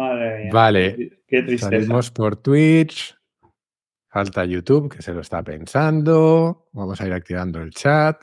Madre 0.00 0.44
mía. 0.44 0.50
Vale. 0.52 1.22
Qué 1.26 1.42
tristeza. 1.42 1.70
Salimos 1.70 2.10
por 2.10 2.36
Twitch. 2.36 3.14
Falta 4.08 4.44
YouTube, 4.44 4.90
que 4.90 5.02
se 5.02 5.12
lo 5.12 5.20
está 5.20 5.42
pensando. 5.42 6.68
Vamos 6.72 7.00
a 7.00 7.06
ir 7.06 7.12
activando 7.12 7.60
el 7.60 7.70
chat. 7.70 8.20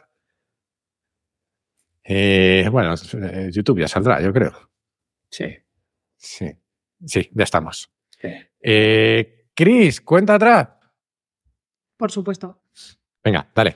Eh, 2.03 2.67
bueno, 2.71 2.95
eh, 2.95 3.49
YouTube 3.51 3.79
ya 3.79 3.87
saldrá, 3.87 4.19
yo 4.21 4.33
creo. 4.33 4.71
Sí. 5.29 5.55
Sí, 6.15 6.51
sí, 7.05 7.29
ya 7.31 7.43
estamos. 7.43 7.91
sí. 8.19 8.27
Eh, 8.59 9.49
Chris, 9.53 10.01
cuenta 10.01 10.35
atrás. 10.35 10.69
Por 11.95 12.11
supuesto. 12.11 12.61
Venga, 13.23 13.49
dale. 13.53 13.75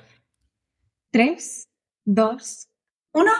Tres, 1.11 1.69
dos, 2.03 2.67
uno. 3.13 3.31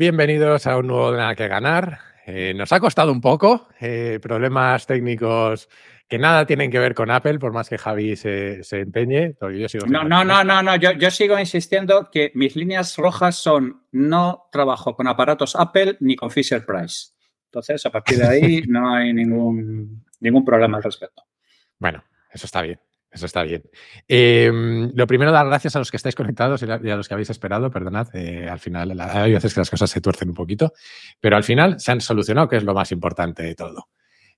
Bienvenidos 0.00 0.66
a 0.66 0.78
un 0.78 0.86
nuevo 0.86 1.12
Nada 1.14 1.34
que 1.34 1.46
Ganar. 1.46 1.98
Eh, 2.24 2.54
nos 2.56 2.72
ha 2.72 2.80
costado 2.80 3.12
un 3.12 3.20
poco, 3.20 3.68
eh, 3.82 4.18
problemas 4.22 4.86
técnicos 4.86 5.68
que 6.08 6.16
nada 6.16 6.46
tienen 6.46 6.70
que 6.70 6.78
ver 6.78 6.94
con 6.94 7.10
Apple, 7.10 7.38
por 7.38 7.52
más 7.52 7.68
que 7.68 7.76
Javi 7.76 8.16
se, 8.16 8.64
se 8.64 8.80
empeñe. 8.80 9.34
porque 9.38 9.58
yo 9.58 9.68
sigo 9.68 9.84
No, 9.84 10.02
no, 10.02 10.24
no, 10.24 10.42
no, 10.42 10.62
no. 10.62 10.76
Yo, 10.76 10.92
yo 10.92 11.10
sigo 11.10 11.38
insistiendo 11.38 12.08
que 12.10 12.32
mis 12.34 12.56
líneas 12.56 12.96
rojas 12.96 13.36
son 13.36 13.82
no 13.92 14.48
trabajo 14.50 14.96
con 14.96 15.06
aparatos 15.06 15.54
Apple 15.54 15.98
ni 16.00 16.16
con 16.16 16.30
Fisher 16.30 16.64
Price. 16.64 17.10
Entonces, 17.50 17.84
a 17.84 17.90
partir 17.90 18.16
de 18.20 18.26
ahí 18.26 18.62
no 18.68 18.94
hay 18.94 19.12
ningún, 19.12 20.06
ningún 20.18 20.46
problema 20.46 20.78
al 20.78 20.82
respecto. 20.82 21.24
Bueno, 21.78 22.02
eso 22.32 22.46
está 22.46 22.62
bien. 22.62 22.80
Eso 23.10 23.26
está 23.26 23.42
bien. 23.42 23.62
Eh, 24.06 24.50
lo 24.94 25.06
primero, 25.06 25.32
dar 25.32 25.46
gracias 25.46 25.74
a 25.74 25.80
los 25.80 25.90
que 25.90 25.96
estáis 25.96 26.14
conectados 26.14 26.62
y 26.62 26.90
a 26.90 26.96
los 26.96 27.08
que 27.08 27.14
habéis 27.14 27.30
esperado. 27.30 27.70
Perdonad, 27.70 28.08
eh, 28.14 28.48
al 28.48 28.60
final 28.60 28.98
hay 29.00 29.32
veces 29.32 29.52
que 29.52 29.60
las 29.60 29.70
cosas 29.70 29.90
se 29.90 30.00
tuercen 30.00 30.28
un 30.28 30.34
poquito, 30.34 30.72
pero 31.20 31.36
al 31.36 31.44
final 31.44 31.80
se 31.80 31.90
han 31.90 32.00
solucionado, 32.00 32.48
que 32.48 32.56
es 32.56 32.64
lo 32.64 32.74
más 32.74 32.92
importante 32.92 33.42
de 33.42 33.54
todo. 33.54 33.88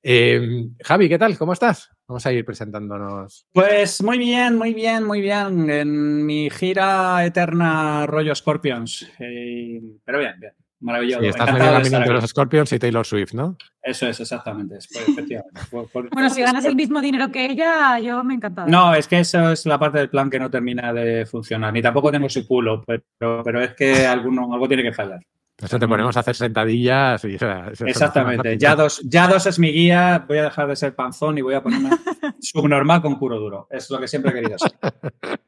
Eh, 0.02 0.68
Javi, 0.82 1.08
¿qué 1.08 1.18
tal? 1.18 1.38
¿Cómo 1.38 1.52
estás? 1.52 1.90
Vamos 2.08 2.26
a 2.26 2.32
ir 2.32 2.44
presentándonos. 2.44 3.46
Pues 3.52 4.02
muy 4.02 4.18
bien, 4.18 4.56
muy 4.56 4.74
bien, 4.74 5.04
muy 5.04 5.20
bien. 5.20 5.70
En 5.70 6.26
mi 6.26 6.50
gira 6.50 7.24
eterna 7.24 8.06
rollo 8.06 8.34
Scorpions. 8.34 9.08
Eh, 9.20 9.80
pero 10.04 10.18
bien, 10.18 10.34
bien. 10.40 10.52
Maravilloso. 10.82 11.22
Sí, 11.22 11.28
estás 11.28 11.52
medio 11.52 11.72
camino 11.72 11.96
entre 11.98 12.12
los 12.14 12.24
Scorpions 12.28 12.72
y 12.72 12.78
Taylor 12.78 13.06
Swift, 13.06 13.32
¿no? 13.34 13.56
Eso 13.82 14.08
es, 14.08 14.18
exactamente. 14.20 14.76
es- 14.78 14.88
pues, 14.92 15.08
efectivamente. 15.08 15.60
Por- 15.70 15.88
por- 15.88 16.10
Bueno, 16.10 16.28
si 16.28 16.42
ganas 16.42 16.64
el 16.64 16.74
mismo 16.76 17.00
dinero 17.00 17.30
que 17.30 17.46
ella, 17.46 17.98
yo 18.00 18.22
me 18.24 18.34
encanta. 18.34 18.66
No, 18.66 18.94
es 18.94 19.06
que 19.08 19.20
eso 19.20 19.52
es 19.52 19.64
la 19.66 19.78
parte 19.78 19.98
del 19.98 20.10
plan 20.10 20.28
que 20.28 20.38
no 20.40 20.50
termina 20.50 20.92
de 20.92 21.24
funcionar. 21.24 21.72
Ni 21.72 21.80
tampoco 21.80 22.10
tengo 22.10 22.28
su 22.28 22.46
culo, 22.46 22.82
pero, 22.86 23.42
pero 23.44 23.62
es 23.62 23.74
que 23.74 24.06
alguno, 24.06 24.52
algo 24.52 24.66
tiene 24.68 24.82
que 24.82 24.92
fallar. 24.92 25.20
Eso 25.62 25.78
te 25.78 25.86
ponemos 25.86 26.16
a 26.16 26.20
hacer 26.20 26.34
sentadillas 26.34 27.24
y 27.24 27.36
o 27.36 27.38
sea, 27.38 27.70
Exactamente. 27.86 28.58
Ya 28.58 28.74
dos, 28.74 29.00
ya 29.04 29.28
dos 29.28 29.46
es 29.46 29.60
mi 29.60 29.70
guía. 29.70 30.24
Voy 30.26 30.38
a 30.38 30.44
dejar 30.44 30.66
de 30.66 30.74
ser 30.74 30.96
panzón 30.96 31.38
y 31.38 31.42
voy 31.42 31.54
a 31.54 31.62
ponerme 31.62 31.90
subnormal 32.40 33.00
con 33.00 33.14
culo 33.14 33.38
duro. 33.38 33.68
Es 33.70 33.88
lo 33.88 34.00
que 34.00 34.08
siempre 34.08 34.32
he 34.32 34.34
querido 34.34 34.58
ser. 34.58 34.72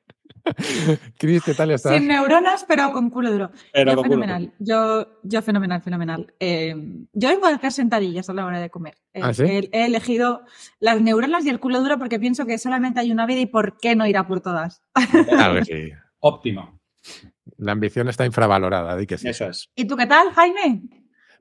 Chris, 1.18 1.42
¿qué 1.44 1.54
tal 1.54 1.70
estás? 1.70 1.96
Sin 1.96 2.08
neuronas, 2.08 2.64
pero 2.66 2.92
con 2.92 3.10
culo 3.10 3.32
duro. 3.32 3.50
Pero 3.72 3.92
yo 3.92 3.96
con 3.96 4.04
culo 4.04 4.22
fenomenal. 4.22 4.52
Yo, 4.58 5.20
yo 5.22 5.42
fenomenal, 5.42 5.82
fenomenal. 5.82 6.34
Eh, 6.40 6.74
yo 7.12 7.28
vengo 7.28 7.46
a 7.46 7.50
hacer 7.50 7.72
sentadillas 7.72 8.28
a 8.28 8.34
la 8.34 8.46
hora 8.46 8.60
de 8.60 8.70
comer. 8.70 8.94
Eh, 9.12 9.20
¿Ah, 9.22 9.32
sí? 9.32 9.44
he, 9.44 9.68
he 9.72 9.86
elegido 9.86 10.42
las 10.80 11.00
neuronas 11.00 11.44
y 11.44 11.50
el 11.50 11.60
culo 11.60 11.80
duro 11.80 11.98
porque 11.98 12.18
pienso 12.18 12.46
que 12.46 12.58
solamente 12.58 13.00
hay 13.00 13.12
una 13.12 13.26
vida 13.26 13.40
y 13.40 13.46
por 13.46 13.78
qué 13.78 13.96
no 13.96 14.06
ir 14.06 14.16
a 14.16 14.26
por 14.26 14.40
todas. 14.40 14.82
Claro 15.28 15.54
que 15.56 15.64
sí. 15.64 15.92
Óptimo. 16.20 16.80
La 17.58 17.72
ambición 17.72 18.08
está 18.08 18.24
infravalorada, 18.24 18.96
di 18.96 19.06
que 19.06 19.18
sí. 19.18 19.28
Eso 19.28 19.46
es. 19.46 19.70
¿Y 19.74 19.86
tú 19.86 19.96
qué 19.96 20.06
tal, 20.06 20.30
Jaime? 20.32 20.82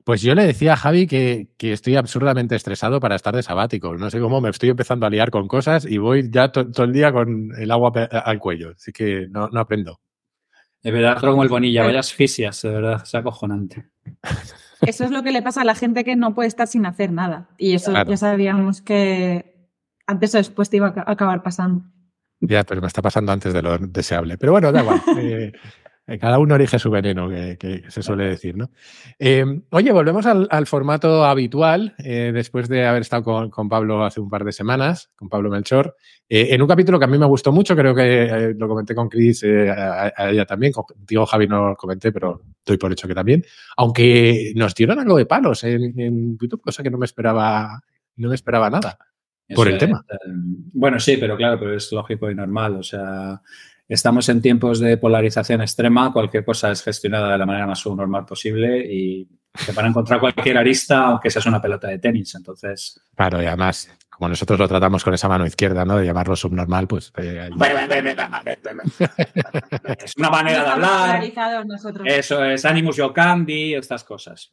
Pues 0.04 0.20
yo 0.20 0.34
le 0.34 0.44
decía 0.44 0.74
a 0.74 0.76
Javi 0.76 1.06
que, 1.06 1.48
que 1.56 1.72
estoy 1.72 1.96
absurdamente 1.96 2.54
estresado 2.54 3.00
para 3.00 3.16
estar 3.16 3.34
de 3.34 3.42
sabático. 3.42 3.96
No 3.96 4.10
sé 4.10 4.20
cómo 4.20 4.40
me 4.42 4.50
estoy 4.50 4.68
empezando 4.68 5.06
a 5.06 5.10
liar 5.10 5.30
con 5.30 5.48
cosas 5.48 5.86
y 5.86 5.96
voy 5.96 6.28
ya 6.30 6.52
to- 6.52 6.70
todo 6.70 6.84
el 6.84 6.92
día 6.92 7.10
con 7.10 7.52
el 7.58 7.70
agua 7.70 7.90
al 8.24 8.38
cuello. 8.38 8.72
Así 8.76 8.92
que 8.92 9.26
no, 9.30 9.48
no 9.48 9.60
aprendo. 9.60 10.00
De 10.82 10.90
verdad, 10.90 11.18
como 11.18 11.42
el 11.42 11.48
bonilla. 11.48 11.84
Vayas 11.84 12.12
fisias, 12.12 12.60
de 12.60 12.68
verdad. 12.68 13.00
Es 13.02 13.14
acojonante. 13.14 13.86
Eso 14.82 15.04
es 15.04 15.10
lo 15.10 15.22
que 15.22 15.32
le 15.32 15.40
pasa 15.40 15.62
a 15.62 15.64
la 15.64 15.74
gente 15.74 16.04
que 16.04 16.16
no 16.16 16.34
puede 16.34 16.48
estar 16.48 16.66
sin 16.68 16.84
hacer 16.84 17.10
nada. 17.10 17.48
Y 17.56 17.72
eso 17.72 17.90
Claro. 17.92 18.10
ya 18.10 18.18
sabíamos 18.18 18.82
que 18.82 19.70
antes 20.06 20.34
o 20.34 20.38
después 20.38 20.68
te 20.68 20.76
iba 20.76 20.88
a 20.88 20.92
ca- 20.92 21.04
acabar 21.06 21.42
pasando. 21.42 21.84
Ya, 22.40 22.64
pero 22.64 22.82
me 22.82 22.88
está 22.88 23.00
pasando 23.00 23.32
antes 23.32 23.54
de 23.54 23.62
lo 23.62 23.78
deseable. 23.78 24.36
Pero 24.36 24.52
bueno, 24.52 24.70
da 24.72 24.82
igual. 24.82 25.00
Eh, 25.16 25.52
eh, 25.54 25.58
cada 26.20 26.38
uno 26.38 26.54
elige 26.56 26.78
su 26.78 26.90
veneno, 26.90 27.28
que, 27.28 27.56
que 27.58 27.90
se 27.90 28.02
suele 28.02 28.24
decir, 28.28 28.56
¿no? 28.56 28.70
Eh, 29.18 29.44
oye, 29.70 29.90
volvemos 29.92 30.26
al, 30.26 30.46
al 30.50 30.66
formato 30.66 31.24
habitual, 31.24 31.94
eh, 31.98 32.30
después 32.34 32.68
de 32.68 32.86
haber 32.86 33.02
estado 33.02 33.22
con, 33.22 33.50
con 33.50 33.68
Pablo 33.68 34.04
hace 34.04 34.20
un 34.20 34.28
par 34.28 34.44
de 34.44 34.52
semanas, 34.52 35.10
con 35.16 35.28
Pablo 35.28 35.50
Melchor, 35.50 35.96
eh, 36.28 36.48
en 36.50 36.60
un 36.60 36.68
capítulo 36.68 36.98
que 36.98 37.06
a 37.06 37.08
mí 37.08 37.16
me 37.16 37.26
gustó 37.26 37.52
mucho, 37.52 37.74
creo 37.74 37.94
que 37.94 38.24
eh, 38.24 38.54
lo 38.56 38.68
comenté 38.68 38.94
con 38.94 39.08
Chris, 39.08 39.42
eh, 39.44 39.70
a, 39.70 40.12
a 40.16 40.30
ella 40.30 40.44
también, 40.44 40.72
contigo 40.72 41.24
Javi 41.26 41.46
no 41.46 41.70
lo 41.70 41.76
comenté, 41.76 42.12
pero 42.12 42.42
doy 42.64 42.76
por 42.76 42.92
hecho 42.92 43.08
que 43.08 43.14
también, 43.14 43.44
aunque 43.76 44.52
nos 44.56 44.74
dieron 44.74 44.98
algo 44.98 45.16
de 45.16 45.26
palos 45.26 45.64
en, 45.64 45.98
en 45.98 46.36
YouTube, 46.38 46.60
cosa 46.60 46.82
que 46.82 46.90
no 46.90 46.98
me 46.98 47.06
esperaba, 47.06 47.80
no 48.16 48.28
me 48.28 48.34
esperaba 48.34 48.68
nada. 48.70 48.98
Por 49.54 49.68
el 49.68 49.74
es, 49.74 49.80
tema. 49.80 50.02
eh, 50.10 50.16
bueno, 50.72 50.98
sí, 50.98 51.18
pero 51.18 51.36
claro, 51.36 51.58
pero 51.58 51.74
es 51.74 51.92
lógico 51.92 52.30
y 52.30 52.34
normal. 52.34 52.76
O 52.76 52.82
sea, 52.82 53.42
estamos 53.88 54.28
en 54.28 54.40
tiempos 54.42 54.80
de 54.80 54.96
polarización 54.96 55.60
extrema. 55.60 56.12
Cualquier 56.12 56.44
cosa 56.44 56.70
es 56.70 56.82
gestionada 56.82 57.32
de 57.32 57.38
la 57.38 57.46
manera 57.46 57.66
más 57.66 57.78
subnormal 57.78 58.24
posible 58.24 58.84
y 58.90 59.28
te 59.66 59.72
van 59.72 59.86
a 59.86 59.88
encontrar 59.88 60.20
cualquier 60.20 60.58
arista, 60.58 61.06
aunque 61.06 61.30
seas 61.30 61.46
una 61.46 61.60
pelota 61.60 61.88
de 61.88 61.98
tenis. 61.98 62.34
Entonces, 62.34 63.00
Claro, 63.14 63.42
y 63.42 63.46
además, 63.46 63.88
como 64.10 64.28
nosotros 64.28 64.58
lo 64.58 64.68
tratamos 64.68 65.04
con 65.04 65.14
esa 65.14 65.28
mano 65.28 65.46
izquierda, 65.46 65.84
¿no? 65.84 65.96
De 65.96 66.06
llamarlo 66.06 66.34
subnormal, 66.36 66.86
pues. 66.88 67.12
eh, 67.16 67.50
es 70.04 70.12
una 70.16 70.30
manera 70.30 70.62
de 70.64 70.70
hablar. 70.70 71.06
polarizados 71.06 71.66
nosotros. 71.66 72.06
Eso 72.08 72.44
es 72.44 72.64
Animus 72.64 72.96
Yo 72.96 73.12
Candy, 73.12 73.74
estas 73.74 74.04
cosas. 74.04 74.50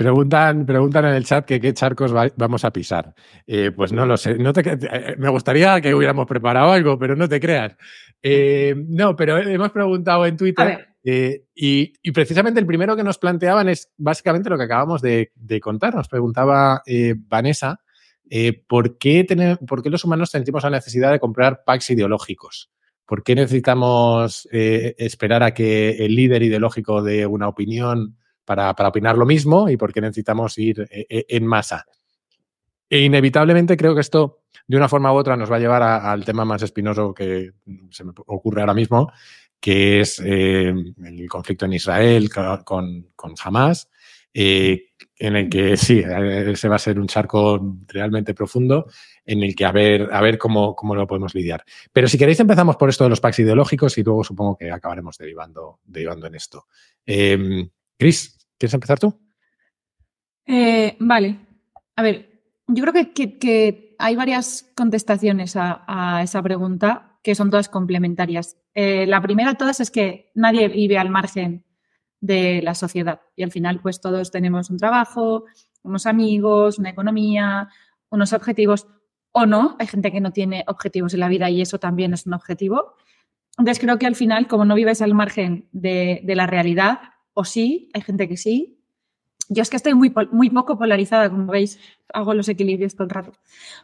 Preguntan, 0.00 0.64
preguntan 0.64 1.04
en 1.04 1.14
el 1.14 1.26
chat 1.26 1.44
que 1.44 1.60
qué 1.60 1.74
charcos 1.74 2.16
va- 2.16 2.32
vamos 2.34 2.64
a 2.64 2.72
pisar. 2.72 3.14
Eh, 3.46 3.70
pues 3.70 3.92
no 3.92 4.06
lo 4.06 4.16
sé. 4.16 4.34
No 4.38 4.50
te, 4.54 4.62
eh, 4.66 5.14
me 5.18 5.28
gustaría 5.28 5.78
que 5.82 5.94
hubiéramos 5.94 6.26
preparado 6.26 6.72
algo, 6.72 6.98
pero 6.98 7.14
no 7.16 7.28
te 7.28 7.38
creas. 7.38 7.76
Eh, 8.22 8.74
no, 8.88 9.14
pero 9.14 9.36
hemos 9.36 9.70
preguntado 9.72 10.24
en 10.24 10.38
Twitter 10.38 10.66
eh, 11.04 11.42
y, 11.54 11.92
y 12.02 12.12
precisamente 12.12 12.58
el 12.60 12.64
primero 12.64 12.96
que 12.96 13.04
nos 13.04 13.18
planteaban 13.18 13.68
es 13.68 13.92
básicamente 13.98 14.48
lo 14.48 14.56
que 14.56 14.64
acabamos 14.64 15.02
de, 15.02 15.32
de 15.34 15.60
contar. 15.60 15.94
Nos 15.94 16.08
preguntaba 16.08 16.80
eh, 16.86 17.14
Vanessa 17.18 17.78
eh, 18.30 18.54
¿por, 18.66 18.96
qué 18.96 19.24
tener- 19.24 19.58
por 19.58 19.82
qué 19.82 19.90
los 19.90 20.02
humanos 20.04 20.30
sentimos 20.30 20.62
la 20.62 20.70
necesidad 20.70 21.12
de 21.12 21.20
comprar 21.20 21.62
packs 21.66 21.90
ideológicos. 21.90 22.70
¿Por 23.04 23.22
qué 23.22 23.34
necesitamos 23.34 24.48
eh, 24.50 24.94
esperar 24.96 25.42
a 25.42 25.52
que 25.52 25.90
el 26.06 26.14
líder 26.14 26.42
ideológico 26.42 27.02
dé 27.02 27.26
una 27.26 27.48
opinión 27.48 28.16
para, 28.50 28.74
para 28.74 28.88
opinar 28.88 29.16
lo 29.16 29.26
mismo 29.26 29.68
y 29.68 29.76
por 29.76 29.92
qué 29.92 30.00
necesitamos 30.00 30.58
ir 30.58 30.80
eh, 30.90 31.06
eh, 31.08 31.24
en 31.28 31.46
masa? 31.46 31.86
E 32.88 32.98
inevitablemente 32.98 33.76
creo 33.76 33.94
que 33.94 34.00
esto, 34.00 34.40
de 34.66 34.76
una 34.76 34.88
forma 34.88 35.12
u 35.12 35.16
otra, 35.16 35.36
nos 35.36 35.48
va 35.48 35.54
a 35.56 35.60
llevar 35.60 35.82
al 35.84 36.24
tema 36.24 36.44
más 36.44 36.60
espinoso 36.62 37.14
que 37.14 37.52
se 37.90 38.02
me 38.02 38.12
ocurre 38.26 38.62
ahora 38.62 38.74
mismo, 38.74 39.12
que 39.60 40.00
es 40.00 40.20
eh, 40.24 40.74
el 41.04 41.28
conflicto 41.28 41.66
en 41.66 41.74
Israel 41.74 42.28
co- 42.28 42.64
con, 42.64 43.10
con 43.14 43.34
Hamas, 43.44 43.88
eh, 44.34 44.86
en 45.16 45.36
el 45.36 45.48
que 45.48 45.76
sí, 45.76 46.00
eh, 46.04 46.50
ese 46.50 46.68
va 46.68 46.74
a 46.76 46.80
ser 46.80 46.98
un 46.98 47.06
charco 47.06 47.76
realmente 47.86 48.34
profundo, 48.34 48.86
en 49.24 49.44
el 49.44 49.54
que 49.54 49.64
a 49.66 49.70
ver, 49.70 50.08
a 50.12 50.20
ver 50.20 50.38
cómo, 50.38 50.74
cómo 50.74 50.96
lo 50.96 51.06
podemos 51.06 51.32
lidiar. 51.36 51.62
Pero 51.92 52.08
si 52.08 52.18
queréis 52.18 52.40
empezamos 52.40 52.76
por 52.76 52.88
esto 52.88 53.04
de 53.04 53.10
los 53.10 53.20
packs 53.20 53.38
ideológicos 53.38 53.96
y 53.98 54.02
luego 54.02 54.24
supongo 54.24 54.56
que 54.56 54.72
acabaremos 54.72 55.16
derivando, 55.18 55.78
derivando 55.84 56.26
en 56.26 56.34
esto. 56.34 56.66
Eh, 57.06 57.68
Chris, 57.96 58.39
¿quieres 58.60 58.74
empezar 58.74 58.98
tú? 58.98 59.18
Eh, 60.46 60.96
vale. 61.00 61.40
A 61.96 62.02
ver, 62.02 62.42
yo 62.68 62.84
creo 62.84 63.06
que, 63.14 63.96
hay 63.98 64.16
varias 64.16 64.70
contestaciones 64.76 65.56
a, 65.56 66.20
esa 66.22 66.42
pregunta 66.42 67.18
que 67.22 67.34
son 67.34 67.50
todas 67.50 67.68
complementarias. 67.68 68.56
Eh, 68.74 69.06
la 69.06 69.20
primera 69.20 69.50
de 69.50 69.56
todas 69.56 69.80
es 69.80 69.90
que 69.90 70.30
nadie 70.34 70.68
vive 70.68 70.96
al 70.96 71.10
margen 71.10 71.66
de 72.20 72.62
la 72.62 72.74
sociedad 72.74 73.20
y 73.36 73.42
al 73.42 73.50
final 73.50 73.80
pues 73.80 74.00
todos 74.00 74.30
tenemos 74.30 74.70
un 74.70 74.78
trabajo, 74.78 75.44
unos 75.82 76.06
amigos, 76.06 76.78
una 76.78 76.90
economía, 76.90 77.68
unos 78.08 78.32
objetivos 78.32 78.86
o 79.32 79.44
no. 79.44 79.76
Hay 79.78 79.86
gente 79.86 80.12
que 80.12 80.20
no 80.20 80.32
tiene 80.32 80.64
objetivos 80.66 81.12
en 81.12 81.20
la 81.20 81.28
vida 81.28 81.50
y 81.50 81.60
eso 81.60 81.78
también 81.78 82.14
es 82.14 82.26
un 82.26 82.32
objetivo. 82.34 82.94
Entonces 83.58 83.78
creo 83.80 83.98
que 83.98 84.06
al 84.06 84.16
final, 84.16 84.48
como 84.48 84.64
no 84.64 84.74
vives 84.74 85.02
al 85.02 85.12
margen 85.12 85.68
de 85.72 86.22
la 86.24 86.46
realidad, 86.46 87.00
o 87.34 87.44
sí, 87.44 87.90
hay 87.94 88.02
gente 88.02 88.28
que 88.28 88.36
sí. 88.36 88.78
Yo 89.48 89.62
es 89.62 89.70
que 89.70 89.76
estoy 89.76 89.94
muy, 89.94 90.12
muy 90.30 90.50
poco 90.50 90.78
polarizada, 90.78 91.28
como 91.28 91.50
veis, 91.50 91.78
hago 92.12 92.34
los 92.34 92.48
equilibrios 92.48 92.94
todo 92.94 93.04
el 93.04 93.10
rato. 93.10 93.32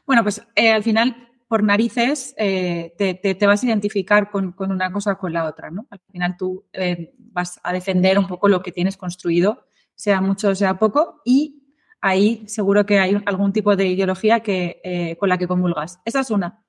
Bueno, 0.06 0.22
pues 0.22 0.46
eh, 0.54 0.70
al 0.70 0.82
final, 0.82 1.28
por 1.48 1.62
narices, 1.62 2.34
eh, 2.38 2.94
te, 2.96 3.46
vas 3.46 3.62
a 3.62 3.66
identificar 3.66 4.30
con, 4.30 4.54
una 4.58 4.92
cosa 4.92 5.12
o 5.12 5.18
con 5.18 5.32
la 5.32 5.44
otra, 5.44 5.70
¿no? 5.70 5.86
Al 5.90 6.00
final 6.12 6.36
tú 6.36 6.64
eh, 6.72 7.14
vas 7.18 7.58
a 7.64 7.72
defender 7.72 8.18
un 8.18 8.28
poco 8.28 8.48
lo 8.48 8.62
que 8.62 8.72
tienes 8.72 8.96
construido, 8.96 9.66
sea 9.94 10.20
mucho 10.20 10.50
o 10.50 10.54
sea 10.54 10.78
poco, 10.78 11.20
y 11.24 11.74
ahí 12.00 12.44
seguro 12.46 12.86
que 12.86 13.00
hay 13.00 13.20
algún 13.26 13.52
tipo 13.52 13.74
de 13.74 13.86
ideología 13.86 14.40
que, 14.40 15.16
con 15.18 15.28
la 15.28 15.38
que 15.38 15.48
comulgas. 15.48 16.00
Esa 16.04 16.20
es 16.20 16.30
una. 16.30 16.65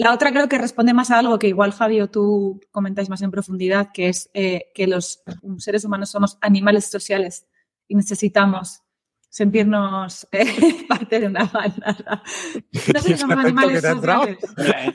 La 0.00 0.14
otra 0.14 0.32
creo 0.32 0.48
que 0.48 0.56
responde 0.56 0.94
más 0.94 1.10
a 1.10 1.18
algo 1.18 1.38
que 1.38 1.48
igual 1.48 1.72
Javi 1.72 2.00
o 2.00 2.08
tú 2.08 2.58
comentáis 2.70 3.10
más 3.10 3.20
en 3.20 3.30
profundidad, 3.30 3.90
que 3.92 4.08
es 4.08 4.30
eh, 4.32 4.70
que 4.74 4.86
los 4.86 5.22
seres 5.58 5.84
humanos 5.84 6.08
somos 6.08 6.38
animales 6.40 6.86
sociales 6.86 7.46
y 7.86 7.96
necesitamos 7.96 8.80
sentirnos 9.28 10.26
eh, 10.32 10.86
parte 10.88 11.20
de 11.20 11.26
una 11.26 11.44
banda. 11.44 12.22
No 12.94 13.00
sé 13.00 13.08
si 13.08 13.16
somos 13.18 13.44
animales 13.44 13.82
sociales. 13.82 14.38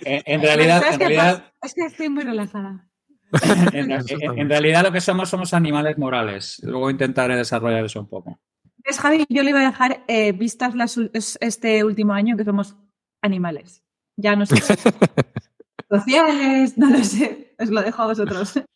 En, 0.06 0.42
realidad, 0.42 0.84
en 0.92 1.00
realidad 1.00 1.54
es 1.62 1.74
que 1.75 1.86
estoy 1.86 2.10
muy 2.10 2.24
relajada. 2.24 2.90
En, 3.74 4.50
realidad 4.50 4.86
lo 4.86 4.92
que 4.92 5.01
somos 5.01 5.30
somos 5.30 5.54
animales 5.54 6.00
morales. 6.00 6.60
Luego 6.63 6.90
intentaré 6.90 7.36
desarrollar 7.36 7.86
eso 7.86 8.00
un 8.00 8.10
poco. 8.10 8.40
Es 8.84 9.00
Javi, 9.00 9.24
yo 9.30 9.44
le 9.44 9.51
iba 9.51 9.60
a 9.60 9.69
dejar 9.69 10.04
eh, 10.08 10.31
vistas 10.31 10.74
este 11.42 11.84
último 11.84 12.13
año 12.13 12.36
que 12.36 12.44
somos 12.44 12.75
animales. 13.22 13.85
Ya 14.17 14.35
no 14.35 14.45
sé. 14.45 14.56
sociales, 15.89 16.77
no 16.77 16.89
lo 16.89 17.03
sé, 17.03 17.56
os 17.59 17.69
lo 17.69 17.81
dejo 17.81 18.03
a 18.03 18.07
vosotros. 18.07 18.53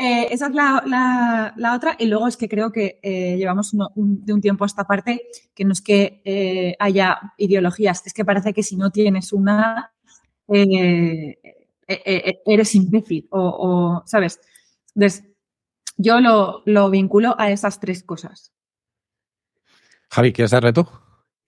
Eh, 0.00 0.28
esa 0.30 0.46
es 0.46 0.54
la, 0.54 1.74
otra. 1.74 1.96
Y 1.98 2.06
luego 2.06 2.28
es 2.28 2.36
que 2.36 2.48
creo 2.48 2.70
que 2.70 3.00
eh, 3.02 3.36
llevamos 3.36 3.72
de 3.96 4.32
un 4.32 4.40
tiempo 4.40 4.62
a 4.62 4.68
esta 4.68 4.84
parte 4.84 5.22
que 5.56 5.64
no 5.64 5.72
es 5.72 5.80
que 5.80 6.22
eh, 6.24 6.76
haya 6.78 7.32
ideologías, 7.36 8.06
es 8.06 8.14
que 8.14 8.24
parece 8.24 8.54
que 8.54 8.62
si 8.62 8.76
no 8.76 8.92
tienes 8.92 9.32
una, 9.32 9.92
eres 10.46 11.34
imbécil 12.76 13.26
o, 13.30 14.04
¿sabes? 14.06 14.38
Entonces, 14.94 15.24
yo 15.96 16.20
lo, 16.20 16.62
lo, 16.64 16.90
vinculo 16.90 17.34
a 17.36 17.50
esas 17.50 17.80
tres 17.80 18.04
cosas. 18.04 18.52
Javi, 20.10 20.32
¿quieres 20.32 20.52
darle 20.52 20.72
tú? 20.72 20.86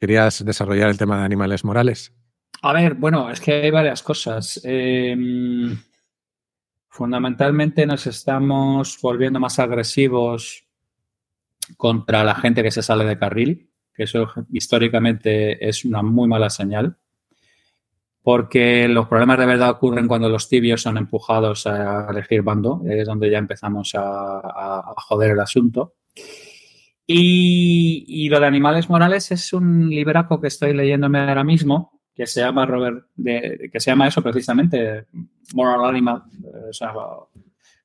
¿Querías 0.00 0.44
desarrollar 0.44 0.90
el 0.90 0.98
tema 0.98 1.18
de 1.18 1.24
animales 1.24 1.64
morales? 1.64 2.12
A 2.62 2.74
ver, 2.74 2.94
bueno, 2.94 3.30
es 3.30 3.40
que 3.40 3.52
hay 3.54 3.70
varias 3.70 4.02
cosas. 4.02 4.60
Em, 4.64 5.78
fundamentalmente 6.88 7.86
nos 7.86 8.06
estamos 8.06 8.98
volviendo 9.00 9.40
más 9.40 9.58
agresivos 9.58 10.66
contra 11.76 12.22
la 12.22 12.34
gente 12.34 12.62
que 12.62 12.70
se 12.70 12.82
sale 12.82 13.04
de 13.04 13.18
carril, 13.18 13.70
que 13.94 14.02
eso 14.02 14.30
históricamente 14.50 15.66
es 15.66 15.84
una 15.86 16.02
muy 16.02 16.28
mala 16.28 16.50
señal, 16.50 16.98
porque 18.22 18.86
los 18.88 19.08
problemas 19.08 19.38
de 19.38 19.46
verdad 19.46 19.70
ocurren 19.70 20.06
cuando 20.06 20.28
los 20.28 20.48
tibios 20.48 20.82
son 20.82 20.98
empujados 20.98 21.66
a 21.66 22.10
elegir 22.10 22.42
bando, 22.42 22.82
es 22.86 23.06
donde 23.06 23.30
ya 23.30 23.38
empezamos 23.38 23.92
a, 23.94 24.82
joder 24.96 25.30
el 25.30 25.40
asunto. 25.40 25.94
Y, 27.06 28.04
y, 28.06 28.28
lo 28.28 28.38
de 28.38 28.46
animales 28.46 28.88
morales 28.88 29.32
es 29.32 29.52
un 29.52 29.88
libraco 29.88 30.40
que 30.40 30.46
estoy 30.46 30.74
leyéndome 30.74 31.18
ahora 31.18 31.42
mismo, 31.42 31.99
que 32.20 32.26
se 32.26 32.42
llama 32.42 32.66
Robert, 32.66 33.06
de, 33.16 33.70
que 33.72 33.80
se 33.80 33.90
llama 33.90 34.06
eso 34.06 34.22
precisamente, 34.22 35.06
Moral 35.54 35.88
Animal, 35.88 36.22
o 36.68 36.72
sea, 36.72 36.92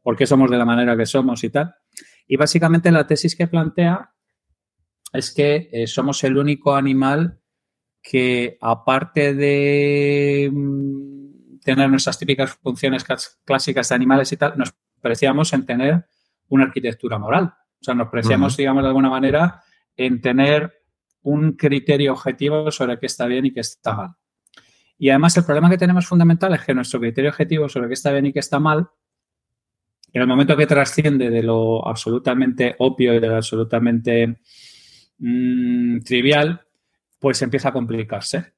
por 0.04 0.18
qué 0.18 0.28
somos 0.28 0.52
de 0.52 0.58
la 0.58 0.66
manera 0.66 0.98
que 0.98 1.06
somos 1.06 1.42
y 1.46 1.50
tal. 1.50 1.74
Y 2.28 2.36
básicamente 2.36 2.92
la 2.92 3.08
tesis 3.08 3.34
que 3.34 3.48
plantea 3.48 4.12
es 5.14 5.34
que 5.34 5.70
eh, 5.72 5.88
somos 5.88 6.22
el 6.26 6.38
único 6.38 6.76
animal 6.76 7.40
que, 8.04 8.58
aparte 8.60 9.34
de 9.34 10.52
mm, 10.52 11.60
tener 11.60 11.90
nuestras 11.90 12.20
típicas 12.20 12.56
funciones 12.56 13.06
clásicas 13.46 13.88
de 13.88 13.96
animales 13.96 14.34
y 14.34 14.38
tal, 14.38 14.58
nos 14.58 14.74
preciamos 15.00 15.54
en 15.54 15.66
tener 15.66 16.08
una 16.50 16.66
arquitectura 16.66 17.18
moral. 17.18 17.54
O 17.80 17.84
sea, 17.86 17.94
nos 17.94 18.10
preciamos, 18.10 18.58
digamos, 18.58 18.84
de 18.84 18.90
alguna 18.90 19.10
manera 19.10 19.64
en 19.96 20.20
tener 20.20 20.74
un 21.22 21.54
criterio 21.54 22.12
objetivo 22.12 22.70
sobre 22.70 23.00
qué 23.00 23.06
está 23.06 23.28
bien 23.28 23.46
y 23.46 23.54
qué 23.54 23.62
está 23.62 23.96
mal. 23.96 24.16
Y 24.98 25.10
además 25.10 25.36
el 25.38 25.46
problema 25.46 25.70
que 25.70 25.78
tenemos 25.78 26.06
fundamental 26.06 26.54
es 26.54 26.64
que 26.64 26.74
nuestro 26.74 27.00
criterio 27.00 27.30
objetivo 27.30 27.68
sobre 27.68 27.88
qué 27.88 27.94
está 27.94 28.12
bien 28.12 28.28
y 28.28 28.34
qué 28.34 28.40
está 28.40 28.60
mal, 28.60 28.90
en 30.16 30.22
el 30.22 30.28
momento 30.28 30.56
que 30.56 30.66
trasciende 30.66 31.30
de 31.30 31.44
lo 31.44 31.86
absolutamente 31.86 32.76
obvio 32.80 33.14
y 33.14 33.20
de 33.20 33.28
lo 33.28 33.36
absolutamente 33.36 34.40
mm, 35.18 36.00
trivial, 36.00 36.62
pues 37.20 37.42
empieza 37.42 37.70
a 37.70 37.74
complicarse. 37.74 38.54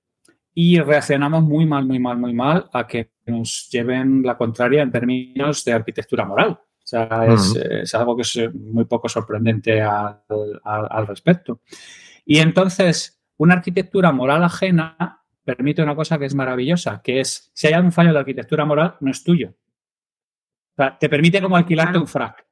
Y 0.53 0.79
reaccionamos 0.79 1.43
muy 1.43 1.65
mal, 1.65 1.85
muy 1.85 1.99
mal, 1.99 2.19
muy 2.19 2.33
mal 2.33 2.69
a 2.73 2.85
que 2.85 3.11
nos 3.25 3.69
lleven 3.71 4.21
la 4.21 4.37
contraria 4.37 4.83
en 4.83 4.91
términos 4.91 5.65
de 5.65 5.73
arquitectura 5.73 6.25
moral. 6.25 6.51
O 6.51 6.89
sea, 6.89 7.25
es, 7.27 7.93
algo 7.95 8.15
que 8.15 8.21
es 8.21 8.53
muy 8.53 8.85
poco 8.85 9.09
sorprendente 9.09 9.81
al, 9.81 10.21
al 10.63 11.07
respecto. 11.07 11.61
Y 12.23 12.37
entonces, 12.37 13.19
una 13.37 13.55
arquitectura 13.55 14.11
moral 14.11 14.43
ajena 14.43 15.16
permite 15.47 15.81
una 15.81 15.95
cosa 15.95 16.19
que 16.19 16.25
es 16.25 16.35
maravillosa, 16.35 17.01
que 17.01 17.21
es, 17.21 17.49
si 17.53 17.67
hay 17.67 17.73
algún 17.73 17.93
fallo 17.93 18.11
de 18.11 18.19
arquitectura 18.19 18.65
moral, 18.65 18.97
no 18.99 19.11
es 19.11 19.23
tuyo. 19.23 19.51
O 19.51 20.75
sea, 20.75 20.97
te 20.99 21.07
permite 21.07 21.41
como 21.41 21.55
alquilarte 21.55 21.97
un 21.97 22.05
frac. 22.05 22.45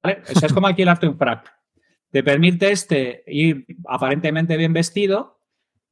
¿vale? 0.00 0.22
O 0.22 0.38
sea, 0.38 0.46
es 0.46 0.52
como 0.52 0.68
alquilarte 0.68 1.08
un 1.08 1.18
frac. 1.18 1.52
Te 2.08 2.22
permite 2.22 2.70
este 2.70 3.24
ir 3.26 3.66
aparentemente 3.84 4.56
bien 4.56 4.72
vestido, 4.72 5.40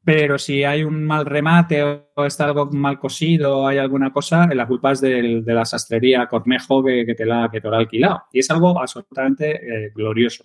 pero 0.05 0.39
si 0.39 0.63
hay 0.63 0.85
un 0.85 1.05
mal 1.05 1.27
remate 1.27 1.83
o 1.83 2.25
está 2.25 2.45
algo 2.45 2.67
mal 2.67 3.01
cosido 3.01 3.59
o 3.59 3.67
hay 3.67 3.79
alguna 3.79 4.13
cosa, 4.13 4.47
la 4.47 4.69
culpa 4.69 4.93
es 4.93 5.01
de 5.01 5.43
la 5.45 5.65
sastrería 5.65 6.29
Cornejo 6.29 6.85
que, 6.85 7.15
te 7.17 7.27
la, 7.27 7.49
que 7.51 7.61
te 7.61 7.69
lo 7.69 7.75
ha 7.75 7.81
alquilado. 7.81 8.23
Y 8.33 8.39
es 8.39 8.51
algo 8.53 8.81
absolutamente 8.81 9.87
eh, 9.87 9.93
glorioso. 9.93 10.45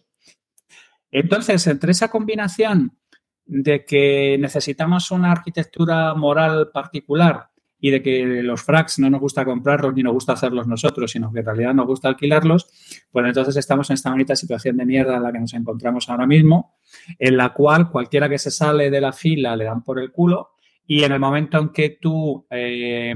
Entonces, 1.11 1.67
entre 1.67 1.91
esa 1.91 2.09
combinación 2.09 2.97
de 3.45 3.85
que 3.85 4.37
necesitamos 4.39 5.11
una 5.11 5.31
arquitectura 5.31 6.13
moral 6.13 6.69
particular 6.73 7.49
y 7.79 7.91
de 7.91 8.01
que 8.01 8.41
los 8.41 8.63
fracks 8.63 8.99
no 8.99 9.09
nos 9.09 9.19
gusta 9.19 9.43
comprarlos 9.43 9.93
ni 9.93 10.03
nos 10.03 10.13
gusta 10.13 10.33
hacerlos 10.33 10.67
nosotros, 10.67 11.11
sino 11.11 11.33
que 11.33 11.39
en 11.39 11.45
realidad 11.45 11.73
nos 11.73 11.85
gusta 11.85 12.07
alquilarlos, 12.07 12.69
pues 13.11 13.25
entonces 13.25 13.57
estamos 13.57 13.89
en 13.89 13.95
esta 13.95 14.09
bonita 14.09 14.37
situación 14.37 14.77
de 14.77 14.85
mierda 14.85 15.17
en 15.17 15.23
la 15.23 15.33
que 15.33 15.39
nos 15.39 15.53
encontramos 15.53 16.09
ahora 16.09 16.25
mismo, 16.25 16.77
en 17.19 17.35
la 17.35 17.51
cual 17.51 17.89
cualquiera 17.89 18.29
que 18.29 18.39
se 18.39 18.51
sale 18.51 18.89
de 18.89 19.01
la 19.01 19.12
fila 19.12 19.57
le 19.57 19.65
dan 19.65 19.83
por 19.83 20.00
el 20.00 20.13
culo 20.13 20.51
y 20.88 21.03
en 21.03 21.12
el 21.12 21.19
momento 21.19 21.57
en 21.57 21.69
que 21.69 21.97
tú 22.01 22.47
eh, 22.50 23.13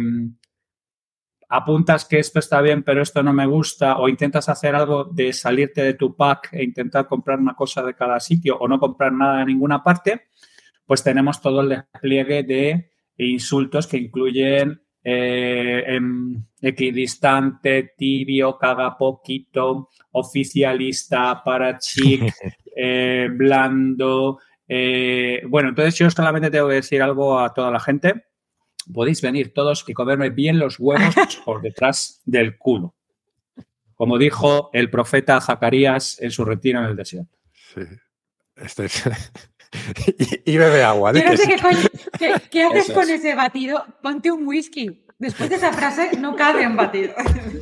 apuntas 1.49 2.05
que 2.05 2.19
esto 2.19 2.39
está 2.39 2.61
bien, 2.61 2.83
pero 2.83 3.01
esto 3.01 3.23
no 3.23 3.33
me 3.33 3.45
gusta, 3.45 3.97
o 3.97 4.09
intentas 4.09 4.49
hacer 4.49 4.75
algo 4.75 5.05
de 5.05 5.31
salirte 5.33 5.81
de 5.81 5.93
tu 5.93 6.15
pack 6.15 6.49
e 6.51 6.63
intentar 6.63 7.07
comprar 7.07 7.39
una 7.39 7.55
cosa 7.55 7.83
de 7.83 7.93
cada 7.93 8.19
sitio 8.19 8.57
o 8.57 8.67
no 8.67 8.79
comprar 8.79 9.13
nada 9.13 9.39
de 9.39 9.45
ninguna 9.45 9.83
parte, 9.83 10.27
pues 10.85 11.03
tenemos 11.03 11.41
todo 11.41 11.61
el 11.61 11.69
despliegue 11.69 12.43
de 12.43 12.91
insultos 13.17 13.87
que 13.87 13.97
incluyen 13.97 14.81
eh, 15.03 15.99
equidistante, 16.61 17.93
tibio, 17.97 18.57
caga 18.57 18.97
poquito, 18.97 19.89
oficialista, 20.11 21.41
para 21.43 21.77
chic, 21.77 22.33
eh, 22.75 23.29
blando. 23.31 24.39
Eh, 24.67 25.43
bueno, 25.47 25.69
entonces 25.69 25.97
yo 25.97 26.09
solamente 26.09 26.51
tengo 26.51 26.67
que 26.67 26.75
decir 26.75 27.01
algo 27.01 27.39
a 27.39 27.53
toda 27.53 27.71
la 27.71 27.79
gente 27.79 28.25
podéis 28.93 29.21
venir 29.21 29.53
todos 29.53 29.83
y 29.87 29.93
comerme 29.93 30.29
bien 30.29 30.59
los 30.59 30.79
huevos 30.79 31.15
por 31.45 31.61
detrás 31.61 32.21
del 32.25 32.57
culo. 32.57 32.93
Como 33.95 34.17
dijo 34.17 34.69
el 34.73 34.89
profeta 34.89 35.41
Zacarías 35.41 36.21
en 36.21 36.31
su 36.31 36.45
retiro 36.45 36.79
en 36.79 36.85
el 36.85 36.95
desierto. 36.95 37.35
Sí. 37.73 37.81
Este 38.55 38.87
y, 40.45 40.57
bebe 40.57 40.83
agua. 40.83 41.13
Yo 41.13 41.23
no 41.23 41.37
sé 41.37 41.47
qué, 42.49 42.63
haces 42.63 42.91
con 42.91 43.09
ese 43.09 43.35
batido. 43.35 43.85
Ponte 44.01 44.31
un 44.31 44.47
whisky. 44.47 45.03
Después 45.19 45.49
de 45.49 45.55
esa 45.55 45.73
frase, 45.73 46.11
no 46.19 46.35
cabe 46.35 46.67
un 46.67 46.75
batido. 46.75 47.15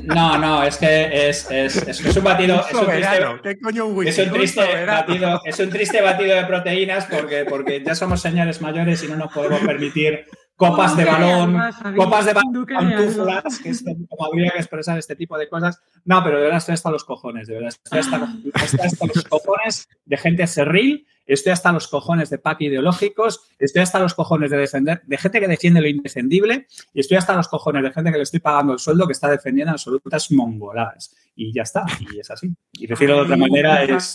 No, 0.04 0.38
no, 0.38 0.62
es 0.62 0.76
que 0.76 1.30
es, 1.30 1.50
es, 1.50 1.78
es, 1.88 2.18
un 2.18 2.24
batido. 2.24 2.62
Es 2.68 2.74
un 2.76 2.86
triste, 2.86 3.26
¿Qué 3.44 3.60
coño 3.60 3.86
un 3.86 3.98
whisky? 3.98 4.22
Es 4.22 4.28
un 4.28 4.34
triste, 4.34 4.86
batido, 4.86 5.42
es 5.46 5.60
un 5.60 5.70
triste 5.70 6.02
batido 6.02 6.36
de 6.36 6.44
proteínas 6.44 7.06
porque, 7.06 7.46
porque 7.46 7.82
ya 7.82 7.96
somos 7.96 8.22
señores 8.22 8.62
mayores 8.62 9.02
y 9.04 9.08
no 9.08 9.16
nos 9.16 9.32
podemos 9.32 9.62
permitir 9.62 10.26
copas 10.56 10.96
de 10.96 11.06
balón, 11.06 11.60
copas 11.96 12.26
de 12.26 12.34
balón, 12.34 12.66
pantuflas, 12.66 13.60
que 13.60 13.70
es 13.70 13.84
como 13.84 14.26
habría 14.26 14.52
que 14.52 14.60
expresar 14.60 14.98
este 14.98 15.16
tipo 15.16 15.38
de 15.38 15.50
cosas. 15.50 15.82
No, 16.06 16.24
pero 16.24 16.38
de 16.38 16.44
verdad 16.44 16.58
estoy 16.58 16.74
hasta 16.74 16.92
los 16.92 17.04
cojones, 17.04 17.48
de 17.48 17.56
verdad. 17.56 17.70
Estoy 17.70 18.00
hasta, 18.00 18.84
hasta 18.84 19.06
los 19.06 19.24
cojones 19.26 19.90
de 20.06 20.18
gente 20.18 20.48
cerril, 20.48 21.06
estoy 21.26 21.52
hasta 21.52 21.72
los 21.72 21.88
cojones 21.88 22.30
de 22.30 22.38
pack 22.38 22.62
ideológicos, 22.62 23.42
estoy 23.60 23.82
hasta 23.82 24.00
los 24.00 24.14
cojones 24.14 24.52
de 24.52 24.58
defender, 24.58 25.02
de 25.06 25.18
gente 25.18 25.40
que 25.40 25.48
defiende 25.48 25.82
lo 25.82 25.88
indefendible 25.88 26.68
y 26.94 27.00
estoy 27.00 27.18
hasta 27.18 27.36
los 27.36 27.48
cojones 27.48 27.84
de 27.84 27.92
gente 27.92 28.12
que 28.12 28.18
le 28.18 28.24
estoy 28.24 28.40
pagando 28.40 28.74
el 28.74 28.80
sueldo 28.80 29.08
que 29.08 29.14
está 29.14 29.30
defendiendo 29.30 29.72
absolutas 29.74 30.32
mongoladas. 30.32 31.16
Y 31.36 31.54
ya 31.54 31.64
está, 31.64 31.86
y 32.00 32.20
es 32.20 32.32
así. 32.32 32.54
Y 32.74 32.88
decirlo 32.88 33.16
de 33.18 33.22
otra 33.22 33.38
manera 33.38 33.84
es, 33.84 34.14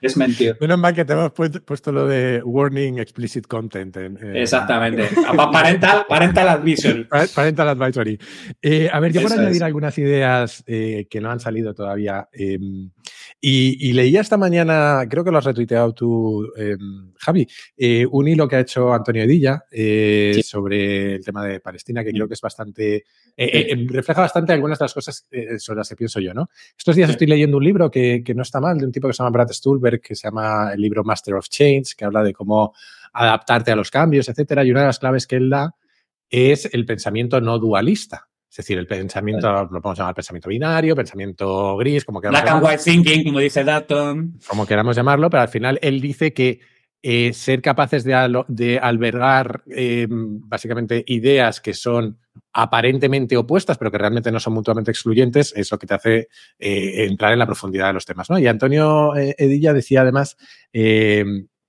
es, 0.00 0.16
mentir. 0.16 0.56
Menos 0.60 0.78
mal 0.78 0.94
que 0.94 1.04
te 1.04 1.12
hemos 1.12 1.32
puesto, 1.32 1.92
lo 1.92 2.06
de 2.06 2.42
warning 2.44 2.98
explicit 2.98 3.46
content. 3.46 3.96
Exactamente. 4.34 5.08
parental, 5.52 6.04
parental 6.08 6.48
advisory. 6.48 7.04
Parental 7.34 7.68
advisory. 7.68 8.18
Eh, 8.60 8.88
a 8.92 8.98
ver, 9.00 9.12
yo 9.12 9.22
por 9.22 9.32
añadir 9.32 9.62
algunas 9.62 9.96
ideas 9.98 10.64
eh, 10.66 11.06
que 11.08 11.20
no 11.20 11.30
han 11.30 11.40
salido 11.40 11.74
todavía. 11.74 12.28
Em, 13.42 13.76
y, 13.80 13.92
leía 13.92 14.20
esta 14.20 14.36
mañana, 14.36 15.06
creo 15.08 15.24
que 15.24 15.30
lo 15.30 15.38
has 15.38 15.44
retuiteado 15.44 15.92
tú, 15.92 16.46
em, 16.56 17.12
Javi, 17.18 17.46
eh, 17.76 18.06
un 18.10 18.28
hilo 18.28 18.46
que 18.46 18.56
ha 18.56 18.60
hecho 18.60 18.92
Antonio 18.92 19.22
Edilla 19.22 19.64
sobre 20.42 21.16
el 21.16 21.24
tema 21.24 21.44
de 21.44 21.60
Palestina, 21.60 22.04
que 22.04 22.12
creo 22.12 22.28
que 22.28 22.34
es 22.34 22.40
bastante. 22.40 23.04
Em, 23.36 23.88
refleja 23.88 24.20
bastante 24.20 24.52
algunas 24.52 24.78
de 24.78 24.84
las 24.84 24.94
cosas 24.94 25.26
sobre 25.58 25.78
las 25.78 25.88
que 25.88 25.96
pienso 25.96 26.20
yo, 26.20 26.34
¿no? 26.34 26.48
Estos 26.76 26.96
días 26.96 27.10
estoy 27.10 27.26
leyendo 27.26 27.56
un 27.56 27.64
libro 27.64 27.90
que, 27.90 28.22
que, 28.24 28.34
no 28.34 28.42
está 28.42 28.60
mal, 28.60 28.78
de 28.78 28.86
un 28.86 28.92
tipo 28.92 29.08
que 29.08 29.14
se 29.14 29.22
llama 29.22 29.30
Brad 29.30 29.52
Stulberg, 29.52 30.00
que 30.00 30.14
se 30.14 30.28
llama 30.28 30.72
el 30.74 30.80
libro 30.80 31.04
Master 31.04 31.34
of 31.34 31.48
Change, 31.48 31.94
que 31.96 32.04
habla 32.04 32.22
de 32.22 32.32
cómo 32.32 32.74
adaptarte 33.12 33.72
a 33.72 33.76
los 33.76 33.90
cambios, 33.90 34.28
etcétera. 34.28 34.64
Y 34.64 34.70
una 34.70 34.80
de 34.80 34.86
las 34.86 34.98
claves 34.98 35.26
que 35.26 35.36
él 35.36 35.50
da 35.50 35.74
es 36.28 36.68
el 36.72 36.86
pensamiento 36.86 37.40
no 37.40 37.58
dualista. 37.58 38.29
Es 38.50 38.56
decir, 38.56 38.78
el 38.78 38.86
pensamiento, 38.88 39.48
lo 39.48 39.80
podemos 39.80 39.98
llamar 39.98 40.14
pensamiento 40.14 40.48
binario, 40.48 40.96
pensamiento 40.96 41.76
gris, 41.76 42.04
como 42.04 42.20
queramos 42.20 42.42
Black 42.42 42.52
and 42.52 42.64
white 42.64 42.82
thinking, 42.82 43.24
como 43.24 43.38
dice 43.38 43.62
Dalton. 43.62 44.40
Como 44.48 44.66
queramos 44.66 44.96
llamarlo, 44.96 45.30
pero 45.30 45.42
al 45.42 45.48
final 45.48 45.78
él 45.80 46.00
dice 46.00 46.32
que 46.32 46.58
eh, 47.00 47.32
ser 47.32 47.62
capaces 47.62 48.02
de, 48.02 48.44
de 48.48 48.78
albergar 48.80 49.62
eh, 49.70 50.08
básicamente 50.10 51.04
ideas 51.06 51.60
que 51.60 51.74
son 51.74 52.18
aparentemente 52.52 53.36
opuestas, 53.36 53.78
pero 53.78 53.92
que 53.92 53.98
realmente 53.98 54.32
no 54.32 54.40
son 54.40 54.54
mutuamente 54.54 54.90
excluyentes, 54.90 55.52
es 55.56 55.70
lo 55.70 55.78
que 55.78 55.86
te 55.86 55.94
hace 55.94 56.28
eh, 56.58 57.04
entrar 57.06 57.32
en 57.32 57.38
la 57.38 57.46
profundidad 57.46 57.86
de 57.86 57.92
los 57.92 58.04
temas. 58.04 58.28
¿no? 58.30 58.38
Y 58.38 58.48
Antonio 58.48 59.14
Edilla 59.16 59.72
decía 59.72 60.00
además 60.00 60.36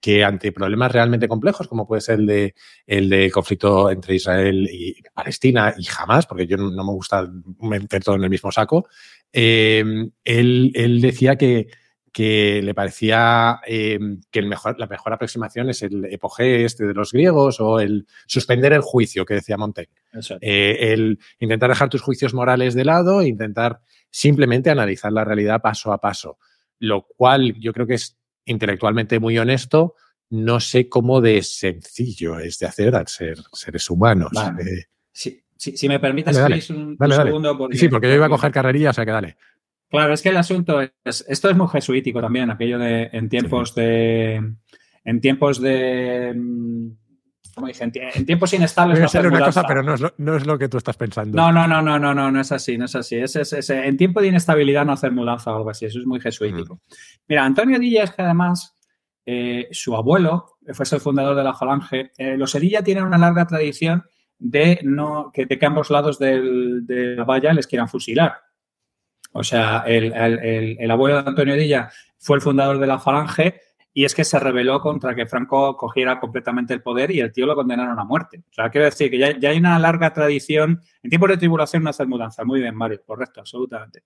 que 0.02 0.24
ante 0.24 0.52
problemas 0.52 0.92
realmente 0.92 1.28
complejos, 1.28 1.68
como 1.68 1.88
puede 1.88 2.02
ser 2.02 2.20
el 2.20 2.26
de, 2.26 2.56
el 2.88 3.10
de 3.10 3.32
conflicto 3.32 3.90
entre 3.92 4.16
Israel 4.16 4.68
y 4.70 5.02
Palestina 5.14 5.74
y 5.78 5.84
jamás, 5.84 6.26
porque 6.26 6.48
yo 6.48 6.58
no, 6.58 6.72
me 6.72 6.92
gusta 6.92 7.30
meter 7.60 8.04
todo 8.04 8.16
en 8.16 8.24
el 8.24 8.30
mismo 8.30 8.52
saco, 8.52 8.88
él, 9.32 10.12
él 10.26 11.02
decía 11.02 11.36
que 11.36 11.68
que 12.12 12.62
le 12.62 12.74
parecía 12.74 13.62
eh, 13.66 13.98
que 14.30 14.40
el 14.40 14.48
mejor, 14.48 14.78
la 14.78 14.88
mejor 14.88 15.14
aproximación 15.14 15.70
es 15.70 15.82
el 15.82 16.06
epogé 16.06 16.66
este 16.66 16.86
de 16.86 16.94
los 16.94 17.12
griegos 17.12 17.60
o 17.60 17.80
el 17.80 18.06
suspender 18.28 18.74
el 18.74 18.82
juicio 18.82 19.26
que 19.26 19.36
decía 19.36 19.58
Montaigne. 19.58 19.94
Eh, 20.42 20.92
el 20.94 21.20
intentar 21.40 21.70
dejar 21.70 21.90
tus 21.90 22.02
juicios 22.02 22.34
morales 22.34 22.74
de 22.74 22.86
lado 22.86 23.22
e 23.22 23.28
intentar 23.28 23.80
simplemente 24.10 24.70
analizar 24.70 25.14
la 25.14 25.24
realidad 25.24 25.62
paso 25.62 25.94
a 25.94 26.02
paso, 26.02 26.38
lo 26.80 27.08
cual 27.08 27.58
yo 27.60 27.72
creo 27.72 27.88
que 27.88 27.94
es 27.94 28.18
intelectualmente 28.46 29.20
muy 29.20 29.38
honesto. 29.38 29.96
No 30.30 30.60
sé 30.60 30.88
cómo 30.88 31.22
de 31.22 31.42
sencillo 31.44 32.40
es 32.40 32.60
de 32.60 32.68
hacer 32.68 32.96
al 32.96 33.08
ser 33.08 33.38
seres 33.52 33.90
humanos. 33.90 34.32
Eh, 34.60 34.86
si 35.58 35.88
me 35.88 36.00
permites, 36.00 36.38
un, 36.72 36.98
segundo. 36.98 37.70
sí, 37.72 37.88
porque 37.88 38.08
yo 38.08 38.16
iba 38.16 38.26
a 38.26 38.30
coger 38.30 38.52
carrerilla, 38.52 38.90
o 38.90 38.94
sea 38.94 39.06
que 39.06 39.12
dale. 39.12 39.38
Claro, 39.90 40.14
es 40.14 40.22
que 40.22 40.30
el 40.30 40.38
asunto 40.38 40.82
es, 40.82 41.26
esto 41.28 41.50
es 41.50 41.58
muy 41.58 41.68
jesuítico 41.68 42.22
también, 42.22 42.50
aquello 42.50 42.80
de 42.80 43.10
en 43.12 43.30
tiempos 43.30 43.76
de, 43.76 44.42
en 45.04 45.22
tiempos 45.22 45.62
de, 45.62 46.34
¿cómo 47.56 47.68
dije? 47.68 47.84
En, 47.84 48.26
tiempos 48.26 48.54
inestables. 48.54 49.12
Ser 49.12 49.28
una 49.28 49.46
cosa, 49.46 49.64
pero 49.64 49.84
no 49.84 49.94
es, 50.36 50.46
lo, 50.46 50.58
que 50.58 50.70
tú 50.70 50.78
estás 50.78 50.98
pensando. 50.98 51.36
No, 51.36 51.52
no, 51.52 51.68
no, 51.68 51.82
no, 51.82 52.00
no, 52.00 52.14
no, 52.14 52.32
no 52.32 52.42
es 52.42 52.52
así, 52.52 52.78
no 52.78 52.86
es 52.86 52.96
así. 52.96 53.18
Es, 53.18 53.36
es, 53.36 53.70
en 53.70 53.98
tiempo 53.98 54.22
de 54.22 54.28
inestabilidad 54.28 54.86
no 54.86 54.94
hacer 54.94 55.12
mudanza 55.12 55.52
o 55.52 55.58
algo 55.58 55.70
así, 55.70 55.86
eso 55.86 56.00
es 56.00 56.06
muy 56.06 56.20
jesuítico. 56.20 56.76
Mm. 56.76 56.94
Mira, 57.28 57.46
Antonio 57.46 57.80
Díaz, 57.80 58.14
que 58.16 58.22
además 58.22 58.76
eh, 59.26 59.68
su 59.72 59.96
abuelo 59.96 60.58
fue 60.74 60.86
el 60.92 61.02
fundador 61.02 61.36
de 61.36 61.44
la 61.44 61.54
Falange, 61.54 62.12
eh, 62.18 62.38
los 62.38 62.54
Edilla 62.56 62.84
tienen 62.84 63.04
una 63.04 63.18
larga 63.18 63.46
tradición 63.46 64.04
de 64.38 64.80
no 64.84 65.32
que, 65.34 65.46
de 65.46 65.60
que 65.60 65.66
ambos 65.66 65.92
lados 65.92 66.18
de 66.18 67.16
la 67.16 67.24
valla 67.24 67.54
les 67.54 67.68
quieran 67.68 67.90
fusilar. 67.90 68.34
O 69.34 69.44
sea, 69.44 69.84
el, 69.88 70.92
abuelo 70.92 71.22
de 71.22 71.30
Antonio 71.30 71.56
Dilla 71.56 71.90
fue 72.18 72.36
el 72.36 72.42
fundador 72.42 72.80
de 72.80 72.88
la 72.88 73.00
Falange 73.00 73.62
y 73.94 74.06
es 74.06 74.16
que 74.16 74.24
se 74.24 74.40
rebeló 74.40 74.80
contra 74.80 75.16
que 75.16 75.26
Franco 75.26 75.76
cogiera 75.76 76.20
completamente 76.20 76.74
el 76.74 76.82
poder 76.82 77.12
y 77.12 77.20
el 77.20 77.32
tío 77.34 77.46
lo 77.46 77.56
condenaron 77.56 78.00
a 78.00 78.06
muerte. 78.06 78.44
O 78.50 78.54
sea, 78.54 78.70
quiero 78.70 78.86
decir 78.86 79.12
que 79.12 79.18
ya, 79.18 79.50
hay 79.50 79.58
una 79.58 79.78
larga 79.80 80.14
tradición. 80.14 80.82
En 81.04 81.10
tiempos 81.10 81.30
de 81.30 81.38
tribulación 81.38 81.84
no 81.84 81.90
hacer 81.90 82.08
mudanza. 82.08 82.46
Muy 82.46 82.62
bien, 82.62 82.76
Mario, 82.76 83.02
correcto, 83.06 83.42
absolutamente. 83.42 84.04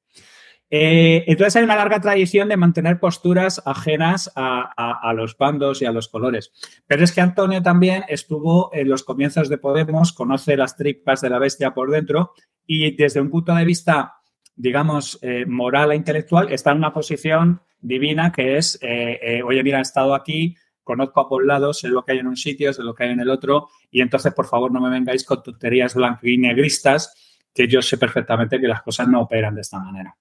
Eh, 0.71 1.23
entonces 1.27 1.55
hay 1.57 1.63
una 1.63 1.75
larga 1.75 2.01
tradición 2.01 2.49
de 2.49 2.57
mantener 2.57 2.99
posturas 2.99 3.61
ajenas 3.65 4.31
a, 4.35 4.71
a, 4.75 5.13
los 5.13 5.37
bandos 5.37 5.83
y 5.83 5.85
a 5.85 5.91
los 5.91 6.07
colores. 6.07 6.51
Pero 6.87 7.03
es 7.03 7.11
que 7.11 7.21
Antonio 7.21 7.61
también 7.61 8.03
estuvo 8.07 8.71
en 8.73 8.89
los 8.89 9.03
comienzos 9.03 9.49
de 9.49 9.59
Podemos, 9.59 10.13
conoce 10.13 10.57
las 10.57 10.75
tripas 10.75 11.21
de 11.21 11.29
la 11.29 11.37
bestia 11.37 11.75
por 11.75 11.91
dentro 11.91 12.33
y 12.65 12.95
desde 12.95 13.21
un 13.21 13.29
punto 13.29 13.53
de 13.53 13.63
vista 13.63 14.15
digamos, 14.55 15.19
eh, 15.21 15.45
moral 15.45 15.91
e 15.91 15.95
intelectual, 15.95 16.51
está 16.51 16.71
en 16.71 16.77
una 16.77 16.93
posición 16.93 17.61
divina 17.85 18.31
que 18.31 18.57
es, 18.57 18.77
eh, 18.81 19.19
eh, 19.21 19.43
oye, 19.43 19.63
mira, 19.63 19.79
he 19.79 19.81
estado 19.81 20.15
aquí, 20.15 20.55
conozco 20.83 21.21
a 21.21 21.29
por 21.29 21.45
lados, 21.45 21.79
sé 21.79 21.87
lo 21.87 22.03
que 22.03 22.13
hay 22.13 22.19
en 22.19 22.27
un 22.27 22.37
sitio, 22.37 22.73
sé 22.73 22.83
lo 22.83 22.93
que 22.93 23.05
hay 23.05 23.11
en 23.11 23.19
el 23.19 23.29
otro, 23.29 23.69
y 23.91 24.01
entonces, 24.01 24.33
por 24.33 24.47
favor, 24.47 24.71
no 24.71 24.81
me 24.81 24.89
vengáis 24.89 25.23
con 25.23 25.43
tonterías 25.43 25.95
negristas 25.95 27.13
que 27.53 27.67
yo 27.67 27.81
sé 27.81 27.97
perfectamente 27.97 28.59
que 28.59 28.67
las 28.67 28.81
cosas 28.81 29.07
no 29.07 29.21
operan 29.21 29.55
de 29.55 29.61
esta 29.61 29.79
manera. 29.79 30.15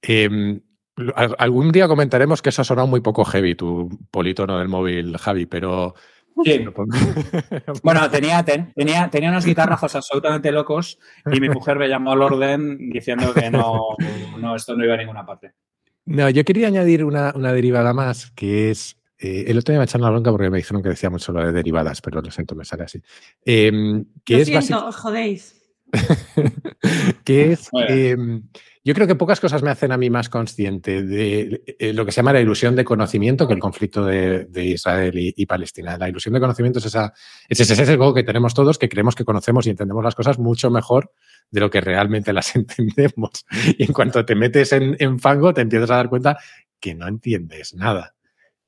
Em, 0.00 0.60
algún 1.38 1.72
día 1.72 1.88
comentaremos 1.88 2.40
que 2.40 2.48
eso 2.48 2.62
ha 2.62 2.64
sonado 2.64 2.86
muy 2.86 3.00
poco 3.00 3.24
heavy, 3.24 3.54
tu 3.54 3.88
polítono 4.10 4.58
del 4.58 4.68
móvil, 4.68 5.16
Javi, 5.18 5.46
pero 5.46 5.94
bueno, 7.82 8.10
tenía, 8.10 8.44
tenía, 8.44 9.08
tenía 9.10 9.30
unos 9.30 9.46
guitarrazos 9.46 9.94
absolutamente 9.96 10.52
locos 10.52 10.98
y 11.32 11.40
mi 11.40 11.48
mujer 11.48 11.78
me 11.78 11.88
llamó 11.88 12.12
al 12.12 12.22
orden 12.22 12.90
diciendo 12.90 13.32
que 13.32 13.50
no, 13.50 13.96
esto 14.54 14.76
no 14.76 14.84
iba 14.84 14.94
a 14.94 14.98
ninguna 14.98 15.24
parte. 15.24 15.54
No, 16.06 16.30
yo 16.30 16.44
quería 16.44 16.68
añadir 16.68 17.04
una, 17.04 17.32
derivada 17.32 17.92
más, 17.92 18.30
que 18.30 18.70
es. 18.70 18.96
Eh, 19.18 19.44
el 19.48 19.58
otro 19.58 19.72
día 19.72 19.80
me 19.80 19.84
echaron 19.84 20.04
la 20.04 20.10
bronca 20.10 20.30
porque 20.30 20.50
me 20.50 20.58
dijeron 20.58 20.82
que 20.82 20.90
decíamos 20.90 21.22
solo 21.22 21.44
de 21.44 21.52
derivadas, 21.52 22.00
pero 22.00 22.22
lo 22.22 22.30
siento, 22.30 22.54
me 22.54 22.64
sale 22.64 22.84
así. 22.84 23.02
Eh, 23.44 23.72
que 24.24 24.40
es 24.40 24.46
siento, 24.46 24.86
os 24.86 24.96
jodéis. 24.96 25.54
que 27.24 27.52
es. 27.52 27.70
Yo 28.86 28.94
creo 28.94 29.08
que 29.08 29.16
pocas 29.16 29.40
cosas 29.40 29.64
me 29.64 29.70
hacen 29.70 29.90
a 29.90 29.96
mí 29.96 30.10
más 30.10 30.28
consciente 30.28 31.02
de 31.02 31.60
eh, 31.76 31.92
lo 31.92 32.06
que 32.06 32.12
se 32.12 32.18
llama 32.18 32.32
la 32.32 32.40
ilusión 32.40 32.76
de 32.76 32.84
conocimiento 32.84 33.48
que 33.48 33.54
el 33.54 33.58
conflicto 33.58 34.04
de, 34.04 34.46
Israel 34.54 35.12
y, 35.16 35.44
Palestina. 35.44 35.98
La 35.98 36.08
ilusión 36.08 36.34
de 36.34 36.38
conocimiento 36.38 36.78
es, 36.78 36.84
esa, 36.84 37.12
es 37.48 37.58
ese 37.58 37.74
sesgo 37.74 38.14
que 38.14 38.22
tenemos 38.22 38.54
todos, 38.54 38.78
que 38.78 38.88
creemos 38.88 39.16
que 39.16 39.24
conocemos 39.24 39.66
y 39.66 39.70
entendemos 39.70 40.04
las 40.04 40.14
cosas 40.14 40.38
mucho 40.38 40.70
mejor 40.70 41.10
de 41.50 41.60
lo 41.60 41.70
que 41.70 41.80
realmente 41.80 42.32
las 42.32 42.54
entendemos. 42.56 43.44
Y 43.78 43.84
en 43.84 43.92
cuanto 43.92 44.24
te 44.24 44.34
metes 44.34 44.72
en, 44.72 45.18
fango, 45.18 45.54
te 45.54 45.62
empiezas 45.62 45.90
a 45.90 45.96
dar 45.96 46.08
cuenta 46.08 46.38
que 46.80 46.94
no 46.94 47.08
entiendes 47.08 47.74
nada. 47.74 48.14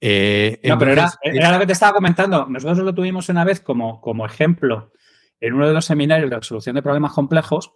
Eh, 0.00 0.60
no, 0.64 0.78
pero 0.78 0.92
era, 0.92 1.12
era, 1.22 1.52
lo 1.52 1.58
que 1.58 1.66
te 1.66 1.72
estaba 1.72 1.92
comentando. 1.92 2.46
Nosotros 2.46 2.78
lo 2.78 2.94
tuvimos 2.94 3.28
una 3.28 3.44
vez 3.44 3.60
como, 3.60 4.00
como 4.00 4.24
ejemplo 4.24 4.92
en 5.40 5.54
uno 5.54 5.68
de 5.68 5.74
los 5.74 5.84
seminarios 5.84 6.30
de 6.30 6.36
resolución 6.36 6.76
de 6.76 6.82
problemas 6.82 7.12
complejos 7.12 7.72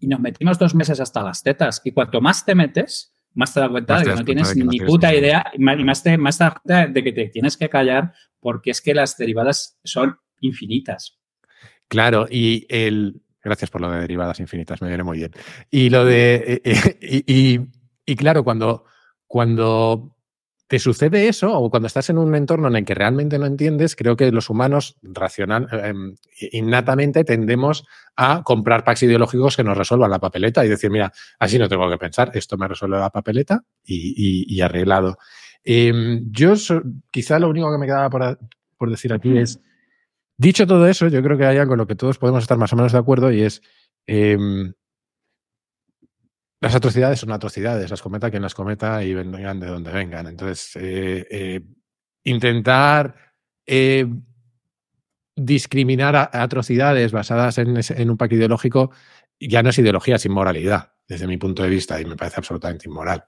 y 0.00 0.06
nos 0.06 0.20
metimos 0.20 0.58
dos 0.58 0.74
meses 0.74 1.00
hasta 1.00 1.22
las 1.22 1.42
tetas. 1.42 1.80
Y 1.84 1.92
cuanto 1.92 2.20
más 2.20 2.44
te 2.44 2.54
metes, 2.54 3.14
más 3.34 3.54
te 3.54 3.60
das 3.60 3.70
cuenta 3.70 3.98
de 3.98 4.04
que 4.04 4.14
no 4.14 4.24
tienes 4.24 4.56
ni 4.56 4.80
puta 4.80 5.14
idea 5.14 5.50
y 5.54 5.58
más 5.62 6.02
te, 6.02 6.18
más 6.18 6.38
te 6.38 6.44
das 6.44 6.54
cuenta 6.62 6.86
de 6.86 7.04
que 7.04 7.12
te 7.12 7.28
tienes 7.28 7.56
que 7.56 7.68
callar 7.68 8.12
porque 8.40 8.70
es 8.70 8.80
que 8.80 8.94
las 8.94 9.16
derivadas 9.16 9.78
son 9.84 10.18
infinitas. 10.40 11.18
Claro, 11.88 12.26
y 12.30 12.66
el... 12.68 13.22
Gracias 13.42 13.70
por 13.70 13.80
lo 13.80 13.90
de 13.90 14.00
derivadas 14.00 14.40
infinitas, 14.40 14.82
me 14.82 14.88
viene 14.88 15.04
muy 15.04 15.18
bien. 15.18 15.32
Y 15.70 15.90
lo 15.90 16.04
de... 16.04 16.34
Eh, 16.34 16.62
eh, 16.64 17.24
y, 17.26 17.60
y, 18.04 18.16
claro, 18.16 18.44
cuando, 18.44 18.84
cuando 19.26 20.18
te 20.68 20.78
sucede 20.78 21.28
eso 21.28 21.58
o 21.58 21.70
cuando 21.70 21.86
estás 21.86 22.10
en 22.10 22.18
un 22.18 22.34
entorno 22.34 22.68
en 22.68 22.76
el 22.76 22.84
que 22.84 22.94
realmente 22.94 23.38
no 23.38 23.46
entiendes, 23.46 23.96
creo 23.96 24.16
que 24.16 24.30
los 24.30 24.50
humanos 24.50 24.98
racional, 25.02 25.66
em, 25.72 26.14
innatamente 26.52 27.24
tendemos 27.24 27.86
a 28.16 28.42
comprar 28.42 28.84
packs 28.84 29.02
ideológicos 29.02 29.56
que 29.56 29.64
nos 29.64 29.78
resuelvan 29.78 30.10
la 30.10 30.20
papeleta 30.20 30.64
y 30.64 30.68
decir, 30.68 30.90
mira, 30.90 31.10
así 31.38 31.58
no 31.58 31.70
tengo 31.70 31.88
que 31.88 31.96
pensar, 31.96 32.32
esto 32.34 32.58
me 32.58 32.68
resuelve 32.68 32.98
la 32.98 33.08
papeleta 33.08 33.64
y, 33.82 34.60
arreglado. 34.60 35.16
Em, 35.64 36.30
yo 36.30 36.52
quizá 37.10 37.38
lo 37.38 37.48
único 37.48 37.72
que 37.72 37.78
me 37.78 37.86
quedaba 37.86 38.10
por, 38.10 38.90
decir 38.90 39.14
aquí 39.14 39.38
es, 39.38 39.60
dicho 40.38 40.66
todo 40.66 40.86
eso, 40.86 41.08
yo 41.08 41.22
creo 41.22 41.36
que 41.36 41.46
hay 41.46 41.58
algo 41.58 41.74
en 41.74 41.78
lo 41.78 41.86
que 41.86 41.96
todos 41.96 42.18
podemos 42.18 42.42
estar 42.42 42.56
más 42.56 42.72
o 42.72 42.76
menos 42.76 42.92
de 42.92 42.98
acuerdo 42.98 43.30
y 43.32 43.42
es... 43.42 43.60
Em, 44.06 44.72
las 46.60 46.74
atrocidades 46.74 47.20
son 47.20 47.30
atrocidades, 47.30 47.90
las 47.90 48.02
cometa 48.02 48.30
quien 48.30 48.42
las 48.42 48.54
cometa 48.54 49.04
y 49.04 49.14
vengan 49.14 49.60
de 49.60 49.68
donde 49.68 49.92
vengan. 49.92 50.26
Entonces, 50.26 50.74
eh, 50.74 51.26
eh, 51.30 51.60
intentar 52.24 53.14
eh, 53.64 54.06
discriminar 55.36 56.30
atrocidades 56.32 57.12
basadas 57.12 57.58
en, 57.58 58.10
un 58.10 58.16
pacto 58.16 58.34
ideológico 58.34 58.90
ya 59.40 59.62
no 59.62 59.70
es 59.70 59.78
ideología, 59.78 60.16
es 60.16 60.26
inmoralidad. 60.26 60.94
Desde 61.08 61.26
mi 61.26 61.38
punto 61.38 61.62
de 61.62 61.70
vista, 61.70 62.00
y 62.00 62.04
me 62.04 62.16
parece 62.16 62.36
absolutamente 62.38 62.88
inmoral. 62.88 63.24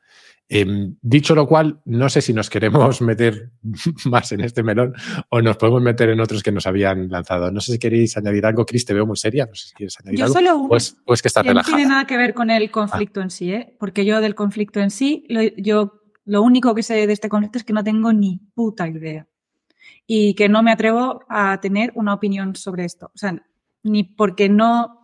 Em, 0.53 0.97
dicho 1.01 1.35
lo 1.37 1.47
cual, 1.47 1.81
no 1.85 2.09
sé 2.09 2.21
si 2.21 2.33
nos 2.35 2.51
queremos 2.51 3.01
meter 3.01 3.53
más 4.07 4.33
en 4.33 4.41
este 4.41 4.63
melón 4.63 4.95
o 5.29 5.41
nos 5.41 5.57
podemos 5.57 5.81
meter 5.81 6.11
en 6.11 6.21
otros 6.21 6.43
que 6.43 6.51
nos 6.51 6.67
habían 6.67 7.09
lanzado. 7.09 7.51
No 7.53 7.61
sé 7.61 7.73
si 7.73 7.79
queréis 7.79 8.17
añadir 8.17 8.45
algo. 8.45 8.67
Cris, 8.67 8.85
te 8.85 8.93
veo 8.93 9.07
muy 9.07 9.17
seria. 9.17 9.47
No 9.47 9.55
sé 9.55 9.69
si 9.69 9.75
quieres 9.75 9.97
añadir 10.01 10.19
yo 10.19 10.25
algo. 10.27 10.35
Solo 10.35 10.67
pues, 10.69 10.97
pues 11.07 11.23
que 11.23 11.29
está 11.29 11.43
relajada. 11.43 11.71
No 11.71 11.77
tiene 11.77 11.89
nada 11.89 12.07
que 12.07 12.17
ver 12.17 12.35
con 12.35 12.51
el 12.51 12.71
conflicto 12.71 13.21
en 13.21 13.31
sí, 13.31 13.53
¿eh? 13.53 13.77
porque 13.79 14.05
yo 14.05 14.21
del 14.21 14.35
conflicto 14.35 14.81
en 14.81 14.91
sí, 14.91 15.25
lo, 15.29 15.41
yo 15.57 16.03
lo 16.25 16.43
único 16.43 16.75
que 16.75 16.83
sé 16.83 17.07
de 17.07 17.13
este 17.13 17.29
conflicto 17.29 17.59
es 17.59 17.65
que 17.65 17.73
no 17.73 17.85
tengo 17.85 18.13
ni 18.13 18.41
puta 18.55 18.89
idea 18.89 19.29
y 20.07 20.35
que 20.35 20.49
no 20.49 20.63
me 20.65 20.73
atrevo 20.73 21.25
a 21.29 21.61
tener 21.61 21.93
una 21.95 22.15
opinión 22.15 22.57
sobre 22.57 22.85
esto. 22.85 23.13
O 23.15 23.19
sea, 23.19 23.41
ni 23.85 24.03
porque 24.05 24.49
no. 24.49 25.00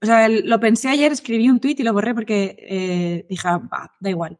O 0.00 0.06
sea, 0.06 0.28
lo 0.28 0.60
pensé 0.60 0.88
ayer, 0.88 1.10
escribí 1.10 1.48
un 1.50 1.58
tuit 1.58 1.80
y 1.80 1.82
lo 1.82 1.92
borré 1.92 2.14
porque 2.14 2.56
eh, 2.60 3.26
dije, 3.28 3.48
ah, 3.48 3.90
da 3.98 4.10
igual. 4.10 4.38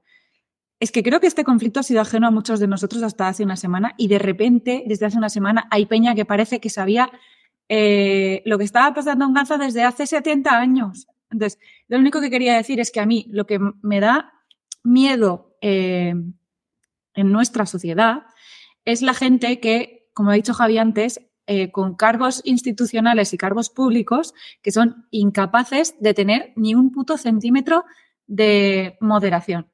Es 0.80 0.92
que 0.92 1.02
creo 1.02 1.18
que 1.18 1.26
este 1.26 1.42
conflicto 1.42 1.80
ha 1.80 1.82
sido 1.82 2.00
ajeno 2.00 2.28
a 2.28 2.30
muchos 2.30 2.60
de 2.60 2.68
nosotros 2.68 3.02
hasta 3.02 3.26
hace 3.26 3.42
una 3.42 3.56
semana 3.56 3.94
y 3.96 4.06
de 4.06 4.20
repente, 4.20 4.84
desde 4.86 5.06
hace 5.06 5.18
una 5.18 5.28
semana, 5.28 5.66
hay 5.70 5.86
peña 5.86 6.14
que 6.14 6.24
parece 6.24 6.60
que 6.60 6.70
sabía 6.70 7.10
eh, 7.68 8.42
lo 8.44 8.58
que 8.58 8.64
estaba 8.64 8.94
pasando 8.94 9.24
en 9.24 9.34
Gaza 9.34 9.58
desde 9.58 9.82
hace 9.82 10.06
70 10.06 10.56
años. 10.56 11.08
Entonces, 11.30 11.58
lo 11.88 11.98
único 11.98 12.20
que 12.20 12.30
quería 12.30 12.56
decir 12.56 12.78
es 12.78 12.92
que 12.92 13.00
a 13.00 13.06
mí 13.06 13.26
lo 13.30 13.46
que 13.46 13.58
me 13.82 14.00
da 14.00 14.32
miedo 14.84 15.56
eh, 15.60 16.14
en 17.14 17.32
nuestra 17.32 17.66
sociedad 17.66 18.22
es 18.84 19.02
la 19.02 19.14
gente 19.14 19.58
que, 19.58 20.08
como 20.14 20.30
ha 20.30 20.34
dicho 20.34 20.54
Javi 20.54 20.78
antes, 20.78 21.20
eh, 21.50 21.72
con 21.72 21.96
cargos 21.96 22.42
institucionales 22.44 23.32
y 23.32 23.38
cargos 23.38 23.70
públicos 23.70 24.34
que 24.60 24.70
son 24.70 25.06
incapaces 25.10 25.94
de 25.98 26.12
tener 26.12 26.52
ni 26.56 26.74
un 26.74 26.92
puto 26.92 27.16
centímetro 27.16 27.86
de 28.26 28.98
moderación. 29.00 29.66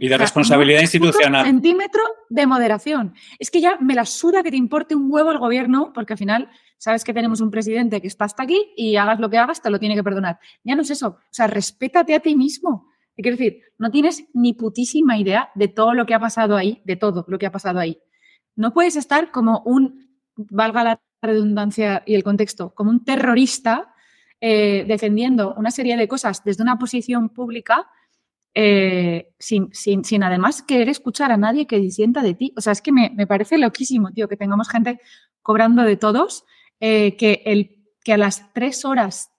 Y 0.00 0.08
de 0.08 0.16
responsabilidad 0.16 0.80
institucional. 0.80 1.44
centímetro 1.44 2.02
de 2.30 2.46
moderación. 2.46 3.14
Es 3.38 3.50
que 3.50 3.60
ya 3.60 3.76
me 3.78 3.94
la 3.94 4.06
suda 4.06 4.42
que 4.42 4.50
te 4.50 4.56
importe 4.56 4.94
un 4.94 5.12
huevo 5.12 5.30
el 5.30 5.38
gobierno, 5.38 5.92
porque 5.92 6.14
al 6.14 6.18
final 6.18 6.48
sabes 6.78 7.04
que 7.04 7.12
tenemos 7.12 7.42
un 7.42 7.50
presidente 7.50 8.00
que 8.00 8.08
está 8.08 8.24
hasta 8.24 8.42
aquí 8.42 8.72
y 8.74 8.96
hagas 8.96 9.20
lo 9.20 9.28
que 9.28 9.36
hagas, 9.36 9.60
te 9.60 9.68
lo 9.68 9.78
tiene 9.78 9.94
que 9.94 10.02
perdonar. 10.02 10.38
Ya 10.64 10.74
no 10.74 10.80
es 10.82 10.90
eso. 10.90 11.08
O 11.08 11.18
sea, 11.30 11.46
respétate 11.46 12.14
a 12.14 12.20
ti 12.20 12.36
mismo. 12.36 12.88
Quiero 13.16 13.36
decir, 13.36 13.60
no 13.78 13.90
tienes 13.90 14.24
ni 14.32 14.54
putísima 14.54 15.18
idea 15.18 15.50
de 15.54 15.68
todo 15.68 15.92
lo 15.92 16.06
que 16.06 16.14
ha 16.14 16.20
pasado 16.20 16.56
ahí, 16.56 16.80
de 16.86 16.96
todo 16.96 17.26
lo 17.28 17.38
que 17.38 17.44
ha 17.44 17.52
pasado 17.52 17.78
ahí. 17.78 18.00
No 18.56 18.72
puedes 18.72 18.96
estar 18.96 19.30
como 19.30 19.62
un, 19.64 20.03
valga 20.36 20.84
la 20.84 21.00
redundancia 21.22 22.02
y 22.06 22.14
el 22.14 22.22
contexto, 22.22 22.74
como 22.74 22.90
un 22.90 23.04
terrorista 23.04 23.94
eh, 24.40 24.84
defendiendo 24.86 25.54
una 25.54 25.70
serie 25.70 25.96
de 25.96 26.08
cosas 26.08 26.44
desde 26.44 26.62
una 26.62 26.78
posición 26.78 27.30
pública 27.30 27.88
eh, 28.56 29.32
sin, 29.38 29.72
sin, 29.72 30.04
sin, 30.04 30.22
además 30.22 30.62
querer 30.62 30.88
escuchar 30.88 31.32
a 31.32 31.36
nadie 31.36 31.66
que 31.66 31.80
disienta 31.80 32.22
de 32.22 32.34
ti. 32.34 32.54
O 32.56 32.60
sea, 32.60 32.72
es 32.72 32.82
que 32.82 32.92
me, 32.92 33.10
me 33.16 33.26
parece 33.26 33.58
loquísimo, 33.58 34.12
tío, 34.12 34.28
que 34.28 34.36
tengamos 34.36 34.68
gente 34.68 35.00
cobrando 35.42 35.82
de 35.82 35.96
todos, 35.96 36.44
eh, 36.78 37.16
que, 37.16 37.42
el, 37.46 37.84
que 38.04 38.12
a 38.12 38.16
las 38.16 38.52
tres 38.52 38.84
horas 38.84 39.30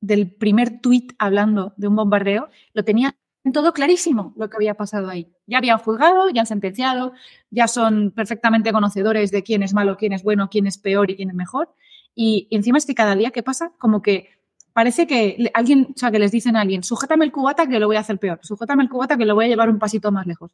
del 0.00 0.32
primer 0.32 0.80
tuit 0.80 1.12
hablando 1.18 1.74
de 1.76 1.88
un 1.88 1.96
bombardeo, 1.96 2.48
lo 2.72 2.84
tenía 2.84 3.16
todo 3.52 3.72
clarísimo 3.72 4.34
lo 4.36 4.50
que 4.50 4.56
había 4.56 4.74
pasado 4.74 5.08
ahí. 5.08 5.32
Ya 5.46 5.58
habían 5.58 5.78
juzgado, 5.78 6.28
ya 6.30 6.42
han 6.42 6.46
sentenciado, 6.46 7.12
ya 7.50 7.68
son 7.68 8.10
perfectamente 8.10 8.72
conocedores 8.72 9.30
de 9.30 9.42
quién 9.42 9.62
es 9.62 9.72
malo, 9.72 9.96
quién 9.96 10.12
es 10.12 10.22
bueno, 10.22 10.48
quién 10.50 10.66
es 10.66 10.78
peor 10.78 11.10
y 11.10 11.16
quién 11.16 11.30
es 11.30 11.34
mejor. 11.34 11.74
Y, 12.14 12.48
encima 12.50 12.78
es 12.78 12.86
que 12.86 12.94
cada 12.94 13.14
día 13.14 13.30
que 13.30 13.42
pasa, 13.42 13.72
como 13.78 14.02
que 14.02 14.28
parece 14.72 15.06
que 15.06 15.50
alguien, 15.54 15.88
o 15.94 15.98
sea, 15.98 16.10
que 16.10 16.18
les 16.18 16.32
dicen 16.32 16.56
a 16.56 16.60
alguien, 16.60 16.82
sujétame 16.82 17.24
el 17.24 17.32
cubata 17.32 17.66
que 17.66 17.78
lo 17.78 17.86
voy 17.86 17.96
a 17.96 18.00
hacer 18.00 18.18
peor, 18.18 18.40
sujétame 18.42 18.82
el 18.82 18.88
cubata 18.88 19.16
que 19.16 19.24
lo 19.24 19.34
voy 19.34 19.46
a 19.46 19.48
llevar 19.48 19.70
un 19.70 19.78
pasito 19.78 20.12
más 20.12 20.26
lejos. 20.26 20.50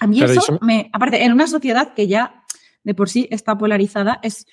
A 0.00 0.06
mí 0.06 0.22
eso, 0.22 0.58
me, 0.62 0.90
aparte, 0.92 1.24
en 1.24 1.32
una 1.32 1.46
sociedad 1.46 1.94
que 1.94 2.06
ya 2.06 2.44
de 2.84 2.94
por 2.94 3.08
sí 3.08 3.28
está 3.30 3.58
polarizada, 3.58 4.20
es, 4.22 4.46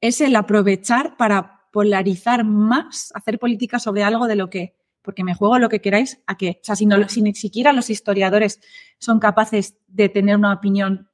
es 0.00 0.20
el 0.20 0.34
aprovechar 0.34 1.16
para 1.16 1.68
polarizar 1.70 2.44
más, 2.44 3.12
hacer 3.14 3.38
política 3.38 3.78
sobre 3.78 4.02
algo 4.02 4.26
de 4.26 4.36
lo 4.36 4.50
que, 4.50 4.74
porque 5.02 5.24
me 5.24 5.34
juego 5.34 5.58
lo 5.58 5.68
que 5.68 5.80
queráis, 5.80 6.22
a 6.26 6.36
que, 6.36 6.58
o 6.60 6.64
sea, 6.64 6.76
si, 6.76 6.86
no, 6.86 7.08
si 7.08 7.22
ni 7.22 7.34
siquiera 7.34 7.72
los 7.72 7.90
historiadores 7.90 8.60
son 8.98 9.18
capaces 9.18 9.76
de 9.88 10.08
tener 10.08 10.36
una 10.36 10.52
opinión 10.52 11.08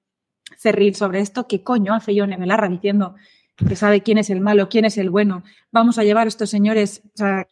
cerril 0.56 0.94
sobre 0.94 1.20
esto, 1.20 1.46
¿qué 1.46 1.62
coño 1.62 1.94
hace 1.94 2.14
Yone 2.14 2.36
Belarra 2.36 2.68
diciendo 2.68 3.14
que 3.56 3.76
sabe 3.76 4.02
quién 4.02 4.18
es 4.18 4.30
el 4.30 4.40
malo, 4.40 4.68
quién 4.68 4.84
es 4.84 4.98
el 4.98 5.10
bueno? 5.10 5.42
Vamos 5.70 5.98
a 5.98 6.04
llevar 6.04 6.26
a 6.26 6.28
estos 6.28 6.50
señores, 6.50 7.02
o 7.14 7.16
sea, 7.16 7.46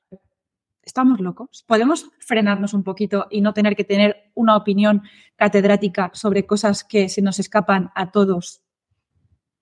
estamos 0.82 1.20
locos. 1.20 1.64
Podemos 1.66 2.10
frenarnos 2.18 2.74
un 2.74 2.84
poquito 2.84 3.26
y 3.30 3.40
no 3.40 3.54
tener 3.54 3.74
que 3.76 3.84
tener 3.84 4.30
una 4.34 4.56
opinión 4.56 5.02
catedrática 5.36 6.10
sobre 6.14 6.46
cosas 6.46 6.84
que 6.84 7.08
se 7.08 7.22
nos 7.22 7.38
escapan 7.38 7.90
a 7.94 8.10
todos. 8.10 8.62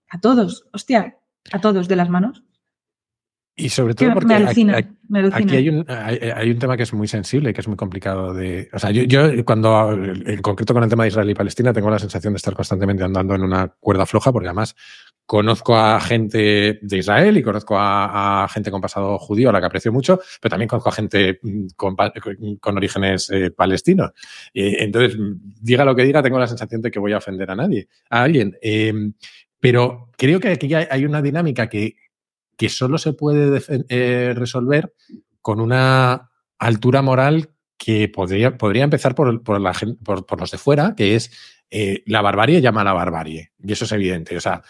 A 0.08 0.20
todos, 0.20 0.66
hostia, 0.72 1.18
a 1.52 1.60
todos 1.60 1.88
de 1.88 1.96
las 1.96 2.10
manos. 2.10 2.42
Y 3.54 3.68
sobre 3.68 3.94
todo 3.94 4.14
porque 4.14 4.32
aquí, 4.34 4.66
hay, 4.70 5.68
un, 5.68 5.84
hay, 5.88 6.50
un, 6.50 6.58
tema 6.58 6.74
que 6.74 6.84
es 6.84 6.92
muy 6.94 7.06
sensible, 7.06 7.52
que 7.52 7.60
es 7.60 7.68
muy 7.68 7.76
complicado 7.76 8.32
de... 8.32 8.70
O 8.72 8.78
sea, 8.78 8.90
yo, 8.90 9.02
yo, 9.02 9.44
cuando, 9.44 9.92
en 9.92 10.40
concreto 10.40 10.72
con 10.72 10.82
el 10.82 10.88
tema 10.88 11.02
de 11.02 11.08
Israel 11.08 11.28
y 11.28 11.34
Palestina, 11.34 11.70
tengo 11.70 11.90
la 11.90 11.98
sensación 11.98 12.32
de 12.32 12.38
estar 12.38 12.54
constantemente 12.54 13.04
andando 13.04 13.34
en 13.34 13.42
una 13.42 13.68
cuerda 13.68 14.06
floja, 14.06 14.32
porque 14.32 14.48
además 14.48 14.74
conozco 15.26 15.76
a 15.76 16.00
gente 16.00 16.78
de 16.80 16.98
Israel 16.98 17.36
y 17.36 17.42
conozco 17.42 17.76
a, 17.78 18.48
gente 18.50 18.70
con 18.70 18.80
pasado 18.80 19.18
judío, 19.18 19.50
a 19.50 19.52
la 19.52 19.60
que 19.60 19.66
aprecio 19.66 19.92
mucho, 19.92 20.18
pero 20.40 20.50
también 20.50 20.68
conozco 20.68 20.88
a 20.88 20.92
gente 20.92 21.38
con, 21.76 21.94
con 22.58 22.76
orígenes 22.76 23.28
eh, 23.30 23.50
palestinos. 23.50 24.12
entonces, 24.54 25.18
diga 25.60 25.84
lo 25.84 25.94
que 25.94 26.04
diga, 26.04 26.22
tengo 26.22 26.38
la 26.38 26.46
sensación 26.46 26.80
de 26.80 26.90
que 26.90 26.98
voy 26.98 27.12
a 27.12 27.18
ofender 27.18 27.50
a 27.50 27.54
nadie, 27.54 27.88
a 28.08 28.22
alguien. 28.22 28.56
Em, 28.62 29.12
pero 29.60 30.08
creo 30.16 30.40
que 30.40 30.48
aquí 30.48 30.74
hay 30.74 31.04
una 31.04 31.22
dinámica 31.22 31.68
que 31.68 31.96
que 32.62 32.68
solo 32.68 32.96
se 32.96 33.12
puede 33.12 33.60
eh, 33.88 34.34
resolver 34.36 34.94
con 35.40 35.58
una 35.58 36.30
altura 36.60 37.02
moral 37.02 37.56
que 37.76 38.08
podría, 38.08 38.56
podría 38.56 38.84
empezar 38.84 39.16
por, 39.16 39.42
por, 39.42 39.60
los 40.38 40.50
de 40.52 40.58
fuera, 40.58 40.94
que 40.96 41.16
es 41.16 41.32
eh, 41.70 42.04
la 42.06 42.22
barbarie 42.22 42.60
llama 42.60 42.82
a 42.82 42.84
la 42.84 42.92
barbarie. 42.92 43.50
Y 43.58 43.72
eso 43.72 43.84
es 43.84 43.90
evidente. 43.90 44.36
O 44.36 44.40
sea, 44.40 44.62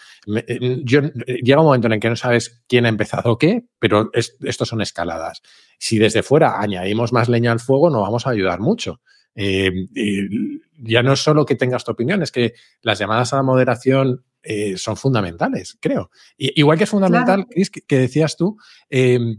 eh, 0.47 0.81
yo, 0.83 1.01
llega 1.03 1.59
un 1.59 1.67
momento 1.67 1.85
en 1.85 1.93
el 1.93 1.99
que 1.99 2.09
no 2.09 2.15
sabes 2.15 2.63
quién 2.67 2.87
ha 2.87 2.89
empezado 2.89 3.37
qué, 3.37 3.65
pero 3.77 4.09
estos 4.11 4.67
son 4.67 4.81
escaladas. 4.81 5.43
Si 5.77 5.99
desde 5.99 6.23
fuera 6.23 6.59
añadimos 6.61 7.13
más 7.13 7.29
leña 7.29 7.51
al 7.51 7.59
fuego, 7.59 7.91
no 7.91 8.01
vamos 8.01 8.25
a 8.25 8.31
ayudar 8.31 8.59
mucho. 8.59 9.01
ya 9.35 11.03
no 11.03 11.13
es 11.13 11.19
solo 11.19 11.45
que 11.45 11.53
tengas 11.53 11.83
tu 11.83 11.91
opinión, 11.91 12.23
es 12.23 12.31
que 12.31 12.55
las 12.81 12.97
llamadas 12.97 13.33
a 13.33 13.35
la 13.35 13.43
moderación 13.43 14.25
eh, 14.43 14.77
son 14.77 14.97
fundamentales, 14.97 15.77
creo. 15.79 16.11
igual 16.37 16.77
que 16.77 16.83
es 16.83 16.89
fundamental, 16.89 17.47
que, 17.87 17.97
decías 17.97 18.35
tú, 18.35 18.57
eh, 18.89 19.37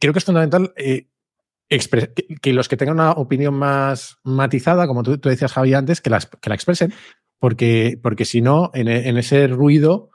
creo 0.00 0.14
que 0.14 0.18
es 0.18 0.24
fundamental 0.24 0.72
eh, 0.76 1.08
que, 1.68 2.52
los 2.54 2.66
que 2.66 2.78
tengan 2.78 2.94
una 2.94 3.12
opinión 3.12 3.54
más 3.54 4.16
matizada, 4.24 4.86
como 4.86 5.02
tú, 5.02 5.18
decías, 5.18 5.52
Javi, 5.52 5.74
antes, 5.74 6.00
que, 6.00 6.10
que 6.40 6.48
la 6.48 6.54
expresen, 6.54 6.94
porque, 7.38 8.00
porque 8.02 8.24
si 8.24 8.40
no, 8.40 8.70
en, 8.72 8.88
ese 8.88 9.46
ruido 9.46 10.10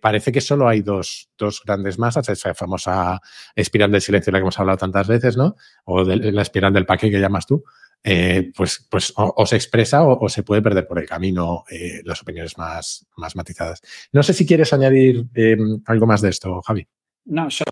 parece 0.00 0.30
que 0.30 0.40
solo 0.40 0.68
hay 0.68 0.82
dos, 0.82 1.30
dos, 1.36 1.62
grandes 1.64 1.98
masas, 1.98 2.28
esa 2.28 2.54
famosa 2.54 3.20
espiral 3.56 3.90
del 3.90 4.02
silencio 4.02 4.30
de 4.30 4.34
la 4.34 4.38
que 4.38 4.42
hemos 4.42 4.60
hablado 4.60 4.78
tantas 4.78 5.08
veces, 5.08 5.36
¿no? 5.36 5.56
O 5.84 6.04
de, 6.04 6.30
la 6.30 6.42
espiral 6.42 6.72
del 6.72 6.86
paquete 6.86 7.10
que 7.10 7.20
llamas 7.20 7.46
tú. 7.46 7.64
Eh, 8.04 8.50
pues, 8.56 8.86
pues 8.90 9.12
o, 9.16 9.46
se 9.46 9.54
expresa 9.54 10.02
o, 10.02 10.28
se 10.28 10.42
puede 10.42 10.60
perder 10.60 10.88
por 10.88 10.98
el 10.98 11.08
camino 11.08 11.64
eh, 11.70 12.02
las 12.04 12.20
opiniones 12.22 12.58
más, 12.58 13.06
más 13.16 13.36
matizadas. 13.36 13.80
No 14.12 14.22
sé 14.22 14.32
si 14.32 14.44
quieres 14.44 14.72
añadir 14.72 15.26
eh, 15.34 15.56
algo 15.86 16.06
más 16.06 16.20
de 16.20 16.30
esto, 16.30 16.60
Javi. 16.62 16.86
No, 17.26 17.48
yo... 17.48 17.64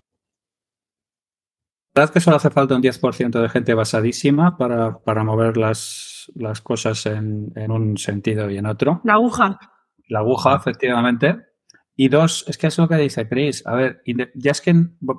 La 1.93 2.03
verdad 2.03 2.11
es 2.11 2.13
que 2.13 2.23
solo 2.23 2.37
hace 2.37 2.49
falta 2.49 2.75
un 2.75 2.81
10% 2.81 3.41
de 3.41 3.49
gente 3.49 3.73
basadísima 3.73 4.57
para, 4.57 4.99
para 4.99 5.25
mover 5.25 5.57
las, 5.57 6.31
las 6.35 6.61
cosas 6.61 7.05
en, 7.05 7.51
en, 7.57 7.69
un 7.69 7.97
sentido 7.97 8.49
y 8.49 8.57
en 8.57 8.65
otro. 8.65 9.01
La 9.03 9.15
aguja. 9.15 9.59
La 10.07 10.19
aguja, 10.19 10.55
efectivamente. 10.55 11.51
Y 11.95 12.07
dos, 12.07 12.45
es 12.47 12.57
que 12.57 12.67
es 12.67 12.77
lo 12.77 12.87
que 12.87 12.95
dice 12.95 13.27
Chris. 13.27 13.65
A 13.67 13.75
ver, 13.75 14.01
ya 14.33 14.51
es 14.51 14.61
que 14.61 14.73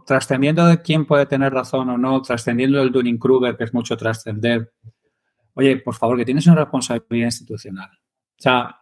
trascendiendo 0.06 0.66
de 0.66 0.80
quién 0.80 1.06
puede 1.06 1.26
tener 1.26 1.52
razón 1.52 1.90
o 1.90 1.98
no, 1.98 2.22
trascendiendo 2.22 2.78
del 2.78 2.90
Dunning-Kruger, 2.90 3.56
que 3.56 3.64
es 3.64 3.74
mucho 3.74 3.96
trascender, 3.96 4.72
oye, 5.54 5.76
por 5.78 5.94
favor, 5.94 6.16
que 6.16 6.24
tienes 6.24 6.46
una 6.46 6.56
responsabilidad 6.56 7.28
institucional. 7.28 7.90
O 7.90 8.42
sea, 8.42 8.80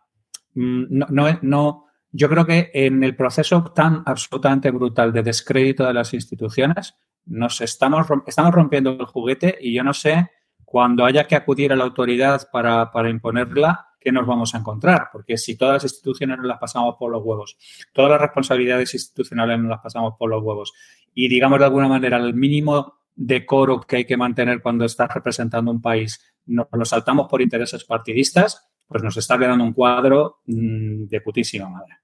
mm, 0.55 0.85
no, 0.91 1.07
no, 1.11 1.39
no, 1.43 1.85
yo 2.13 2.29
creo 2.29 2.47
que 2.47 2.71
en 2.75 3.05
el 3.05 3.15
proceso 3.15 3.65
tan 3.75 4.03
absolutamente 4.07 4.71
brutal 4.71 5.13
de 5.13 5.23
descrédito 5.23 5.87
de 5.87 5.95
las 5.95 6.13
instituciones, 6.13 6.97
nos 7.27 7.61
estamos, 7.61 8.07
estamos 8.27 8.53
rompiendo 8.53 8.91
el 8.91 9.07
juguete 9.07 9.57
y 9.61 9.75
yo 9.75 9.85
no 9.85 9.95
sé 9.95 10.31
cuando 10.65 11.05
haya 11.05 11.25
que 11.25 11.37
acudir 11.37 11.73
a 11.73 11.77
la 11.77 11.85
autoridad 11.85 12.49
para, 12.53 12.91
para 12.91 13.11
imponerla, 13.11 13.89
qué 14.01 14.13
nos 14.13 14.27
vamos 14.27 14.55
a 14.55 14.59
encontrar. 14.59 15.09
Porque 15.13 15.37
si 15.37 15.57
todas 15.57 15.75
las 15.75 15.85
instituciones 15.85 16.39
nos 16.39 16.47
las 16.47 16.59
pasamos 16.59 16.97
por 16.99 17.11
los 17.11 17.23
huevos, 17.23 17.57
todas 17.93 18.11
las 18.11 18.21
responsabilidades 18.21 18.95
institucionales 18.95 19.59
nos 19.59 19.69
las 19.69 19.81
pasamos 19.81 20.15
por 20.19 20.31
los 20.31 20.43
huevos 20.43 20.73
y 21.15 21.29
digamos 21.29 21.59
de 21.59 21.65
alguna 21.67 21.89
manera 21.89 22.17
el 22.17 22.35
mínimo 22.35 22.95
decoro 23.15 23.81
que 23.81 23.97
hay 23.97 24.05
que 24.05 24.17
mantener 24.17 24.63
cuando 24.63 24.85
estás 24.85 25.13
representando 25.13 25.71
un 25.71 25.83
país, 25.83 26.30
nos 26.51 26.67
lo 26.71 26.85
saltamos 26.85 27.29
por 27.29 27.41
intereses 27.41 27.85
partidistas, 27.85 28.69
pues 28.87 29.03
nos 29.03 29.17
está 29.17 29.39
quedando 29.39 29.65
un 29.65 29.73
cuadro 29.73 30.41
mm, 30.47 31.05
de 31.05 31.21
putísima 31.21 31.69
madre. 31.69 31.99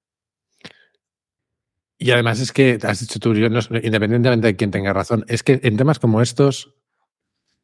Y 1.99 2.11
además 2.11 2.41
es 2.41 2.53
que, 2.53 2.79
has 2.83 3.01
dicho 3.01 3.19
tú, 3.19 3.35
independientemente 3.35 4.49
de 4.49 4.57
quién 4.57 4.71
tenga 4.71 4.93
razón, 4.93 5.25
es 5.29 5.43
que 5.43 5.61
en 5.63 5.77
temas 5.77 5.99
como 5.99 6.21
estos, 6.21 6.75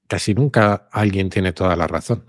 casi 0.09 0.35
nunca 0.35 0.89
alguien 0.91 1.29
tiene 1.29 1.53
toda 1.53 1.77
la 1.77 1.87
razón. 1.87 2.25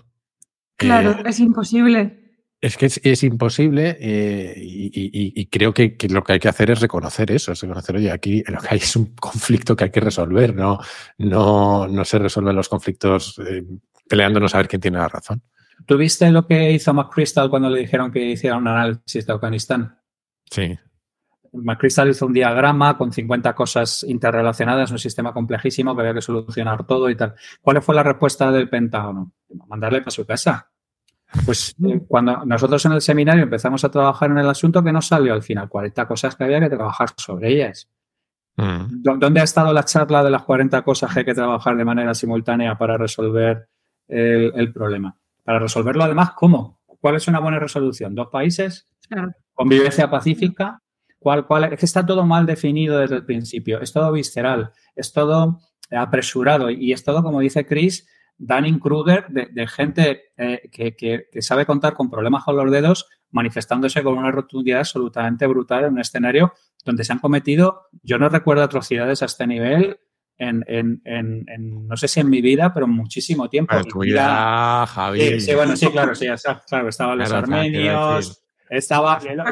Claro, 0.76 1.12
eh, 1.12 1.24
es 1.26 1.39
imposible. 1.39 2.24
Es 2.60 2.78
que 2.78 2.86
es, 2.86 3.24
imposible 3.24 3.98
eh, 4.00 4.54
y, 4.58 5.46
creo 5.48 5.74
que, 5.74 5.98
lo 6.10 6.24
que 6.24 6.34
hay 6.34 6.39
que 6.39 6.48
hacer 6.48 6.72
es 6.72 6.80
reconocer 6.80 7.30
eso, 7.32 7.52
es 7.52 7.60
reconocer, 7.60 7.98
oye, 7.98 8.10
aquí 8.10 8.42
lo 8.48 8.62
que 8.62 8.68
hay 8.70 8.78
es 8.78 8.96
un 8.96 9.13
conflicto 9.16 9.76
que 9.76 9.84
hay 9.84 9.92
que 9.92 10.00
resolver, 10.00 10.56
no, 10.56 10.80
no, 11.18 11.89
no 11.89 12.06
se 12.06 12.20
resuelven 12.20 12.56
los 12.56 12.70
conflictos 12.70 13.38
eh, 13.46 13.66
peleándonos 14.08 14.54
a 14.54 14.58
ver 14.58 14.68
quién 14.68 14.82
tiene 14.82 14.98
la 14.98 15.08
razón. 15.08 15.42
¿Tuviste 15.86 16.30
lo 16.32 16.46
que 16.46 16.72
hizo 16.72 16.94
McChrystal 16.94 17.50
cuando 17.50 17.70
le 17.70 17.80
dijeron 17.80 18.12
que 18.12 18.24
hiciera 18.24 18.58
un 18.58 18.68
análisis 18.68 19.26
de 19.26 19.34
Afganistán? 19.34 20.00
Sí. 20.50 20.78
McChrystal 21.54 22.10
hizo 22.10 22.26
un 22.26 22.34
diagrama 22.34 22.98
con 22.98 23.12
50 23.12 23.54
cosas 23.54 24.04
interrelacionadas, 24.04 24.92
un 24.92 25.00
sistema 25.00 25.34
complejísimo 25.34 25.96
que 25.96 26.02
había 26.02 26.13
que 26.13 26.22
solucionar 26.22 26.86
todo 26.86 27.10
y 27.10 27.16
tal. 27.16 27.36
¿Cuál 27.62 27.82
fue 27.82 27.96
la 27.96 28.04
respuesta 28.04 28.52
del 28.52 28.70
Pentágono? 28.70 29.34
Mandarle 29.68 30.00
para 30.00 30.12
su 30.12 30.26
casa. 30.26 30.70
Pues 31.46 31.76
eh, 31.84 32.02
cuando 32.08 32.46
nosotros 32.46 32.86
en 32.86 32.94
el 32.94 33.02
seminario 33.02 33.44
empezamos 33.44 33.84
a 33.84 33.92
trabajar 33.92 34.32
en 34.32 34.38
el 34.38 34.50
asunto, 34.50 34.84
que 34.84 34.92
nos 34.92 35.08
salió 35.08 35.34
al 35.34 35.44
final 35.44 35.70
40 35.70 36.08
cosas 36.08 36.36
que 36.36 36.44
había 36.44 36.60
que 36.60 36.70
trabajar 36.70 37.10
sobre 37.18 37.54
ellas. 37.54 37.89
Mm. 38.56 39.02
¿Dónde 39.02 39.39
ha 39.39 39.44
estado 39.44 39.74
la 39.74 39.84
charla 39.84 40.24
de 40.24 40.30
las 40.30 40.44
40 40.44 40.82
cosas 40.84 41.12
que 41.12 41.20
hay 41.20 41.26
que 41.26 41.34
trabajar 41.34 41.76
de 41.76 41.86
manera 41.86 42.13
simultánea 42.13 42.78
para 42.78 42.98
resolver 42.98 43.68
el, 44.08 44.74
problema? 44.74 45.18
Para 45.44 45.60
resolverlo, 45.60 46.04
además, 46.04 46.32
¿cómo? 46.36 46.80
¿Cuál 46.86 47.16
es 47.16 47.28
una 47.28 47.39
buena 47.39 47.60
resolución? 47.60 48.16
¿Dos 48.16 48.28
países? 48.28 48.88
¿Convivencia 49.54 50.10
pacífica? 50.10 50.82
¿Cuál, 51.20 51.46
cuál? 51.46 51.66
Es 51.66 51.80
que 51.80 51.86
está 51.86 52.06
todo 52.06 52.26
mal 52.26 52.46
definido 52.46 53.00
desde 53.00 53.16
el 53.16 53.26
principio. 53.26 53.82
Es 53.82 53.92
todo 53.94 54.12
visceral, 54.12 54.72
es 54.96 55.12
todo 55.13 55.60
apresurado 55.92 56.70
y 56.70 56.92
es 56.92 57.04
todo, 57.04 57.24
como 57.24 57.39
dice 57.39 57.66
Chris, 57.66 58.08
Danning 58.38 58.80
Kruger 58.80 59.28
de, 59.30 59.68
gente 59.68 60.34
eh, 60.38 60.70
que, 60.72 61.42
sabe 61.42 61.66
contar 61.66 61.94
con 61.94 62.10
problemas 62.10 62.44
con 62.44 62.56
los 62.56 62.72
dedos, 62.72 63.08
manifestándose 63.32 64.04
con 64.04 64.18
una 64.18 64.32
rotundidad 64.32 64.80
absolutamente 64.80 65.48
brutal 65.48 65.86
en 65.86 65.94
un 65.94 66.00
escenario 66.00 66.54
donde 66.84 67.04
se 67.04 67.13
han 67.13 67.20
cometido, 67.20 67.88
yo 68.02 68.18
no 68.18 68.30
recuerdo 68.30 68.63
atrocidades 68.63 69.22
a 69.22 69.26
este 69.26 69.48
nivel 69.48 70.00
en, 70.38 71.88
no 71.88 71.98
sé 71.98 72.08
si 72.08 72.19
en 72.19 72.30
mi 72.30 72.41
vida, 72.41 72.74
pero 72.74 72.88
muchísimo 72.88 73.50
tiempo. 73.50 73.76
En 73.76 73.86
tu 73.86 74.00
vida, 74.00 74.86
Javier. 74.88 75.41
Sí, 75.41 75.54
bueno, 75.54 75.76
sí, 75.76 75.88
claro, 75.88 76.15
sí, 76.15 76.28
claro, 76.67 76.89
estaban 76.89 77.17
los 77.17 77.32
armenios, 77.32 78.43
estaba. 78.78 79.19
Lo, 79.19 79.43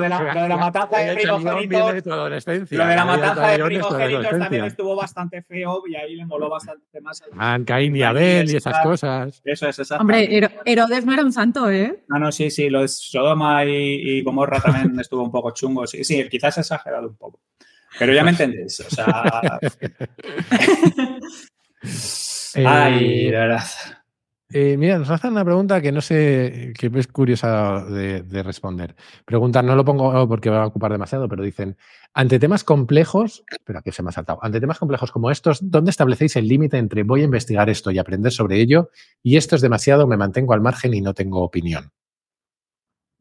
de 0.00 0.08
la 0.08 0.56
matanza 0.56 0.98
de 0.98 1.14
primogénitos. 1.14 2.06
Lo 2.06 2.24
de 2.28 2.96
la 2.96 3.04
matanza 3.04 3.48
de 3.48 3.64
primogénitos 3.64 4.38
también 4.38 4.64
estuvo 4.64 4.96
bastante 4.96 5.42
feo 5.42 5.82
y 5.86 5.96
ahí 5.96 6.16
le 6.16 6.24
moló 6.26 6.48
bastante 6.48 7.00
más. 7.00 7.22
Caín 7.66 7.96
y 7.96 8.02
Abel 8.02 8.50
y 8.50 8.56
esas 8.56 8.80
cosas. 8.80 9.42
Eso 9.44 9.68
es, 9.68 9.78
exacto. 9.78 10.02
Hombre, 10.02 10.50
Herodes 10.64 11.04
no 11.04 11.12
era 11.12 11.22
un 11.22 11.32
santo, 11.32 11.70
¿eh? 11.70 12.04
No, 12.08 12.18
no, 12.18 12.32
sí, 12.32 12.50
sí. 12.50 12.70
Lo 12.70 12.80
de 12.82 12.88
Sodoma 12.88 13.64
y, 13.64 14.22
Gomorra 14.22 14.60
también 14.60 14.98
estuvo 15.00 15.22
un 15.22 15.30
poco 15.30 15.52
chungo. 15.52 15.86
Sí, 15.86 16.04
sí, 16.04 16.26
quizás 16.28 16.58
exagerado 16.58 17.08
un 17.08 17.16
poco. 17.16 17.40
Pero 17.98 18.12
ya 18.12 18.24
me 18.24 18.30
entendéis. 18.30 18.80
O 18.80 18.90
sea. 18.90 19.60
Ay, 22.66 23.24
de 23.26 23.30
verdad. 23.30 23.64
Eh, 24.56 24.76
mira, 24.76 24.98
nos 24.98 25.10
hacen 25.10 25.32
una 25.32 25.44
pregunta 25.44 25.80
que 25.80 25.90
no 25.90 26.00
sé, 26.00 26.72
que 26.78 26.86
es 26.94 27.08
curiosa 27.08 27.84
de, 27.86 28.42
responder. 28.44 28.94
Preguntan, 29.24 29.66
no 29.66 29.74
lo 29.74 29.84
pongo 29.84 30.28
porque 30.28 30.48
va 30.48 30.62
a 30.62 30.66
ocupar 30.66 30.92
demasiado, 30.92 31.28
pero 31.28 31.42
dicen, 31.42 31.76
ante 32.12 32.38
temas 32.38 32.62
complejos, 32.62 33.42
espera 33.50 33.82
que 33.82 33.90
se 33.90 34.04
me 34.04 34.10
ha 34.10 34.12
saltado, 34.12 34.38
ante 34.42 34.60
temas 34.60 34.78
complejos 34.78 35.10
como 35.10 35.32
estos, 35.32 35.58
¿dónde 35.70 35.90
establecéis 35.90 36.36
el 36.36 36.46
límite 36.46 36.78
entre 36.78 37.02
voy 37.02 37.22
a 37.22 37.24
investigar 37.24 37.68
esto 37.68 37.90
y 37.90 37.98
aprender 37.98 38.30
sobre 38.30 38.60
ello 38.60 38.90
y 39.24 39.38
esto 39.38 39.56
es 39.56 39.62
demasiado, 39.62 40.06
me 40.06 40.16
mantengo 40.16 40.54
al 40.54 40.60
margen 40.60 40.94
y 40.94 41.00
no 41.00 41.14
tengo 41.14 41.42
opinión? 41.42 41.90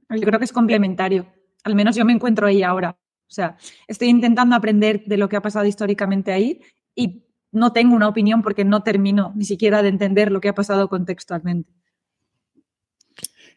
Yo 0.09 0.21
creo 0.21 0.37
que 0.37 0.45
es 0.45 0.53
complementario. 0.53 1.25
Al 1.63 1.73
menos 1.73 1.95
yo 1.95 2.05
me 2.05 2.13
encuentro 2.13 2.45
ahí 2.45 2.61
ahora. 2.61 2.95
O 3.33 3.35
sea, 3.35 3.57
estoy 3.87 4.09
intentando 4.09 4.55
aprender 4.55 5.05
de 5.07 5.17
lo 5.17 5.27
que 5.27 5.35
ha 5.35 5.41
pasado 5.41 5.65
históricamente 5.65 6.31
ahí 6.31 6.61
y 6.93 7.23
no 7.51 7.73
tengo 7.73 7.95
una 7.95 8.07
opinión 8.07 8.43
porque 8.43 8.63
no 8.63 8.83
termino 8.83 9.33
ni 9.35 9.43
siquiera 9.43 9.81
de 9.81 9.89
entender 9.89 10.31
lo 10.31 10.39
que 10.39 10.49
ha 10.49 10.53
pasado 10.53 10.87
contextualmente. 10.87 11.73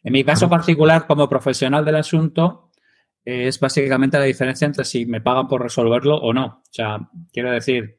En 0.03 0.15
mi 0.15 0.25
caso 0.25 0.49
particular, 0.49 1.07
como 1.07 1.29
profesional 1.29 1.85
del 1.85 1.97
asunto, 1.97 2.71
es 3.23 3.61
básicamente 3.61 4.19
la 4.19 4.25
diferencia 4.25 4.65
entre 4.65 4.87
si 4.87 5.05
me 5.05 5.21
pagan 5.21 5.47
por 5.47 5.63
resolverlo 5.63 6.17
o 6.17 6.33
no. 6.33 6.47
O 6.47 6.73
sea, 6.73 7.11
quiero 7.31 7.51
decir, 7.51 7.99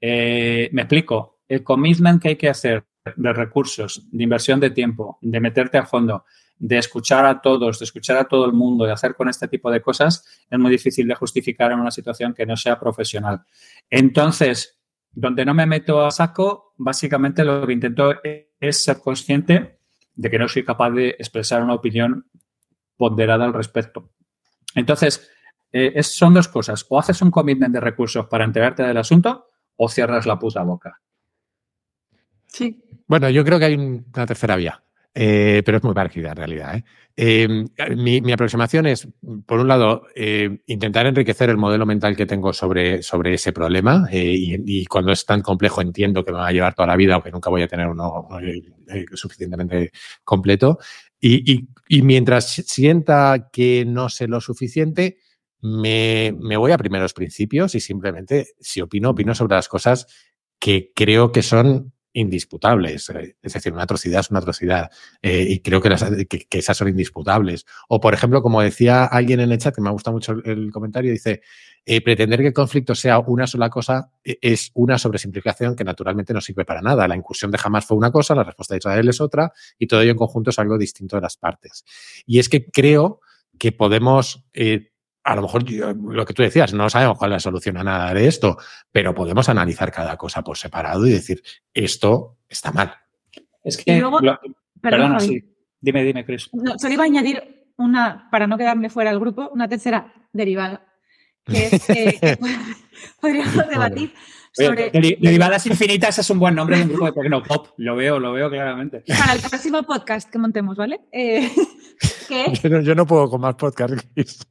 eh, 0.00 0.68
me 0.70 0.82
explico, 0.82 1.40
el 1.48 1.64
commitment 1.64 2.22
que 2.22 2.28
hay 2.28 2.36
que 2.36 2.48
hacer 2.48 2.84
de 3.16 3.32
recursos, 3.32 4.06
de 4.12 4.22
inversión 4.22 4.60
de 4.60 4.70
tiempo, 4.70 5.18
de 5.20 5.40
meterte 5.40 5.78
a 5.78 5.84
fondo, 5.84 6.24
de 6.58 6.78
escuchar 6.78 7.24
a 7.24 7.40
todos, 7.40 7.78
de 7.78 7.84
escuchar 7.84 8.16
a 8.16 8.24
todo 8.24 8.44
el 8.44 8.52
mundo, 8.52 8.84
de 8.84 8.92
hacer 8.92 9.14
con 9.14 9.28
este 9.28 9.48
tipo 9.48 9.70
de 9.70 9.80
cosas, 9.80 10.24
es 10.50 10.58
muy 10.58 10.70
difícil 10.70 11.06
de 11.06 11.14
justificar 11.14 11.72
en 11.72 11.80
una 11.80 11.90
situación 11.90 12.34
que 12.34 12.46
no 12.46 12.56
sea 12.56 12.78
profesional. 12.78 13.42
Entonces, 13.88 14.78
donde 15.12 15.44
no 15.44 15.54
me 15.54 15.66
meto 15.66 16.04
a 16.04 16.10
saco, 16.10 16.74
básicamente 16.76 17.44
lo 17.44 17.66
que 17.66 17.72
intento 17.72 18.14
es 18.60 18.84
ser 18.84 18.98
consciente 18.98 19.78
de 20.14 20.30
que 20.30 20.38
no 20.38 20.48
soy 20.48 20.64
capaz 20.64 20.90
de 20.90 21.10
expresar 21.10 21.62
una 21.62 21.74
opinión 21.74 22.28
ponderada 22.96 23.44
al 23.44 23.54
respecto. 23.54 24.10
Entonces, 24.74 25.30
eh, 25.72 26.02
son 26.02 26.34
dos 26.34 26.48
cosas. 26.48 26.84
O 26.88 26.98
haces 26.98 27.22
un 27.22 27.30
commitment 27.30 27.72
de 27.72 27.80
recursos 27.80 28.26
para 28.26 28.44
enterarte 28.44 28.82
del 28.82 28.96
asunto 28.96 29.46
o 29.76 29.88
cierras 29.88 30.26
la 30.26 30.38
puta 30.38 30.62
boca. 30.62 31.00
Sí. 32.46 32.82
Bueno, 33.06 33.30
yo 33.30 33.44
creo 33.44 33.58
que 33.58 33.66
hay 33.66 33.74
una 33.74 34.26
tercera 34.26 34.56
vía. 34.56 34.82
Eh, 35.14 35.62
pero 35.64 35.78
es 35.78 35.84
muy 35.84 35.94
parecida 35.94 36.30
en 36.30 36.36
realidad. 36.36 36.76
¿eh? 36.76 36.84
Em, 37.16 37.66
mi, 37.96 38.32
aproximación 38.32 38.86
es, 38.86 39.08
por 39.46 39.58
un 39.58 39.66
lado, 39.66 40.04
eh, 40.14 40.60
intentar 40.66 41.06
enriquecer 41.06 41.50
el 41.50 41.56
modelo 41.56 41.86
mental 41.86 42.14
que 42.14 42.26
tengo 42.26 42.52
sobre, 42.52 43.02
sobre 43.02 43.34
ese 43.34 43.52
problema 43.52 44.08
y, 44.12 44.84
cuando 44.86 45.10
es 45.10 45.24
tan 45.26 45.42
complejo 45.42 45.80
entiendo 45.80 46.24
que 46.24 46.30
me 46.30 46.38
va 46.38 46.46
a 46.46 46.52
llevar 46.52 46.74
toda 46.74 46.86
la 46.86 46.96
vida 46.96 47.16
o 47.16 47.22
que 47.22 47.32
nunca 47.32 47.50
voy 47.50 47.62
a 47.62 47.68
tener 47.68 47.88
uno 47.88 48.28
suficientemente 49.14 49.90
completo. 50.22 50.78
Y, 51.20 51.66
mientras 52.02 52.52
sienta 52.52 53.48
que 53.52 53.84
no 53.84 54.08
sé 54.08 54.28
lo 54.28 54.40
suficiente, 54.40 55.18
me, 55.60 56.32
me 56.38 56.56
voy 56.56 56.70
a 56.70 56.78
primeros 56.78 57.12
principios 57.12 57.74
y 57.74 57.80
simplemente, 57.80 58.50
si 58.60 58.80
opino, 58.80 59.10
opino 59.10 59.34
sobre 59.34 59.56
las 59.56 59.68
cosas 59.68 60.06
que 60.60 60.92
creo 60.94 61.32
que 61.32 61.42
son 61.42 61.92
indisputables. 62.18 63.10
Eh, 63.10 63.36
es 63.42 63.52
decir, 63.52 63.72
una 63.72 63.84
atrocidad 63.84 64.20
es 64.20 64.30
una 64.30 64.40
atrocidad. 64.40 64.90
Eh, 65.22 65.46
y 65.48 65.60
creo 65.60 65.80
que, 65.80 65.88
esas 66.50 66.76
son 66.76 66.88
indisputables. 66.88 67.64
O, 67.88 68.00
por 68.00 68.14
ejemplo, 68.14 68.42
como 68.42 68.60
decía 68.60 69.04
alguien 69.04 69.40
en 69.40 69.52
el 69.52 69.58
chat, 69.58 69.74
que 69.74 69.80
me 69.80 69.88
ha 69.88 69.92
gustado 69.92 70.14
mucho 70.14 70.32
el, 70.44 70.70
comentario, 70.72 71.12
dice, 71.12 71.42
eh, 71.84 72.00
pretender 72.02 72.40
que 72.40 72.48
el 72.48 72.52
conflicto 72.52 72.94
sea 72.94 73.18
una 73.20 73.46
sola 73.46 73.70
cosa 73.70 74.10
es 74.24 74.70
una 74.74 74.98
sobresimplificación 74.98 75.74
que 75.74 75.84
naturalmente 75.84 76.34
no 76.34 76.40
sirve 76.40 76.64
para 76.64 76.82
nada. 76.82 77.06
La 77.08 77.16
incursión 77.16 77.50
de 77.50 77.58
Hamas 77.62 77.86
fue 77.86 77.96
una 77.96 78.10
cosa, 78.10 78.34
la 78.34 78.44
respuesta 78.44 78.74
de 78.74 78.78
Israel 78.78 79.08
es 79.08 79.20
otra, 79.20 79.52
y 79.78 79.86
todo 79.86 80.00
ello 80.02 80.12
en 80.12 80.18
conjunto 80.18 80.50
es 80.50 80.58
algo 80.58 80.76
distinto 80.76 81.16
de 81.16 81.22
las 81.22 81.36
partes. 81.36 81.84
Y 82.26 82.38
es 82.38 82.48
que 82.48 82.66
creo 82.66 83.20
que 83.58 83.72
podemos 83.72 84.44
a 85.28 85.34
lo 85.36 85.42
mejor 85.42 85.62
lo 85.70 86.24
que 86.24 86.32
tú 86.32 86.42
decías, 86.42 86.72
no 86.72 86.88
sabemos 86.88 87.18
cuál 87.18 87.32
es 87.32 87.36
la 87.36 87.40
solución 87.40 87.76
a 87.76 87.84
nada 87.84 88.14
de 88.14 88.26
esto, 88.26 88.56
pero 88.90 89.14
podemos 89.14 89.46
analizar 89.50 89.92
cada 89.92 90.16
cosa 90.16 90.42
por 90.42 90.56
separado 90.56 91.06
y 91.06 91.10
decir, 91.10 91.42
esto 91.74 92.38
está 92.48 92.72
mal. 92.72 92.94
Es 93.62 93.76
que, 93.76 94.02
perdona, 94.80 95.20
sí. 95.20 95.44
Dime, 95.80 96.02
dime, 96.02 96.24
Chris. 96.24 96.48
No, 96.54 96.78
solo 96.78 96.94
iba 96.94 97.02
a 97.02 97.06
añadir 97.06 97.66
una, 97.76 98.28
para 98.30 98.46
no 98.46 98.56
quedarme 98.56 98.88
fuera 98.88 99.10
del 99.10 99.20
grupo, 99.20 99.50
una 99.52 99.68
tercera 99.68 100.14
derivada, 100.32 100.86
que 101.44 101.66
es 101.66 101.90
eh, 101.90 102.38
podríamos 103.20 103.68
debatir 103.68 104.14
sobre... 104.52 104.90
derivadas 104.90 105.66
infinitas 105.66 106.18
es 106.18 106.30
un 106.30 106.38
buen 106.38 106.54
nombre 106.54 106.78
de 106.78 106.84
un 106.84 106.88
grupo 106.88 107.06
de 107.06 107.12
Tecnopop, 107.12 107.68
lo 107.76 107.96
veo, 107.96 108.18
lo 108.18 108.32
veo 108.32 108.48
claramente. 108.48 109.04
Para 109.06 109.34
el 109.34 109.40
próximo 109.40 109.82
podcast 109.82 110.30
que 110.30 110.38
montemos, 110.38 110.76
¿vale? 110.76 111.00
Eh, 111.12 111.50
yo, 112.82 112.94
no, 112.94 113.06
puedo 113.06 113.28
con 113.30 113.40
más 113.40 113.54
podcasts. 113.54 114.46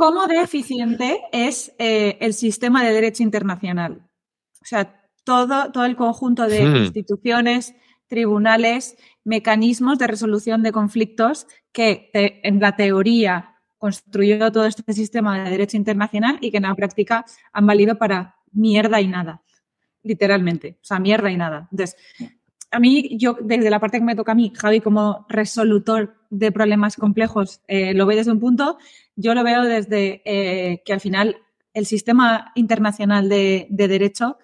¿Cómo 0.00 0.26
de 0.28 0.40
eficiente 0.40 1.20
es 1.30 1.74
eh, 1.78 2.16
el 2.22 2.32
sistema 2.32 2.82
de 2.82 2.90
derecho 2.90 3.22
internacional? 3.22 4.00
O 4.62 4.64
sea, 4.64 4.98
todo, 5.24 5.70
todo 5.72 5.84
el 5.84 5.94
conjunto 5.94 6.46
de 6.46 6.64
hmm. 6.64 6.76
instituciones, 6.76 7.74
tribunales, 8.06 8.96
mecanismos 9.24 9.98
de 9.98 10.06
resolución 10.06 10.62
de 10.62 10.72
conflictos 10.72 11.46
que 11.70 12.08
en 12.14 12.60
la 12.60 12.76
teoría 12.76 13.56
construyó 13.76 14.50
todo 14.50 14.64
este 14.64 14.90
sistema 14.94 15.44
de 15.44 15.50
derecho 15.50 15.76
internacional 15.76 16.38
y 16.40 16.50
que 16.50 16.56
en 16.56 16.62
la 16.62 16.74
práctica 16.74 17.26
han 17.52 17.66
valido 17.66 17.98
para 17.98 18.36
mierda 18.52 19.02
y 19.02 19.06
nada, 19.06 19.42
literalmente, 20.02 20.78
o 20.80 20.84
sea, 20.84 20.98
mierda 20.98 21.30
y 21.30 21.36
nada. 21.36 21.68
Entonces, 21.70 21.98
a 22.70 22.78
mí, 22.78 23.16
yo, 23.18 23.36
desde 23.40 23.70
la 23.70 23.80
parte 23.80 23.98
que 23.98 24.04
me 24.04 24.14
toca 24.14 24.32
a 24.32 24.34
mí, 24.34 24.52
Javi, 24.54 24.80
como 24.80 25.26
resolutor 25.28 26.16
de 26.30 26.52
problemas 26.52 26.96
complejos, 26.96 27.62
eh, 27.66 27.94
lo 27.94 28.06
veo 28.06 28.18
desde 28.18 28.32
un 28.32 28.40
punto, 28.40 28.78
yo 29.16 29.34
lo 29.34 29.42
veo 29.42 29.62
desde 29.62 30.22
eh, 30.24 30.82
que 30.84 30.92
al 30.92 31.00
final 31.00 31.36
el 31.74 31.86
sistema 31.86 32.52
internacional 32.54 33.28
de, 33.28 33.66
derecho 33.70 34.38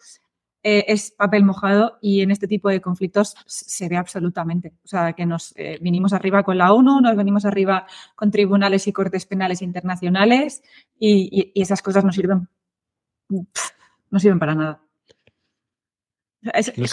eh, 0.63 0.85
es 0.89 1.13
papel 1.13 1.45
mojado 1.45 1.99
y 2.03 2.23
en 2.23 2.33
este 2.33 2.49
tipo 2.49 2.69
de 2.69 2.81
conflictos 2.81 3.37
se 3.47 3.89
ve 3.89 3.97
absolutamente. 3.97 4.75
O 4.85 4.89
sea, 4.89 5.13
que 5.13 5.27
nos 5.27 5.55
vinimos 5.81 6.13
arriba 6.13 6.43
con 6.43 6.59
la 6.59 6.73
ONU, 6.73 7.01
nos 7.01 7.17
venimos 7.17 7.45
arriba 7.45 7.87
con 8.17 8.33
tribunales 8.33 8.87
y 8.89 8.93
cortes 8.93 9.27
penales 9.27 9.63
internacionales 9.63 10.63
y 10.99 11.53
esas 11.55 11.83
cosas 11.83 12.05
no 12.05 12.13
sirven, 12.13 12.49
no 13.29 14.19
sirven 14.19 14.39
para 14.41 14.55
nada 14.55 14.86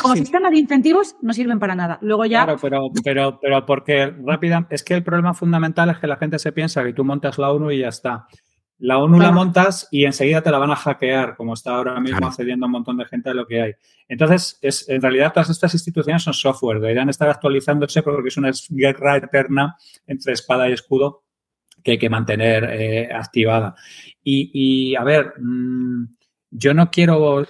como 0.02 0.16
sistema 0.16 0.50
de 0.50 0.58
incentivos 0.58 1.16
no 1.22 1.34
sirven 1.34 1.60
para 1.60 1.76
nada. 1.76 2.00
Luego 2.02 2.26
ya. 2.26 2.44
Claro, 2.44 2.60
pero, 2.62 2.92
pero, 3.04 3.40
pero 3.42 3.66
porque 3.66 4.14
rápida, 4.26 4.68
es 4.70 4.84
que 4.84 4.96
el 4.96 5.04
problema 5.04 5.34
fundamental 5.34 5.90
es 5.90 5.98
que 5.98 6.08
la 6.08 6.18
gente 6.18 6.40
se 6.40 6.52
piensa 6.52 6.84
que 6.84 6.94
tú 6.94 7.04
montas 7.04 7.38
la 7.38 7.52
ONU 7.52 7.72
y 7.72 7.80
ya 7.80 7.90
está. 7.90 8.28
La 8.80 8.98
ONU 8.98 9.20
la 9.20 9.32
montas 9.32 9.88
y 9.92 10.04
enseguida 10.04 10.42
te 10.42 10.52
la 10.52 10.58
van 10.58 10.72
a 10.72 10.76
hackear, 10.76 11.38
como 11.38 11.54
está 11.54 11.76
ahora 11.76 12.00
mismo 12.02 12.28
accediendo 12.28 12.66
a 12.66 12.68
un 12.68 12.74
montón 12.74 12.98
de 12.98 13.06
gente 13.06 13.30
de 13.30 13.36
lo 13.36 13.48
que 13.48 13.62
hay. 13.62 13.72
Entonces, 14.10 14.60
es, 14.62 14.90
en 14.90 15.02
realidad 15.02 15.32
todas 15.32 15.50
estas 15.50 15.74
instituciones 15.74 16.24
son 16.24 16.34
software, 16.34 16.82
deberían 16.82 17.08
estar 17.08 17.30
actualizándose 17.30 18.04
porque 18.04 18.28
es 18.28 18.38
una 18.38 18.52
guerra 18.70 19.18
eterna 19.18 19.78
entre 20.06 20.34
espada 20.34 20.68
y 20.68 20.74
escudo 20.74 21.24
que 21.84 21.92
hay 21.92 21.98
que 21.98 22.10
mantener 22.10 22.64
eh, 22.66 23.10
activada. 23.14 23.76
Y, 24.24 24.96
a 24.96 25.04
ver, 25.04 25.34
mm, 25.40 26.06
yo 26.52 26.74
no 26.74 26.90
quiero 26.90 27.46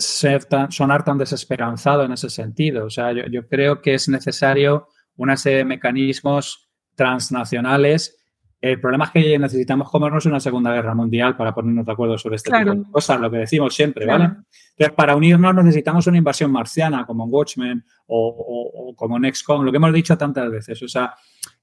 ser 0.00 0.46
sonar 0.70 1.04
tan 1.04 1.18
desesperanzado 1.18 2.04
en 2.04 2.12
ese 2.12 2.30
sentido. 2.30 2.86
O 2.86 2.90
sea, 2.90 3.12
yo, 3.12 3.48
creo 3.48 3.80
que 3.80 3.94
es 3.94 4.08
necesario 4.08 4.88
una 5.16 5.36
serie 5.36 5.58
de 5.58 5.64
mecanismos 5.64 6.70
transnacionales. 6.94 8.16
El 8.60 8.80
problema 8.80 9.06
es 9.06 9.10
que 9.10 9.38
necesitamos 9.38 9.90
comernos 9.90 10.26
una 10.26 10.40
Segunda 10.40 10.72
Guerra 10.72 10.94
Mundial 10.94 11.36
para 11.36 11.54
ponernos 11.54 11.86
de 11.86 11.92
acuerdo 11.92 12.18
sobre 12.18 12.36
este 12.36 12.50
tipo 12.50 12.74
de 12.74 12.82
cosas, 12.90 13.20
lo 13.20 13.30
que 13.30 13.38
decimos 13.38 13.74
siempre, 13.74 14.04
¿vale? 14.06 14.24
Entonces, 14.24 14.94
para 14.94 15.16
unirnos 15.16 15.54
necesitamos 15.54 16.06
una 16.06 16.18
invasión 16.18 16.52
marciana 16.52 17.06
como 17.06 17.24
en 17.24 17.30
Watchmen 17.32 17.84
o, 18.06 18.94
como 18.96 19.16
en 19.16 19.34
XCOM, 19.34 19.64
lo 19.64 19.70
que 19.70 19.76
hemos 19.76 19.92
dicho 19.92 20.16
tantas 20.18 20.50
veces. 20.50 20.82
O 20.82 20.88
sea, 20.88 21.14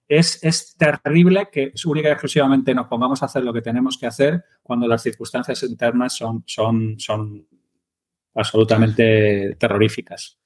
es, 0.08 0.42
es, 0.44 0.76
terrible 0.78 1.50
que 1.52 1.74
única 1.86 2.10
y 2.10 2.12
exclusivamente 2.12 2.74
nos 2.74 2.88
pongamos 2.88 3.22
a 3.22 3.26
hacer 3.26 3.44
lo 3.44 3.52
que 3.52 3.62
tenemos 3.62 3.98
que 3.98 4.08
hacer 4.08 4.44
cuando 4.64 4.88
las 4.88 5.04
circunstancias 5.04 5.62
internas 5.64 6.16
son, 6.16 6.44
son, 6.46 6.96
son 6.98 7.47
absolutamente 8.38 9.56
terroríficas. 9.60 10.38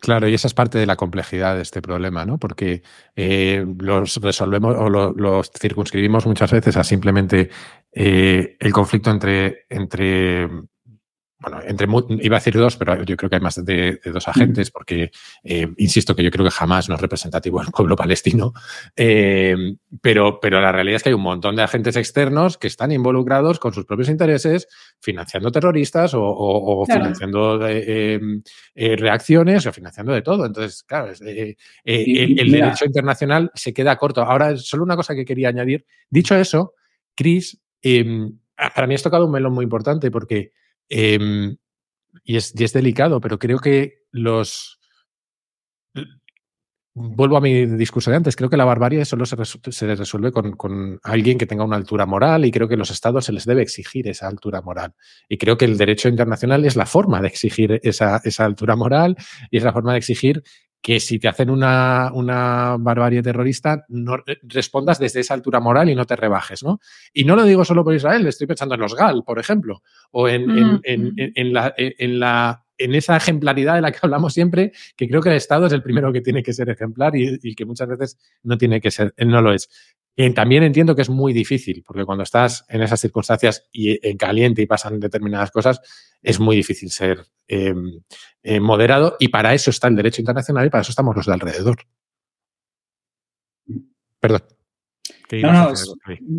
Claro, 0.00 0.28
y 0.28 0.34
esa 0.34 0.46
es 0.46 0.54
parte 0.54 0.78
de 0.78 0.86
la 0.86 0.94
complejidad 0.94 1.56
de 1.56 1.62
este 1.62 1.82
problema, 1.82 2.24
¿no? 2.24 2.38
Porque 2.38 2.82
eh, 3.16 3.66
los 3.80 4.16
resolvemos 4.22 4.76
o 4.78 4.88
los 4.88 5.50
circunscribimos 5.50 6.26
muchas 6.26 6.52
veces 6.52 6.76
a 6.76 6.84
simplemente 6.84 7.50
eh, 7.92 8.56
el 8.60 8.72
conflicto 8.72 9.10
entre, 9.10 9.66
entre 9.68 10.48
bueno, 11.40 11.60
entre, 11.64 11.88
iba 12.20 12.36
a 12.36 12.38
decir 12.38 12.54
dos, 12.54 12.76
pero 12.76 13.02
yo 13.02 13.16
creo 13.16 13.30
que 13.30 13.36
hay 13.36 13.40
más 13.40 13.64
de, 13.64 13.98
dos 14.04 14.28
agentes, 14.28 14.70
porque 14.70 15.10
eh, 15.42 15.72
insisto 15.78 16.14
que 16.14 16.22
yo 16.22 16.30
creo 16.30 16.44
que 16.44 16.50
jamás 16.50 16.90
no 16.90 16.96
es 16.96 17.00
representativo 17.00 17.62
el 17.62 17.68
pueblo 17.68 17.96
palestino, 17.96 18.52
eh, 18.94 19.56
pero, 20.02 20.38
pero 20.38 20.60
la 20.60 20.70
realidad 20.70 20.96
es 20.96 21.02
que 21.02 21.08
hay 21.08 21.14
un 21.14 21.22
montón 21.22 21.56
de 21.56 21.62
agentes 21.62 21.96
externos 21.96 22.58
que 22.58 22.66
están 22.66 22.92
involucrados 22.92 23.58
con 23.58 23.72
sus 23.72 23.86
propios 23.86 24.10
intereses, 24.10 24.68
financiando 25.00 25.50
terroristas 25.50 26.12
o, 26.14 26.84
financiando 26.86 27.66
eh, 27.66 28.20
reacciones 28.74 29.64
o 29.64 29.72
financiando 29.72 30.12
de 30.12 30.20
todo. 30.20 30.44
Entonces, 30.44 30.82
claro, 30.82 31.10
el, 31.20 31.56
derecho 32.50 32.84
internacional 32.84 33.50
se 33.54 33.72
queda 33.72 33.96
corto. 33.96 34.22
Ahora, 34.22 34.58
solo 34.58 34.84
una 34.84 34.96
cosa 34.96 35.14
que 35.14 35.24
quería 35.24 35.48
añadir. 35.48 35.86
Dicho 36.10 36.36
eso, 36.36 36.74
Chris, 37.16 37.58
para 38.74 38.86
mí 38.86 38.94
has 38.94 39.02
tocado 39.02 39.24
un 39.24 39.32
melón 39.32 39.54
muy 39.54 39.64
importante 39.64 40.10
porque 40.10 40.52
Em, 40.90 41.56
y, 42.24 42.36
es, 42.36 42.54
es 42.54 42.72
delicado, 42.72 43.20
pero 43.20 43.38
creo 43.38 43.58
que 43.58 44.02
los 44.10 44.80
vuelvo 46.94 47.36
a 47.36 47.40
mi 47.40 47.66
discurso 47.66 48.10
de 48.10 48.16
antes, 48.16 48.36
creo 48.36 48.50
que 48.50 48.56
la 48.56 48.64
barbarie 48.64 49.04
solo 49.04 49.24
se, 49.24 49.36
resuelve 49.36 50.32
con, 50.32 51.00
alguien 51.02 51.38
que 51.38 51.46
tenga 51.46 51.64
una 51.64 51.76
altura 51.76 52.04
moral 52.06 52.44
y 52.44 52.50
creo 52.50 52.68
que 52.68 52.76
los 52.76 52.90
estados 52.90 53.24
se 53.24 53.32
les 53.32 53.46
debe 53.46 53.62
exigir 53.62 54.08
esa 54.08 54.26
altura 54.26 54.60
moral. 54.60 54.94
Y 55.28 55.38
creo 55.38 55.56
que 55.56 55.64
el 55.64 55.78
derecho 55.78 56.08
internacional 56.08 56.64
es 56.64 56.76
la 56.76 56.86
forma 56.86 57.20
de 57.20 57.28
exigir 57.28 57.80
esa, 57.82 58.20
esa 58.24 58.44
altura 58.44 58.76
moral 58.76 59.16
y 59.50 59.58
es 59.58 59.64
la 59.64 59.72
forma 59.72 59.92
de 59.92 59.98
exigir 59.98 60.42
que 60.82 60.98
si 60.98 61.18
te 61.18 61.28
hacen 61.28 61.50
una, 61.50 62.10
una, 62.14 62.76
barbarie 62.78 63.22
terrorista, 63.22 63.84
no 63.88 64.16
respondas 64.42 64.98
desde 64.98 65.20
esa 65.20 65.34
altura 65.34 65.60
moral 65.60 65.90
y 65.90 65.94
no 65.94 66.06
te 66.06 66.16
rebajes, 66.16 66.62
¿no? 66.62 66.80
Y 67.12 67.24
no 67.24 67.36
lo 67.36 67.44
digo 67.44 67.64
solo 67.64 67.84
por 67.84 67.94
Israel, 67.94 68.26
estoy 68.26 68.46
pensando 68.46 68.74
en 68.74 68.80
los 68.80 68.94
GAL, 68.94 69.22
por 69.24 69.38
ejemplo, 69.38 69.82
o 70.10 70.28
en, 70.28 70.50
en, 70.50 70.80
en, 70.84 71.14
en 71.16 71.52
la, 71.52 71.74
la, 71.76 72.64
en 72.78 72.94
esa 72.94 73.16
ejemplaridad 73.16 73.74
de 73.74 73.82
la 73.82 73.92
que 73.92 73.98
hablamos 74.02 74.32
siempre, 74.32 74.72
que 74.96 75.06
creo 75.06 75.20
que 75.20 75.28
el 75.28 75.36
Estado 75.36 75.66
es 75.66 75.72
el 75.72 75.82
primero 75.82 76.12
que 76.12 76.22
tiene 76.22 76.42
que 76.42 76.54
ser 76.54 76.70
ejemplar 76.70 77.14
y, 77.14 77.38
y 77.42 77.54
que 77.54 77.66
muchas 77.66 77.88
veces 77.88 78.18
no 78.42 78.56
tiene 78.56 78.80
que 78.80 78.90
ser, 78.90 79.14
no 79.18 79.42
lo 79.42 79.52
es. 79.52 79.68
También 80.34 80.62
entiendo 80.62 80.94
que 80.94 81.02
es 81.02 81.08
muy 81.08 81.32
difícil, 81.32 81.82
porque 81.86 82.04
cuando 82.04 82.24
estás 82.24 82.64
en 82.68 82.82
esas 82.82 83.00
circunstancias 83.00 83.68
y 83.72 84.06
en 84.06 84.18
caliente 84.18 84.60
y 84.60 84.66
pasan 84.66 85.00
determinadas 85.00 85.50
cosas, 85.50 85.80
es 86.22 86.38
muy 86.38 86.56
difícil 86.56 86.90
ser 86.90 87.24
em, 87.48 88.02
eh, 88.42 88.60
moderado 88.60 89.16
y 89.18 89.28
para 89.28 89.54
eso 89.54 89.70
está 89.70 89.88
el 89.88 89.96
derecho 89.96 90.20
internacional 90.20 90.66
y 90.66 90.70
para 90.70 90.82
eso 90.82 90.92
estamos 90.92 91.16
los 91.16 91.26
de 91.26 91.32
alrededor. 91.32 91.78
Perdón. 94.20 94.42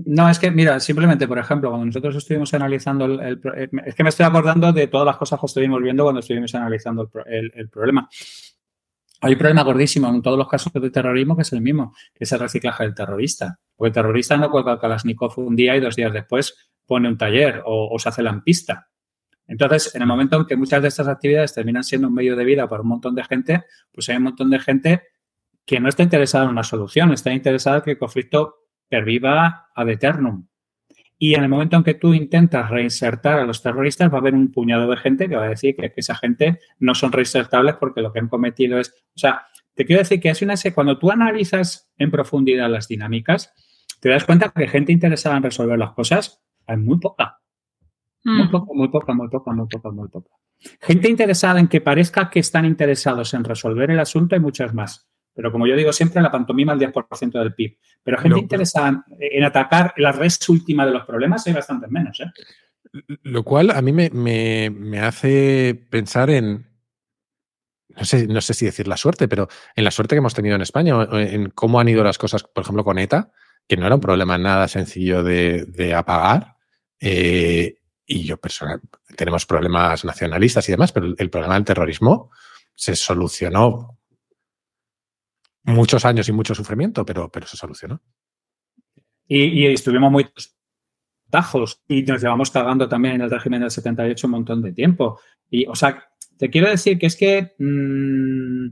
No, 0.05 0.29
es, 0.29 0.39
que, 0.39 0.51
mira, 0.51 0.79
simplemente, 0.79 1.27
por 1.27 1.39
ejemplo, 1.39 1.69
cuando 1.69 1.86
nosotros 1.86 2.15
estuvimos 2.15 2.53
analizando 2.53 3.05
el, 3.05 3.39
eh, 3.55 3.69
Es 3.86 3.95
que 3.95 4.03
me 4.03 4.10
estoy 4.10 4.25
acordando 4.25 4.73
de 4.73 4.88
todas 4.88 5.05
las 5.05 5.17
cosas 5.17 5.39
que 5.39 5.45
estuvimos 5.45 5.81
viendo 5.81 6.03
cuando 6.03 6.19
estuvimos 6.19 6.53
analizando 6.55 7.10
el, 7.25 7.69
problema. 7.69 8.10
Hay 9.23 9.34
un 9.34 9.38
problema 9.38 9.63
gordísimo 9.63 10.10
en 10.10 10.21
todos 10.21 10.38
los 10.38 10.47
casos 10.47 10.73
de 10.73 10.89
terrorismo 10.89 11.36
que 11.36 11.43
es 11.43 11.53
el 11.53 11.62
mismo, 11.62 11.93
que 12.13 12.23
es 12.23 12.31
el 12.31 12.39
reciclaje 12.39 12.84
del 12.84 12.95
terrorista. 12.95 13.60
Porque 13.75 13.89
el 13.89 13.93
terrorista 13.93 14.36
no 14.36 14.49
cuelga 14.49 14.73
el 14.73 14.79
Kalashnikov 14.79 15.38
un 15.38 15.55
día 15.55 15.75
y 15.75 15.79
dos 15.79 15.95
días 15.95 16.12
después 16.12 16.71
pone 16.88 17.07
un 17.07 17.17
taller 17.17 17.62
o, 17.65 17.93
o 17.93 17.99
se 17.99 18.10
hace 18.10 18.23
lampista. 18.23 18.88
Entonces, 19.45 19.93
en 19.95 20.01
el 20.01 20.07
momento 20.07 20.38
en 20.38 20.45
que 20.45 20.55
muchas 20.55 20.81
de 20.81 20.88
estas 20.88 21.07
actividades 21.07 21.53
terminan 21.53 21.84
siendo 21.84 22.07
un 22.07 22.15
medio 22.15 22.36
de 22.36 22.45
vida 22.45 22.67
para 22.67 22.81
un 22.81 22.88
montón 22.88 23.13
de 23.13 23.23
gente, 23.23 23.65
pues 23.91 24.10
hay 24.10 24.17
un 24.17 24.23
montón 24.23 24.49
de 24.49 24.60
gente 24.60 25.03
que 25.65 25.79
no 25.79 25.89
está 25.89 26.03
interesada 26.03 26.45
en 26.45 26.51
una 26.51 26.63
solución, 26.63 27.12
está 27.12 27.31
interesada 27.31 27.77
en 27.77 27.84
que 27.84 27.91
el 27.91 27.97
conflicto 27.97 28.55
perviva 28.89 29.69
ad 29.75 29.89
eternum. 29.89 30.47
Y 31.23 31.36
en 31.36 31.43
el 31.43 31.49
momento 31.49 31.77
en 31.77 31.84
que 31.84 31.93
tú 31.93 32.15
intentas 32.15 32.71
reinsertar 32.71 33.38
a 33.38 33.45
los 33.45 33.62
terroristas, 33.62 34.12
va 34.12 34.15
a 34.15 34.21
haber 34.21 34.34
un 34.34 34.51
puñado 34.51 34.89
de 34.89 34.97
gente 34.97 35.29
que 35.29 35.36
va 35.36 35.43
a 35.43 35.49
decir 35.49 35.75
que, 35.75 35.93
esa 35.95 36.15
gente 36.15 36.57
no 36.79 36.95
son 36.95 37.12
reinsertables 37.12 37.75
porque 37.75 38.01
lo 38.01 38.12
que 38.12 38.17
han 38.17 38.27
cometido 38.27 38.79
es. 38.79 38.89
O 39.15 39.19
sea, 39.19 39.45
te 39.75 39.86
quiero 39.86 39.99
decir 39.99 40.19
que 40.19 40.29
es 40.31 40.41
una 40.41 40.55
cuando 40.73 40.97
tú 40.97 41.12
analizas 41.12 41.91
en 41.99 42.10
profundidad 42.10 42.71
las 42.71 42.88
dinámicas, 42.88 43.53
te 43.99 44.10
das 44.10 44.25
cuenta 44.25 44.49
que 44.49 44.67
gente 44.67 44.93
interesada 44.93 45.38
en 45.38 45.43
resolver 45.43 45.77
las 45.77 45.91
cosas 45.91 46.43
hay 46.65 46.77
muy 46.77 46.97
poca. 46.97 47.39
Muy 48.23 48.45
mm. 48.45 48.49
poca, 48.49 48.73
muy 48.73 48.88
poca, 48.88 49.13
muy 49.13 49.29
poca, 49.29 49.51
muy 49.51 49.67
poca, 49.67 49.91
muy 49.91 50.07
poca. 50.07 50.31
Gente 50.81 51.07
interesada 51.07 51.60
en 51.60 51.67
que 51.67 51.81
parezca 51.81 52.31
que 52.31 52.39
están 52.39 52.65
interesados 52.65 53.36
en 53.36 53.43
resolver 53.43 53.91
el 53.91 53.99
asunto 53.99 54.34
hay 54.34 54.41
muchas 54.41 54.73
más. 54.73 55.07
Pero 55.34 55.52
como 55.52 55.67
yo 55.67 55.76
digo 55.76 55.94
siempre, 55.94 56.22
la 56.22 56.32
pantomima 56.32 56.74
al 56.74 56.80
10% 56.80 57.32
del 57.32 57.54
PIB. 57.54 57.78
Pero 58.04 58.17
gente 58.17 58.39
interesada 58.39 59.06
en 59.20 59.44
atacar 59.44 59.94
la 59.98 60.12
red 60.12 60.32
última 60.50 60.86
de 60.86 60.91
los 60.91 61.06
problemas 61.06 61.46
hay 61.48 61.54
bastante 61.54 61.88
menos. 61.88 62.20
¿eh? 62.20 62.32
Lo 63.24 63.44
cual 63.44 63.72
a 63.72 63.82
mí 63.82 63.94
me, 63.94 65.00
hace 65.00 65.88
pensar 65.89 66.30
en, 66.30 66.67
no 67.89 68.04
sé, 68.04 68.28
no 68.28 68.41
sé 68.41 68.54
si 68.54 68.65
decir 68.65 68.88
la 68.88 68.98
suerte, 68.98 69.28
pero 69.28 69.48
en 69.76 69.84
la 69.84 69.91
suerte 69.91 70.15
que 70.15 70.20
hemos 70.20 70.34
tenido 70.34 70.56
en 70.56 70.62
España, 70.62 70.96
en 71.12 71.50
cómo 71.52 71.80
han 71.80 71.88
ido 71.88 72.04
las 72.04 72.17
cosas, 72.17 72.44
por 72.44 72.63
ejemplo, 72.63 72.84
con 72.84 73.00
ETA, 73.00 73.32
que 73.67 73.78
no 73.78 73.86
era 73.86 73.96
un 73.96 74.02
problema 74.02 74.38
nada 74.38 74.67
sencillo 74.67 75.24
de, 75.24 75.94
apagar. 75.96 76.58
Eh, 77.00 77.76
y 78.06 78.26
yo 78.26 78.38
personal, 78.38 78.82
tenemos 79.15 79.46
problemas 79.46 80.04
nacionalistas 80.04 80.67
y 80.67 80.74
demás, 80.74 80.91
pero 80.91 81.13
el 81.17 81.30
problema 81.30 81.54
del 81.54 81.63
terrorismo 81.63 82.32
se 82.76 82.96
solucionó 82.96 84.01
muchos 85.63 86.06
años 86.06 86.28
y 86.30 86.32
mucho 86.32 86.56
sufrimiento, 86.56 87.06
pero, 87.06 87.30
pero 87.30 87.47
se 87.47 87.58
solucionó. 87.58 88.02
Y, 89.28 89.65
estuvimos 89.67 90.12
muy 90.12 90.28
tajos 91.30 91.82
y 91.88 92.04
nos 92.04 92.21
llevamos 92.21 92.52
cagando 92.52 92.89
también 92.89 93.15
en 93.15 93.21
el 93.21 93.32
régimen 93.32 93.62
del 93.62 93.71
78 93.71 94.28
un 94.28 94.32
montón 94.32 94.62
de 94.62 94.74
tiempo. 94.74 95.21
Y, 95.50 95.65
o 95.67 95.76
sea, 95.76 96.04
te 96.38 96.50
quiero 96.50 96.69
decir 96.69 97.00
que 97.00 97.06
es 97.06 97.15
que 97.15 97.54
mm, 97.58 98.65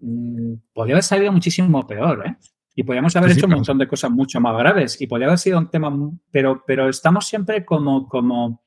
mm, 0.00 0.54
podría 0.74 0.96
haber 0.96 1.04
salido 1.04 1.32
muchísimo 1.32 1.86
peor, 1.86 2.26
¿eh? 2.26 2.36
Y 2.74 2.82
podríamos 2.84 3.14
haber 3.16 3.32
hecho 3.32 3.46
un 3.46 3.52
montón 3.52 3.78
de 3.78 3.88
cosas 3.88 4.10
mucho 4.10 4.40
más 4.40 4.56
graves 4.56 5.00
y 5.00 5.06
podría 5.06 5.28
haber 5.28 5.38
sido 5.38 5.58
un 5.58 5.70
tema, 5.70 5.90
pero, 6.30 6.64
pero 6.66 6.88
estamos 6.88 7.26
siempre 7.26 7.66
como, 7.66 8.08
como, 8.08 8.62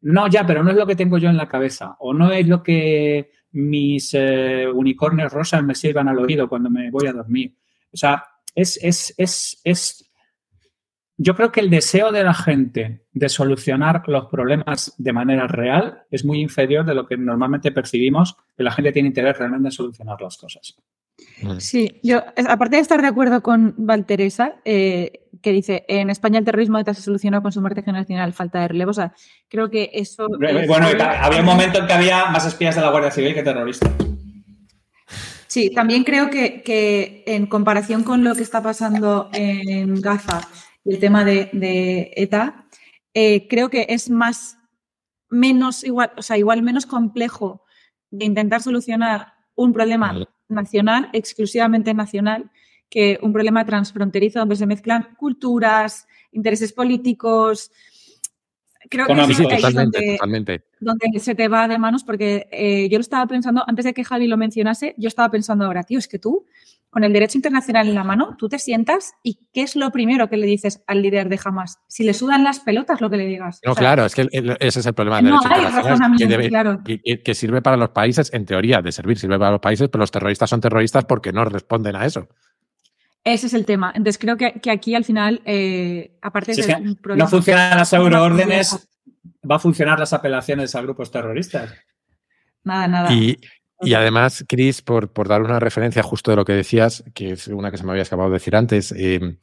no, 0.00 0.28
ya, 0.28 0.44
pero 0.46 0.64
no 0.64 0.70
es 0.70 0.76
lo 0.76 0.86
que 0.86 0.96
tengo 0.96 1.18
yo 1.18 1.30
en 1.30 1.36
la 1.36 1.48
cabeza 1.48 1.96
o 2.00 2.12
no 2.12 2.32
es 2.32 2.48
lo 2.48 2.62
que 2.62 3.30
mis 3.54 4.12
eh, 4.14 4.66
unicornios 4.68 5.32
rosas 5.32 5.62
me 5.62 5.74
sirvan 5.74 6.08
al 6.08 6.18
oído 6.18 6.48
cuando 6.48 6.68
me 6.70 6.90
voy 6.90 7.06
a 7.06 7.12
dormir. 7.12 7.54
O 7.92 7.96
sea, 7.96 8.24
es, 8.54 8.78
es, 8.82 9.14
es, 9.16 9.60
es, 9.62 10.10
yo 11.16 11.36
creo 11.36 11.52
que 11.52 11.60
el 11.60 11.70
deseo 11.70 12.10
de 12.10 12.24
la 12.24 12.34
gente 12.34 13.06
de 13.12 13.28
solucionar 13.28 14.02
los 14.08 14.26
problemas 14.26 14.94
de 14.98 15.12
manera 15.12 15.46
real 15.46 16.02
es 16.10 16.24
muy 16.24 16.40
inferior 16.40 16.84
de 16.84 16.94
lo 16.94 17.06
que 17.06 17.16
normalmente 17.16 17.70
percibimos 17.70 18.36
que 18.56 18.64
la 18.64 18.72
gente 18.72 18.92
tiene 18.92 19.08
interés 19.08 19.38
realmente 19.38 19.68
en 19.68 19.72
solucionar 19.72 20.20
las 20.20 20.36
cosas. 20.36 20.76
Sí, 21.58 22.00
yo, 22.02 22.22
aparte 22.48 22.76
de 22.76 22.82
estar 22.82 23.00
de 23.00 23.06
acuerdo 23.06 23.42
con 23.42 23.74
Valteresa, 23.76 24.56
eh, 24.64 25.28
que 25.42 25.52
dice, 25.52 25.84
en 25.88 26.10
España 26.10 26.38
el 26.38 26.44
terrorismo 26.44 26.82
se 26.82 26.94
solucionó 26.94 27.42
con 27.42 27.52
su 27.52 27.60
muerte 27.60 27.82
generacional, 27.82 28.32
falta 28.32 28.60
de 28.60 28.68
relevo, 28.68 28.90
o 28.90 28.94
sea, 28.94 29.14
creo 29.48 29.70
que 29.70 29.90
eso... 29.92 30.26
Bueno, 30.28 30.86
había 31.20 31.40
un 31.40 31.46
momento 31.46 31.78
en 31.78 31.86
que 31.86 31.92
había 31.92 32.26
más 32.26 32.46
espías 32.46 32.74
de 32.74 32.80
la 32.80 32.90
Guardia 32.90 33.10
Civil 33.10 33.34
que 33.34 33.42
terroristas. 33.42 33.92
Sí, 35.46 35.70
también 35.70 36.02
creo 36.02 36.30
que, 36.30 37.22
en 37.26 37.46
comparación 37.46 38.02
con 38.02 38.24
lo 38.24 38.34
que 38.34 38.42
está 38.42 38.62
pasando 38.62 39.28
en 39.32 40.00
Gaza 40.00 40.40
y 40.84 40.94
el 40.94 41.00
tema 41.00 41.24
de, 41.24 42.12
ETA, 42.16 42.66
eh, 43.12 43.46
creo 43.48 43.70
que 43.70 43.86
es 43.90 44.10
más, 44.10 44.58
menos 45.28 45.84
igual, 45.84 46.10
o 46.16 46.22
sea, 46.22 46.38
igual 46.38 46.62
menos 46.62 46.86
complejo 46.86 47.64
de 48.10 48.24
intentar 48.24 48.62
solucionar 48.62 49.34
un 49.54 49.72
problema 49.72 50.26
nacional, 50.54 51.10
exclusivamente 51.12 51.92
nacional, 51.94 52.50
que 52.88 53.18
un 53.22 53.32
problema 53.32 53.64
transfronterizo 53.64 54.38
donde 54.38 54.56
se 54.56 54.66
mezclan 54.66 55.14
culturas, 55.16 56.06
intereses 56.32 56.72
políticos. 56.72 57.70
Creo 58.88 59.06
que 59.06 59.12
es 59.12 59.36
totalmente, 59.38 60.62
donde, 60.78 61.18
se 61.18 61.34
te 61.34 61.48
va 61.48 61.66
de 61.66 61.78
manos, 61.78 62.04
porque 62.04 62.48
eh, 62.52 62.88
yo 62.90 62.98
lo 62.98 63.02
estaba 63.02 63.26
pensando, 63.26 63.64
antes 63.66 63.86
de 63.86 63.94
que 63.94 64.04
Javi 64.04 64.26
lo 64.26 64.36
mencionase, 64.36 64.94
yo 64.98 65.08
estaba 65.08 65.30
pensando 65.30 65.64
ahora, 65.64 65.84
tío, 65.84 65.98
es 65.98 66.06
que 66.06 66.18
tú, 66.18 66.44
con 66.94 67.02
el 67.02 67.12
derecho 67.12 67.36
internacional 67.36 67.88
en 67.88 67.96
la 67.96 68.04
mano, 68.04 68.36
tú 68.38 68.48
te 68.48 68.60
sientas 68.60 69.14
y 69.24 69.40
¿qué 69.52 69.62
es 69.62 69.74
lo 69.74 69.90
primero 69.90 70.30
que 70.30 70.36
le 70.36 70.46
dices 70.46 70.84
al 70.86 71.02
líder 71.02 71.28
de 71.28 71.40
Hamas? 71.44 71.80
Si 71.88 72.04
le 72.04 72.14
sudan 72.14 72.44
las 72.44 72.60
pelotas, 72.60 73.00
lo 73.00 73.10
que 73.10 73.16
le 73.16 73.26
digas. 73.26 73.60
No, 73.66 73.74
claro, 73.74 74.04
es 74.04 74.14
que 74.14 74.28
ese 74.60 74.78
es 74.78 74.86
el 74.86 74.94
problema 74.94 75.20
del 75.20 75.34
derecho 76.28 76.84
que, 76.84 77.20
que, 77.20 77.34
sirve 77.34 77.60
para 77.62 77.76
los 77.76 77.88
países, 77.88 78.32
en 78.32 78.46
teoría, 78.46 78.80
de 78.80 78.92
servir, 78.92 79.18
sirve 79.18 79.36
para 79.40 79.50
los 79.50 79.60
países, 79.60 79.88
pero 79.88 80.02
los 80.02 80.12
terroristas 80.12 80.48
son 80.48 80.60
terroristas 80.60 81.04
porque 81.04 81.32
no 81.32 81.44
responden 81.44 81.96
a 81.96 82.06
eso. 82.06 82.28
Ese 83.24 83.48
es 83.48 83.54
el 83.54 83.66
tema. 83.66 83.88
Entonces 83.92 84.16
creo 84.16 84.36
que, 84.36 84.70
aquí 84.70 84.94
al 84.94 85.04
final, 85.04 85.42
eh, 85.46 86.16
aparte 86.22 86.54
de 86.54 86.76
un 86.76 86.94
problema, 86.94 87.24
no 87.24 87.28
funcionan 87.28 87.76
las 87.76 87.92
euroórdenes, 87.92 88.88
va 89.50 89.56
a 89.56 89.58
funcionar 89.58 89.98
las 89.98 90.12
apelaciones 90.12 90.76
a 90.76 90.82
grupos 90.82 91.10
terroristas. 91.10 91.74
Nada, 92.62 92.86
nada. 92.86 93.12
Y, 93.12 93.36
además, 93.92 94.44
Chris, 94.48 94.80
por, 94.80 95.12
por, 95.12 95.28
dar 95.28 95.42
una 95.42 95.60
referencia 95.60 96.02
justo 96.02 96.30
de 96.30 96.36
lo 96.38 96.46
que 96.46 96.54
decías, 96.54 97.04
que 97.14 97.32
es 97.32 97.48
una 97.48 97.70
que 97.70 97.76
se 97.76 97.84
me 97.84 97.90
había 97.90 98.04
acabado 98.04 98.30
de 98.30 98.34
decir 98.34 98.56
antes, 98.56 98.92
eh, 98.92 99.36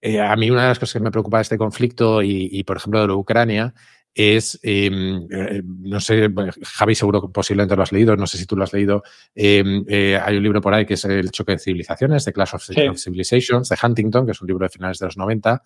eh, 0.00 0.20
a 0.20 0.34
mí 0.36 0.50
una 0.50 0.62
de 0.62 0.68
las 0.68 0.78
cosas 0.78 0.94
que 0.94 1.00
me 1.00 1.10
preocupa 1.10 1.38
de 1.38 1.42
este 1.42 1.58
conflicto 1.58 2.22
y, 2.22 2.48
y 2.52 2.64
por 2.64 2.76
ejemplo, 2.76 3.00
de 3.00 3.08
la 3.08 3.14
Ucrania, 3.14 3.74
es, 4.14 4.58
em, 4.62 5.26
eh, 5.30 5.62
no 5.64 6.00
sé, 6.00 6.28
Javi 6.62 6.94
seguro 6.94 7.22
que 7.22 7.28
posiblemente 7.28 7.76
lo 7.76 7.82
has 7.82 7.92
leído, 7.92 8.16
no 8.16 8.26
sé 8.26 8.38
si 8.38 8.46
tú 8.46 8.56
lo 8.56 8.64
has 8.64 8.72
leído, 8.72 9.02
em, 9.34 9.84
eh, 9.88 10.18
hay 10.22 10.36
un 10.36 10.42
libro 10.42 10.60
por 10.60 10.74
ahí 10.74 10.84
que 10.84 10.94
es 10.94 11.04
El 11.04 11.30
choque 11.30 11.52
de 11.52 11.58
civilizaciones, 11.58 12.24
The 12.24 12.32
Clash 12.32 12.54
of, 12.54 12.64
Civilizations, 12.96 13.68
de 13.68 13.76
Huntington, 13.80 14.26
que 14.26 14.32
es 14.32 14.40
un 14.40 14.48
libro 14.48 14.64
de 14.64 14.70
finales 14.70 14.98
de 14.98 15.06
los 15.06 15.16
90, 15.16 15.62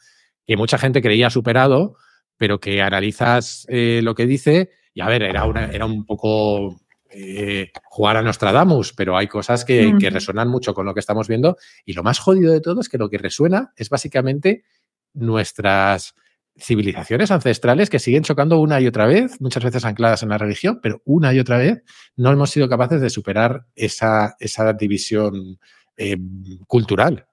que 0.46 0.56
mucha 0.56 0.78
gente 0.78 1.00
creía 1.00 1.30
superado, 1.30 1.96
pero 2.37 2.60
que 2.60 2.82
analizas 2.82 3.66
lo 3.68 4.14
que 4.14 4.26
dice 4.26 4.70
y 4.96 5.00
a 5.00 5.08
ver, 5.08 5.24
era, 5.24 5.44
una, 5.44 5.66
era 5.66 5.87
un 5.87 6.06
poco 6.06 6.80
jugar 7.85 8.16
a 8.16 8.22
Nostradamus, 8.22 8.92
pero 8.92 9.16
hay 9.16 9.29
cosas 9.29 9.64
que, 9.64 9.94
que, 9.98 10.11
resuenan 10.11 10.48
mucho 10.48 10.74
con 10.74 10.87
lo 10.87 10.94
que 10.94 11.00
estamos 11.00 11.29
viendo. 11.29 11.57
Y 11.85 11.92
lo 11.92 12.03
más 12.03 12.18
jodido 12.18 12.53
de 12.53 12.61
todo 12.61 12.81
es 12.81 12.88
que 12.88 12.98
lo 12.98 13.09
que 13.09 13.18
resuena 13.18 13.72
es 13.77 13.88
básicamente 13.88 14.64
nuestras 15.12 16.14
civilizaciones 16.57 17.31
ancestrales 17.31 17.90
que 17.90 17.98
siguen 17.98 18.22
chocando 18.22 18.61
una 18.61 18.81
y 18.81 18.87
otra 18.87 19.07
vez, 19.07 19.40
muchas 19.40 19.64
veces 19.64 19.85
ancladas 19.85 20.22
en 20.22 20.29
la 20.29 20.38
religión, 20.38 20.81
pero 20.83 21.03
una 21.05 21.35
y 21.35 21.40
otra 21.40 21.59
vez 21.59 21.83
no 22.16 22.31
hemos 22.31 22.50
sido 22.50 22.68
capaces 22.68 23.00
de 23.00 23.11
superar 23.11 23.66
esa, 23.74 24.37
esa 24.38 24.72
división 24.72 25.59
eh, 25.96 26.16
cultural. 26.66 27.27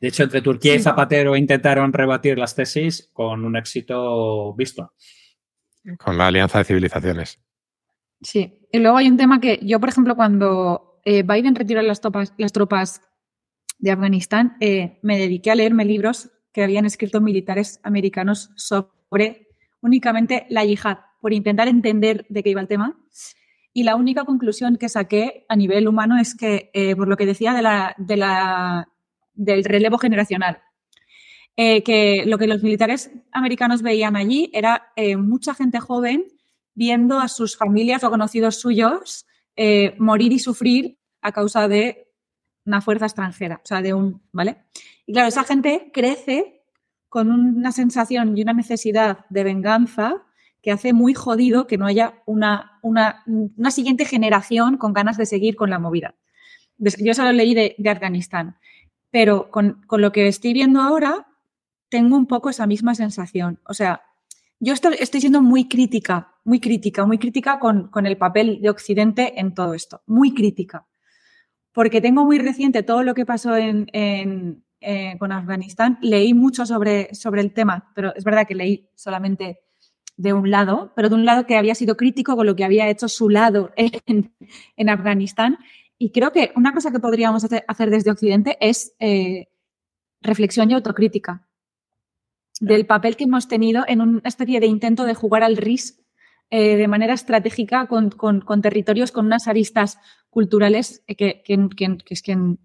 De 0.00 0.08
hecho, 0.08 0.22
entre 0.22 0.42
Turquía 0.42 0.76
y 0.76 0.80
Zapatero 0.80 1.36
intentaron 1.36 1.92
rebatir 1.92 2.38
las 2.38 2.54
tesis 2.54 3.10
con 3.12 3.44
un 3.44 3.56
éxito 3.56 4.54
visto. 4.54 4.94
Con 5.98 6.16
la 6.16 6.28
Alianza 6.28 6.58
de 6.58 6.64
Civilizaciones. 6.64 7.40
Sí, 8.20 8.66
y 8.72 8.78
luego 8.78 8.96
hay 8.96 9.08
un 9.08 9.16
tema 9.16 9.40
que 9.40 9.60
yo, 9.62 9.78
por 9.80 9.88
ejemplo, 9.88 10.16
cuando 10.16 11.00
eh, 11.04 11.22
Biden 11.22 11.54
retiró 11.54 11.82
las 11.82 12.00
tropas, 12.00 13.00
de 13.80 13.92
Afganistán, 13.92 14.56
eh, 14.60 14.98
me 15.02 15.18
dediqué 15.18 15.52
a 15.52 15.54
leerme 15.54 15.84
libros 15.84 16.30
que 16.52 16.64
habían 16.64 16.84
escrito 16.84 17.20
militares 17.20 17.78
americanos 17.84 18.50
sobre 18.56 19.46
únicamente 19.80 20.46
la 20.48 20.64
yihad, 20.64 20.98
por 21.20 21.32
intentar 21.32 21.68
entender 21.68 22.26
de 22.28 22.42
qué 22.42 22.50
iba 22.50 22.60
el 22.60 22.66
tema. 22.66 22.98
Y 23.72 23.84
la 23.84 23.94
única 23.94 24.24
conclusión 24.24 24.76
que 24.76 24.88
saqué 24.88 25.46
a 25.48 25.54
nivel 25.54 25.86
humano 25.86 26.18
es 26.18 26.34
que, 26.34 26.70
eh, 26.74 26.96
por 26.96 27.06
lo 27.06 27.16
que 27.16 27.26
decía 27.26 27.54
de 27.54 27.62
la, 27.62 27.94
de 27.98 28.16
la, 28.16 28.88
del 29.34 29.62
relevo 29.62 29.98
generacional, 29.98 30.58
que 31.56 32.22
lo 32.24 32.38
que 32.38 32.46
los 32.46 32.62
militares 32.62 33.10
americanos 33.32 33.82
veían 33.82 34.14
allí 34.14 34.48
era 34.52 34.92
mucha 35.16 35.54
gente 35.54 35.80
joven 35.80 36.24
viendo 36.78 37.18
a 37.18 37.26
sus 37.26 37.56
familias 37.56 38.04
o 38.04 38.10
conocidos 38.10 38.60
suyos 38.60 39.26
morir 39.98 40.32
y 40.32 40.38
sufrir 40.38 40.98
a 41.20 41.32
causa 41.32 41.66
de 41.66 42.08
una 42.64 42.80
fuerza 42.80 43.06
extranjera, 43.06 43.60
o 43.64 43.66
sea, 43.66 43.82
de 43.82 43.92
un, 43.92 44.22
¿vale? 44.30 44.58
Y 45.04 45.12
claro, 45.12 45.28
esa 45.28 45.42
gente 45.42 45.90
crece 45.92 46.62
con 47.08 47.30
una 47.30 47.72
sensación 47.72 48.38
y 48.38 48.42
una 48.42 48.52
necesidad 48.52 49.24
de 49.30 49.42
venganza 49.42 50.22
que 50.62 50.70
hace 50.70 50.92
muy 50.92 51.14
jodido 51.14 51.66
que 51.66 51.78
no 51.78 51.86
haya 51.86 52.22
una, 52.26 52.78
una, 52.82 53.24
una 53.26 53.70
siguiente 53.70 54.04
generación 54.04 54.76
con 54.76 54.92
ganas 54.92 55.16
de 55.16 55.26
seguir 55.26 55.56
con 55.56 55.70
la 55.70 55.78
movida. 55.78 56.14
Yo 56.76 57.14
solo 57.14 57.32
leí 57.32 57.54
de, 57.54 57.74
de 57.78 57.90
Afganistán, 57.90 58.58
pero 59.10 59.50
con, 59.50 59.82
con, 59.86 60.00
lo 60.00 60.12
que 60.12 60.28
estoy 60.28 60.52
viendo 60.52 60.80
ahora, 60.80 61.26
tengo 61.88 62.16
un 62.16 62.26
poco 62.26 62.50
esa 62.50 62.66
misma 62.66 62.94
sensación. 62.94 63.60
O 63.66 63.74
sea, 63.74 64.02
yo 64.60 64.74
estoy, 64.74 64.96
estoy 65.00 65.20
siendo 65.20 65.40
muy 65.40 65.68
crítica, 65.68 66.34
muy 66.48 66.60
crítica, 66.60 67.06
muy 67.06 67.18
crítica 67.18 67.58
con, 67.58 67.88
con 67.88 68.06
el 68.06 68.16
papel 68.16 68.60
de 68.60 68.70
Occidente 68.70 69.40
en 69.40 69.54
todo 69.54 69.74
esto, 69.74 70.02
muy 70.06 70.34
crítica 70.34 70.86
porque 71.78 72.00
tengo 72.00 72.24
muy 72.24 72.40
reciente 72.40 72.82
todo 72.82 73.04
lo 73.04 73.14
que 73.14 73.24
pasó 73.24 73.56
en, 73.56 73.86
eh, 74.80 75.16
con 75.20 75.30
Afganistán. 75.30 75.96
Leí 76.02 76.34
mucho 76.34 76.66
sobre, 76.66 77.14
sobre 77.14 77.40
el 77.40 77.52
tema, 77.52 77.92
pero 77.94 78.12
es 78.16 78.24
verdad 78.24 78.48
que 78.48 78.56
leí 78.56 78.90
solamente 78.96 79.60
de 80.16 80.32
un 80.32 80.50
lado, 80.50 80.92
pero 80.96 81.08
de 81.08 81.14
un 81.14 81.24
lado 81.24 81.46
que 81.46 81.56
había 81.56 81.76
sido 81.76 81.96
crítico 81.96 82.34
con 82.34 82.46
lo 82.46 82.56
que 82.56 82.64
había 82.64 82.88
hecho 82.88 83.06
su 83.06 83.28
lado 83.28 83.70
en, 83.76 84.88
Afganistán. 84.88 85.58
Y 85.98 86.10
creo 86.10 86.32
que 86.32 86.50
una 86.56 86.72
cosa 86.72 86.90
que 86.90 86.98
podríamos 86.98 87.44
hacer, 87.44 87.90
desde 87.90 88.10
Occidente 88.10 88.58
es 88.60 88.96
eh, 88.98 89.46
reflexión 90.20 90.72
y 90.72 90.74
autocrítica 90.74 91.48
del 92.60 92.86
papel 92.86 93.16
que 93.16 93.22
hemos 93.22 93.46
tenido 93.46 93.84
en 93.86 94.00
una 94.00 94.20
especie 94.24 94.58
de 94.58 94.66
intento 94.66 95.04
de 95.04 95.14
jugar 95.14 95.44
al 95.44 95.56
RIS 95.56 96.04
eh, 96.50 96.76
de 96.76 96.88
manera 96.88 97.14
estratégica 97.14 97.86
con, 97.86 98.10
territorios 98.62 99.12
con 99.12 99.26
unas 99.26 99.48
aristas 99.48 99.98
culturales 100.30 101.04
que, 101.06 101.42
es 102.08 102.22
que... 102.22 102.56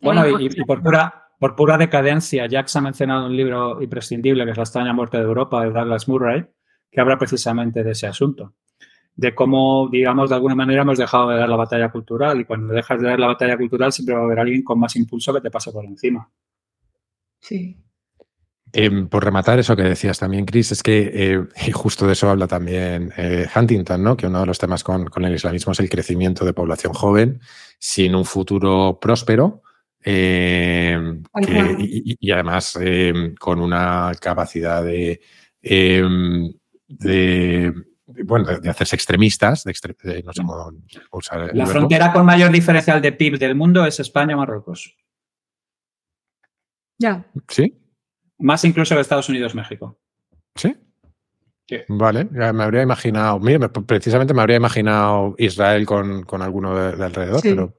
Bueno, 0.00 0.40
y, 0.40 0.48
por, 0.64 0.82
pura, 0.82 1.28
por 1.38 1.54
pura 1.54 1.76
decadencia, 1.76 2.48
Jax 2.50 2.76
ha 2.76 2.80
mencionado 2.80 3.26
un 3.26 3.36
libro 3.36 3.82
imprescindible 3.82 4.44
que 4.44 4.52
es 4.52 4.56
La 4.56 4.62
extraña 4.62 4.92
muerte 4.92 5.18
de 5.18 5.24
Europa 5.24 5.62
de 5.62 5.70
Douglas 5.70 6.08
Murray, 6.08 6.46
que 6.90 7.00
habla 7.00 7.18
precisamente 7.18 7.84
de 7.84 7.90
ese 7.90 8.06
asunto 8.06 8.54
de 9.20 9.34
cómo, 9.34 9.88
digamos, 9.90 10.30
de 10.30 10.36
alguna 10.36 10.54
manera 10.54 10.80
hemos 10.80 10.96
dejado 10.96 11.28
de 11.28 11.36
dar 11.36 11.48
la 11.48 11.56
batalla 11.56 11.90
cultural 11.90 12.40
y 12.40 12.46
cuando 12.46 12.72
dejas 12.72 13.00
de 13.02 13.08
dar 13.08 13.20
la 13.20 13.26
batalla 13.26 13.58
cultural 13.58 13.92
siempre 13.92 14.14
va 14.14 14.22
a 14.22 14.24
haber 14.24 14.38
alguien 14.38 14.62
con 14.62 14.78
más 14.78 14.96
impulso 14.96 15.34
que 15.34 15.42
te 15.42 15.50
pase 15.50 15.70
por 15.72 15.84
encima. 15.84 16.30
Sí. 17.38 17.76
Em, 18.72 19.08
por 19.08 19.24
rematar 19.24 19.58
eso 19.58 19.74
que 19.74 19.82
decías 19.82 20.18
también, 20.18 20.44
Chris, 20.44 20.72
es 20.72 20.82
que 20.82 21.10
eh, 21.12 21.44
y 21.66 21.72
justo 21.72 22.06
de 22.06 22.12
eso 22.12 22.30
habla 22.30 22.46
también 22.46 23.12
eh, 23.16 23.46
Huntington, 23.54 24.02
¿no? 24.02 24.16
que 24.16 24.26
uno 24.26 24.40
de 24.40 24.46
los 24.46 24.58
temas 24.58 24.84
con, 24.84 25.08
el 25.24 25.34
islamismo 25.34 25.72
es 25.72 25.80
el 25.80 25.90
crecimiento 25.90 26.44
de 26.44 26.52
población 26.52 26.92
joven 26.92 27.40
sin 27.78 28.14
un 28.14 28.24
futuro 28.24 28.98
próspero 29.00 29.62
em, 30.02 31.22
y, 31.78 32.30
además 32.30 32.76
em, 32.80 33.34
con 33.34 33.60
una 33.60 34.12
capacidad 34.20 34.84
de, 34.84 35.20
de 35.60 37.74
bueno, 38.06 38.60
de, 38.60 38.70
hacerse 38.70 38.96
extremistas, 38.96 39.64
La 41.52 41.66
frontera 41.66 42.12
con 42.12 42.24
mayor 42.24 42.52
diferencial 42.52 43.02
de 43.02 43.12
PIB 43.12 43.38
del 43.38 43.54
mundo 43.54 43.84
es 43.84 43.98
España-Marruecos. 43.98 44.96
Ya. 46.98 47.26
¿Sí? 47.48 47.74
Más 48.40 48.64
incluso 48.64 48.94
que 48.94 49.00
Estados 49.00 49.28
Unidos, 49.28 49.54
México. 49.54 49.98
¿Sí? 50.56 50.74
Sí. 51.68 51.76
Vale, 51.88 52.28
ya 52.32 52.52
me 52.52 52.64
habría 52.64 52.82
imaginado, 52.82 53.38
mira, 53.38 53.58
me- 53.60 53.68
precisamente 53.68 54.34
me 54.34 54.40
habría 54.40 54.56
imaginado 54.56 55.34
Israel 55.38 55.86
con, 55.86 56.24
con 56.24 56.42
alguno 56.42 56.74
de, 56.74 56.96
de 56.96 57.04
alrededor, 57.04 57.40
Sí. 57.40 57.50
pero... 57.50 57.76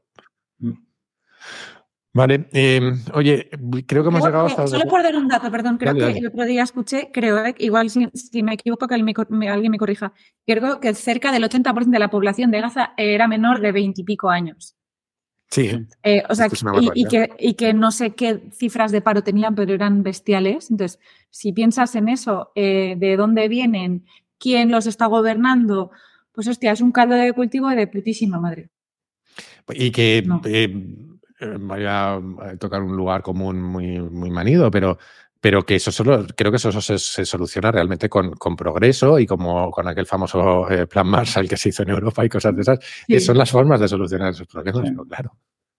Vale, 2.14 2.50
eh, 2.52 2.92
oye, 3.14 3.50
creo 3.88 4.04
que 4.04 4.10
hemos 4.10 4.20
Creo 4.22 4.26
llegado 4.32 4.46
que- 4.48 4.52
hasta... 4.54 4.68
Solo 4.68 4.84
por 4.90 5.02
dar 5.02 5.16
un 5.16 5.30
dato, 5.30 5.50
perdón, 5.50 5.78
creo 5.78 5.94
Dale, 5.94 6.00
que 6.00 6.06
dale. 6.14 6.20
el 6.20 6.28
otro 6.28 6.44
día 6.46 6.64
escuché, 6.64 7.10
creo, 7.14 7.46
eh, 7.46 7.56
igual 7.60 7.90
si, 7.90 8.10
si 8.14 8.44
me 8.44 8.54
equivoco, 8.56 8.86
que 8.88 8.96
alguien 8.96 9.14
me, 9.30 9.38
me- 9.38 9.50
alguien 9.50 9.72
me 9.72 9.78
corrija. 9.78 10.12
Creo 10.46 10.82
que 10.82 10.94
cerca 10.94 11.32
del 11.32 11.44
80% 11.44 11.90
de 11.90 12.00
la 12.00 12.10
población 12.10 12.52
de 12.52 12.60
Gaza 12.60 12.94
era 12.98 13.30
menor 13.30 13.62
de 13.62 13.72
20 13.72 14.02
y 14.02 14.04
pico 14.04 14.30
años. 14.30 14.76
Sí, 15.52 15.70
Eh, 16.04 16.24
o 16.30 16.34
sea, 16.34 16.48
y, 16.96 17.06
que, 17.06 17.30
y 17.38 17.54
que 17.56 17.74
no 17.74 17.92
sé 17.92 18.12
qué 18.12 18.42
cifras 18.54 18.94
de 18.94 19.02
paro 19.02 19.22
tenían, 19.22 19.54
pero 19.54 19.74
eran 19.74 20.02
bestiales. 20.02 20.72
Entonces, 20.72 20.98
si 21.30 21.52
piensas 21.52 21.94
en 21.96 22.08
eso, 22.08 22.52
eh, 22.56 22.96
de 22.98 23.18
dónde 23.18 23.50
vienen, 23.50 24.06
quién 24.40 24.72
los 24.72 24.88
está 24.88 25.08
gobernando, 25.08 25.92
pues 26.32 26.48
hostia, 26.48 26.72
es 26.72 26.80
un 26.80 26.94
caldo 26.94 27.16
de 27.16 27.34
cultivo 27.34 27.68
de 27.70 27.86
putísima 27.88 28.40
madre. 28.40 28.70
y 29.74 29.92
que 29.92 30.24
No. 30.26 30.42
eh, 30.46 30.74
eh, 31.42 31.58
vaya 31.60 32.14
a 32.16 32.58
tocar 32.58 32.82
un 32.82 32.96
lugar 32.96 33.22
común 33.22 33.62
muy, 33.62 34.00
muy 34.00 34.30
manido, 34.30 34.72
pero, 34.72 35.00
pero 35.42 35.64
que 35.66 35.76
eso 35.76 35.92
solo, 35.92 36.26
creo 36.38 36.52
que 36.52 36.58
eso, 36.58 36.72
se, 36.80 36.98
se 37.00 37.26
soluciona 37.26 37.72
realmente 37.72 38.08
con, 38.08 38.32
con 38.36 38.56
progreso 38.56 39.18
y 39.20 39.26
como 39.26 39.72
con 39.72 39.88
aquel 39.88 40.06
famoso 40.06 40.70
eh, 40.70 40.86
plan 40.88 41.08
Marshall 41.08 41.50
que 41.50 41.58
se 41.58 41.70
hizo 41.70 41.82
en 41.84 41.90
Europa 41.90 42.24
y 42.24 42.30
cosas 42.30 42.56
de 42.56 42.62
esas, 42.62 42.80
Sí. 43.08 43.20
son 43.20 43.38
las 43.38 43.50
formas 43.52 43.80
de 43.80 43.88
solucionar 43.88 44.30
esos 44.30 44.48
problemas, 44.48 44.84
Sí. 44.88 44.92
pero 44.92 45.06
claro, 45.06 45.38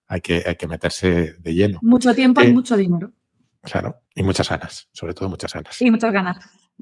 hay 0.09 0.21
que, 0.21 0.43
hay 0.45 0.57
que 0.57 0.67
meterse 0.67 1.35
de 1.39 1.55
lleno, 1.55 1.79
Mucho 1.81 2.13
tiempo 2.15 2.43
y 2.43 2.47
Eh, 2.49 2.53
mucho 2.53 2.77
dinero. 2.77 3.13
claro, 3.63 3.97
y 4.15 4.23
muchas 4.25 4.49
ganas, 4.51 4.89
sobre 4.93 5.15
todo 5.15 5.29
muchas 5.29 5.53
ganas. 5.55 5.81
Y 5.81 5.91
muchas 5.91 6.13
ganas. 6.13 6.37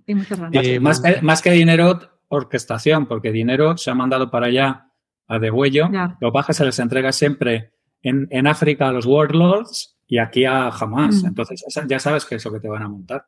Y 0.06 0.14
muchas 0.14 0.40
ganas. 0.40 0.66
Eh, 0.66 0.80
más, 0.80 1.00
que, 1.00 1.20
más 1.20 1.42
que 1.42 1.50
dinero, 1.50 2.00
orquestación, 2.28 3.06
porque 3.06 3.30
dinero 3.30 3.76
se 3.76 3.90
ha 3.90 3.94
mandado 3.94 4.30
para 4.30 4.46
allá 4.46 4.86
a 5.28 5.38
degüello. 5.38 5.88
Ya. 5.92 6.16
Lo 6.20 6.30
que 6.30 6.32
pasa 6.32 6.40
es 6.40 6.46
que 6.46 6.54
se 6.54 6.64
les 6.64 6.78
entrega 6.78 7.12
siempre 7.12 7.72
en, 8.02 8.26
en 8.30 8.46
África 8.46 8.88
a 8.88 8.92
los 8.92 9.04
warlords 9.04 9.98
y 10.10 10.18
aquí 10.18 10.44
a 10.44 10.68
Hamas. 10.68 11.22
Mm. 11.22 11.26
Entonces, 11.28 11.64
ya 11.88 11.98
sabes 11.98 12.26
que 12.26 12.34
es 12.34 12.44
lo 12.44 12.52
que 12.52 12.60
te 12.60 12.68
van 12.68 12.82
a 12.82 12.88
montar. 12.88 13.24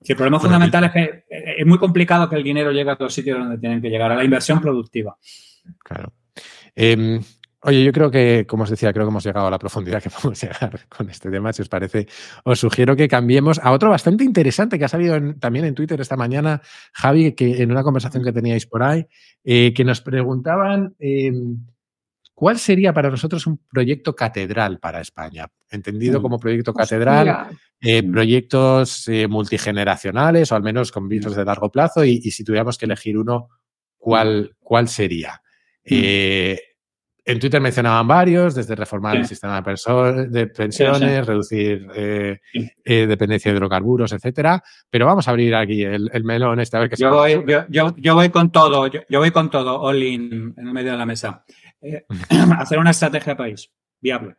Si 0.00 0.12
el 0.12 0.16
problema 0.16 0.36
Bueno, 0.38 0.50
fundamental 0.50 0.84
es 0.84 0.90
que 0.92 1.24
eh, 1.30 1.54
es 1.58 1.66
muy 1.66 1.78
complicado 1.78 2.28
que 2.28 2.36
el 2.36 2.42
dinero 2.44 2.70
llegue 2.70 2.90
a 2.90 2.96
los 3.00 3.14
sitios 3.14 3.38
donde 3.38 3.58
tienen 3.58 3.80
que 3.80 3.88
llegar, 3.88 4.12
a 4.12 4.16
la 4.16 4.24
inversión 4.24 4.60
productiva. 4.60 5.16
Claro. 5.82 6.12
Eh, 6.76 7.18
oye, 7.62 7.84
yo 7.84 7.92
creo 7.92 8.10
que, 8.10 8.44
como 8.46 8.64
os 8.64 8.70
decía, 8.70 8.92
creo 8.92 9.06
que 9.06 9.10
hemos 9.10 9.24
llegado 9.24 9.46
a 9.46 9.50
la 9.50 9.58
profundidad 9.58 10.02
que 10.02 10.10
podemos 10.22 10.42
llegar 10.42 10.80
con 10.88 11.08
este 11.08 11.30
tema. 11.30 11.52
Si 11.52 11.62
os 11.62 11.68
parece, 11.68 12.08
os 12.44 12.58
sugiero 12.58 12.94
que 12.94 13.08
cambiemos 13.08 13.58
a 13.60 13.70
otro 13.72 13.88
bastante 13.90 14.24
interesante 14.24 14.78
que 14.78 14.84
ha 14.84 14.88
salido 14.88 15.14
en- 15.14 15.38
también 15.40 15.64
en 15.64 15.74
Twitter 15.74 15.98
esta 16.00 16.16
mañana, 16.16 16.60
Javi, 16.92 17.32
que 17.32 17.62
en 17.62 17.70
una 17.70 17.82
conversación 17.84 18.22
que 18.24 18.32
teníais 18.32 18.66
por 18.66 18.82
ahí, 18.82 19.06
eh, 19.44 19.72
que 19.72 19.84
nos 19.84 20.00
preguntaban 20.02 20.94
eh, 20.98 21.32
cuál 22.42 22.58
sería 22.58 22.92
para 22.92 23.08
nosotros 23.08 23.46
un 23.46 23.56
proyecto 23.72 24.16
catedral 24.16 24.80
para 24.80 25.00
España, 25.00 25.46
entendido 25.70 26.18
Mm. 26.18 26.22
como 26.22 26.40
proyecto 26.40 26.74
catedral. 26.74 27.46
Eh, 27.80 28.02
proyectos 28.02 29.06
eh, 29.06 29.28
multigeneracionales 29.28 30.50
o 30.50 30.56
al 30.56 30.62
menos 30.64 30.90
con 30.90 31.08
visos 31.08 31.36
de 31.36 31.44
largo 31.44 31.70
plazo 31.70 32.04
y, 32.04 32.20
y 32.24 32.32
si 32.32 32.42
tuviéramos 32.42 32.78
que 32.78 32.86
elegir 32.86 33.16
uno, 33.16 33.48
¿cuál, 33.96 34.56
cuál 34.58 34.88
sería? 34.88 35.40
Eh, 35.84 36.58
en 37.24 37.38
Twitter 37.38 37.60
mencionaban 37.60 38.08
varios, 38.08 38.56
desde 38.56 38.74
reformar 38.74 39.16
el 39.18 39.26
sistema 39.26 39.62
de, 39.62 40.46
pensiones, 40.48 40.98
Sí, 41.00 41.20
reducir 41.30 41.86
eh, 41.94 42.40
eh, 42.84 43.06
dependencia 43.06 43.52
de 43.52 43.56
hidrocarburos, 43.56 44.12
etcétera. 44.12 44.60
Pero 44.90 45.06
vamos 45.06 45.28
a 45.28 45.30
abrir 45.30 45.54
aquí 45.54 45.84
el, 45.84 46.10
el 46.12 46.24
melón 46.24 46.58
este 46.58 46.76
a 46.76 46.80
ver 46.80 46.90
qué 46.90 46.96
Yo 46.96 47.08
se 47.08 47.36
voy, 47.36 47.44
yo, 47.46 47.64
yo- 47.68 47.94
yo 47.96 48.14
voy 48.16 48.30
con 48.30 48.50
todo, 48.50 48.88
yo, 48.88 49.02
yo 49.08 49.20
voy 49.20 49.30
con 49.30 49.48
todo, 49.50 49.80
all 49.80 50.02
in, 50.02 50.52
en 50.56 50.66
el 50.66 50.72
medio 50.72 50.90
de 50.90 50.98
la 50.98 51.06
mesa. 51.06 51.44
Eh, 51.82 52.06
hacer 52.58 52.78
una 52.78 52.90
estrategia 52.90 53.36
país 53.36 53.70
viable. 54.00 54.36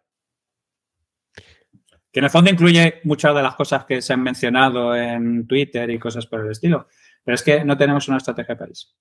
Que 2.12 2.20
en 2.20 2.26
el 2.26 2.30
fondo 2.30 2.52
incluye 2.52 3.02
muchas 3.04 3.36
de 3.36 3.42
las 3.42 3.56
cosas 3.56 3.86
que 3.86 4.02
se 4.02 4.14
han 4.14 4.22
mencionado 4.22 4.96
en 4.96 5.48
Twitter 5.48 5.90
y 5.90 6.00
cosas 6.00 6.28
por 6.28 6.42
el 6.42 6.52
estilo. 6.52 6.88
Pero 7.24 7.36
es 7.36 7.44
que 7.44 7.64
no 7.66 7.78
tenemos 7.78 8.08
una 8.08 8.18
estrategia 8.18 8.56
de 8.56 8.60
país. 8.60 8.96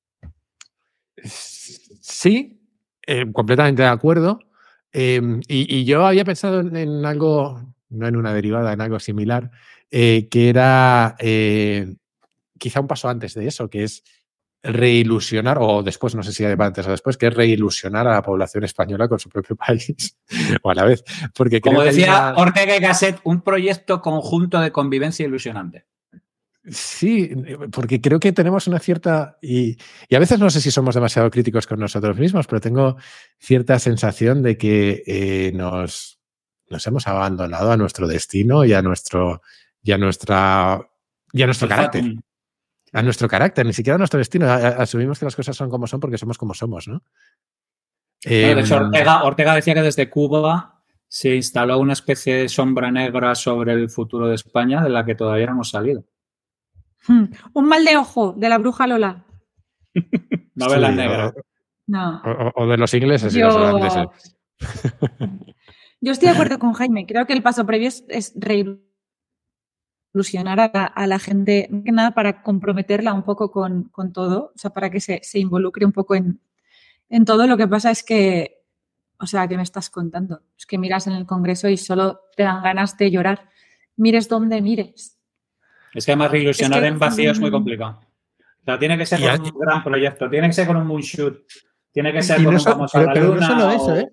Sí, 1.23 2.63
eh, 3.07 3.31
completamente 3.33 3.83
de 3.83 3.89
acuerdo. 3.89 4.41
Eh, 4.93 5.21
y, 5.49 5.85
yo 5.85 6.07
había 6.07 6.25
pensado 6.25 6.61
en, 6.61 7.05
algo, 7.05 7.75
no 7.91 8.09
en 8.09 8.17
una 8.17 8.33
derivada, 8.33 8.73
en 8.73 8.81
algo 8.81 8.99
similar, 9.01 9.51
eh, 9.91 10.29
que 10.31 10.49
era 10.49 11.17
quizá 12.59 12.81
un 12.81 12.87
paso 12.87 13.09
antes 13.09 13.35
de 13.35 13.47
eso, 13.47 13.69
que 13.69 13.85
es 13.85 14.05
reilusionar, 14.63 15.59
o 15.61 15.83
después, 15.83 16.15
no 16.15 16.23
sé 16.23 16.33
si 16.33 16.45
antes 16.45 16.87
o 16.87 16.91
después, 16.91 17.17
que 17.17 17.27
es 17.27 17.35
reilusionar 17.35 18.07
a 18.07 18.13
la 18.13 18.23
población 18.23 18.65
española 18.65 19.09
con 19.09 19.19
su 19.19 19.29
propio 19.29 19.57
país, 19.67 20.17
o 20.63 20.71
a 20.71 20.75
la 20.75 20.85
vez. 20.85 21.03
Porque 21.35 21.61
Como 21.61 21.83
decía 21.83 22.33
una- 22.33 22.35
Ortega 22.37 22.77
y 22.77 22.81
Gasset, 22.81 23.21
un 23.25 23.41
proyecto 23.43 24.01
conjunto 24.01 24.61
de 24.61 24.71
convivencia 24.73 25.27
ilusionante. 25.27 25.87
Sí, 26.65 27.29
porque 27.73 28.01
creo 28.01 28.21
que 28.21 28.33
tenemos 28.33 28.69
una 28.69 28.79
cierta. 28.79 29.37
Y, 29.43 29.77
y 30.09 30.15
a 30.15 30.21
veces 30.21 30.39
no 30.39 30.49
sé 30.49 30.61
si 30.61 30.71
somos 30.71 30.95
demasiado 30.95 31.29
críticos 31.29 31.67
con 31.67 31.81
nosotros 31.81 32.17
mismos, 32.17 32.47
pero 32.47 32.61
tengo 32.61 32.97
cierta 33.41 33.81
sensación 33.81 34.45
de 34.45 34.57
que 34.57 35.03
eh, 35.05 35.51
nos, 35.57 36.21
nos 36.71 36.87
hemos 36.87 37.09
abandonado 37.09 37.73
a 37.73 37.77
nuestro 37.77 38.07
destino 38.07 38.65
y 38.65 38.75
a 38.75 38.81
nuestro, 38.83 39.43
y 39.83 39.91
a 39.91 39.99
nuestra, 39.99 40.89
y 41.33 41.43
a 41.43 41.47
nuestro 41.47 41.67
carácter. 41.67 42.05
A 42.93 43.03
nuestro 43.03 43.27
carácter, 43.29 43.65
ni 43.65 43.73
siquiera 43.73 43.95
a 43.95 43.99
nuestro 43.99 44.19
destino. 44.19 44.47
A- 44.47 44.55
a- 44.57 44.83
Asumimos 44.83 45.19
que 45.19 45.25
las 45.25 45.37
cosas 45.37 45.57
son 45.57 45.71
como 45.71 45.87
son 45.87 45.99
porque 46.01 46.19
somos 46.19 46.37
como 46.39 46.53
somos, 46.55 46.89
¿no? 46.89 47.03
De 48.25 48.53
hecho, 48.53 48.77
Em, 48.77 48.83
Ortega, 48.85 49.25
Ortega 49.25 49.55
decía 49.55 49.75
que 49.75 49.83
desde 49.83 50.09
Cuba 50.11 50.83
se 51.09 51.35
instaló 51.35 51.79
una 51.79 51.93
especie 51.95 52.35
de 52.37 52.49
sombra 52.49 52.91
negra 52.91 53.35
sobre 53.35 53.73
el 53.73 53.91
futuro 53.91 54.29
de 54.29 54.35
España 54.37 54.83
de 54.83 54.91
la 54.91 55.05
que 55.05 55.15
todavía 55.15 55.47
no 55.47 55.53
hemos 55.53 55.71
salido. 55.71 56.05
Hmm. 57.09 57.25
Un 57.55 57.67
mal 57.67 57.85
de 57.85 57.97
ojo 57.97 58.33
de 58.37 58.49
la 58.49 58.59
bruja 58.59 58.87
Lola. 58.87 59.25
Novela 60.55 60.91
sí, 60.91 60.95
negra. 60.97 61.35
No. 61.87 62.23
O, 62.55 62.67
de 62.67 62.77
los 62.77 62.95
ingleses 62.95 63.35
y 63.35 63.41
Yo, 63.41 63.47
los 63.49 63.57
holandeses. 63.57 64.37
yo 66.01 66.13
estoy 66.13 66.29
de 66.29 66.35
acuerdo 66.35 66.59
con 66.59 66.73
Jaime. 66.75 67.07
Creo 67.07 67.27
que 67.27 67.33
el 67.33 67.43
paso 67.43 67.67
previo 67.67 67.89
es, 67.89 68.05
es 68.09 68.39
reilusionar 70.13 70.61
a 70.61 70.71
la, 70.73 70.85
a 70.85 71.07
la 71.07 71.19
gente, 71.19 71.69
más 71.71 71.83
que 71.85 71.93
nada 71.93 72.11
para 72.13 72.43
comprometerla 72.43 73.13
un 73.15 73.23
poco 73.23 73.51
con, 73.51 73.85
con 73.85 74.13
todo, 74.13 74.53
o 74.55 74.59
sea, 74.59 74.71
para 74.71 74.91
que 74.91 75.01
se, 75.01 75.21
se 75.23 75.39
involucre 75.39 75.85
un 75.87 75.93
poco 75.93 76.15
en, 76.15 76.41
en 77.09 77.25
todo. 77.25 77.47
Lo 77.47 77.57
que 77.57 77.67
pasa 77.67 77.91
es 77.91 78.03
que, 78.03 78.63
o 79.19 79.27
sea, 79.27 79.49
¿qué 79.49 79.57
me 79.57 79.63
estás 79.63 79.89
contando? 79.91 80.43
Es 80.59 80.67
que 80.67 80.79
miras 80.79 81.07
en 81.07 81.15
el 81.15 81.27
Congreso 81.27 81.69
y 81.69 81.77
solo 81.77 82.21
te 82.37 82.43
dan 82.43 82.63
ganas 82.63 82.97
de 82.99 83.11
llorar. 83.11 83.49
Mires 83.97 84.29
donde 84.29 84.61
mires. 84.61 85.19
Es 85.95 86.05
que 86.07 86.13
además 86.13 86.31
reilusionar 86.31 86.79
Es 86.79 86.83
que- 86.83 86.89
en 86.89 86.99
vacío 86.99 87.31
es 87.33 87.41
muy 87.41 87.51
mm. 87.51 87.53
complicado. 87.53 88.01
O 88.41 88.65
sea, 88.65 88.79
tiene 88.79 88.97
que 88.97 89.07
ser 89.07 89.21
con 89.21 89.41
un 89.55 89.59
gran 89.61 89.83
proyecto, 89.83 90.31
tiene 90.31 90.47
que 90.47 90.53
ser 90.53 90.67
con 90.67 90.77
un 90.77 90.87
moonshoot, 90.87 91.41
tiene 91.91 92.13
que 92.13 92.23
ser 92.23 92.37
con 92.37 92.45
no 92.45 92.51
un 92.53 92.61
so- 92.61 92.71
vamos 92.71 92.95
a 92.95 92.99
pero- 92.99 93.07
la 93.07 93.13
pero 93.15 93.35
no 93.35 93.47
solo 93.47 93.71
eso, 93.71 93.97
¿eh? 93.97 94.13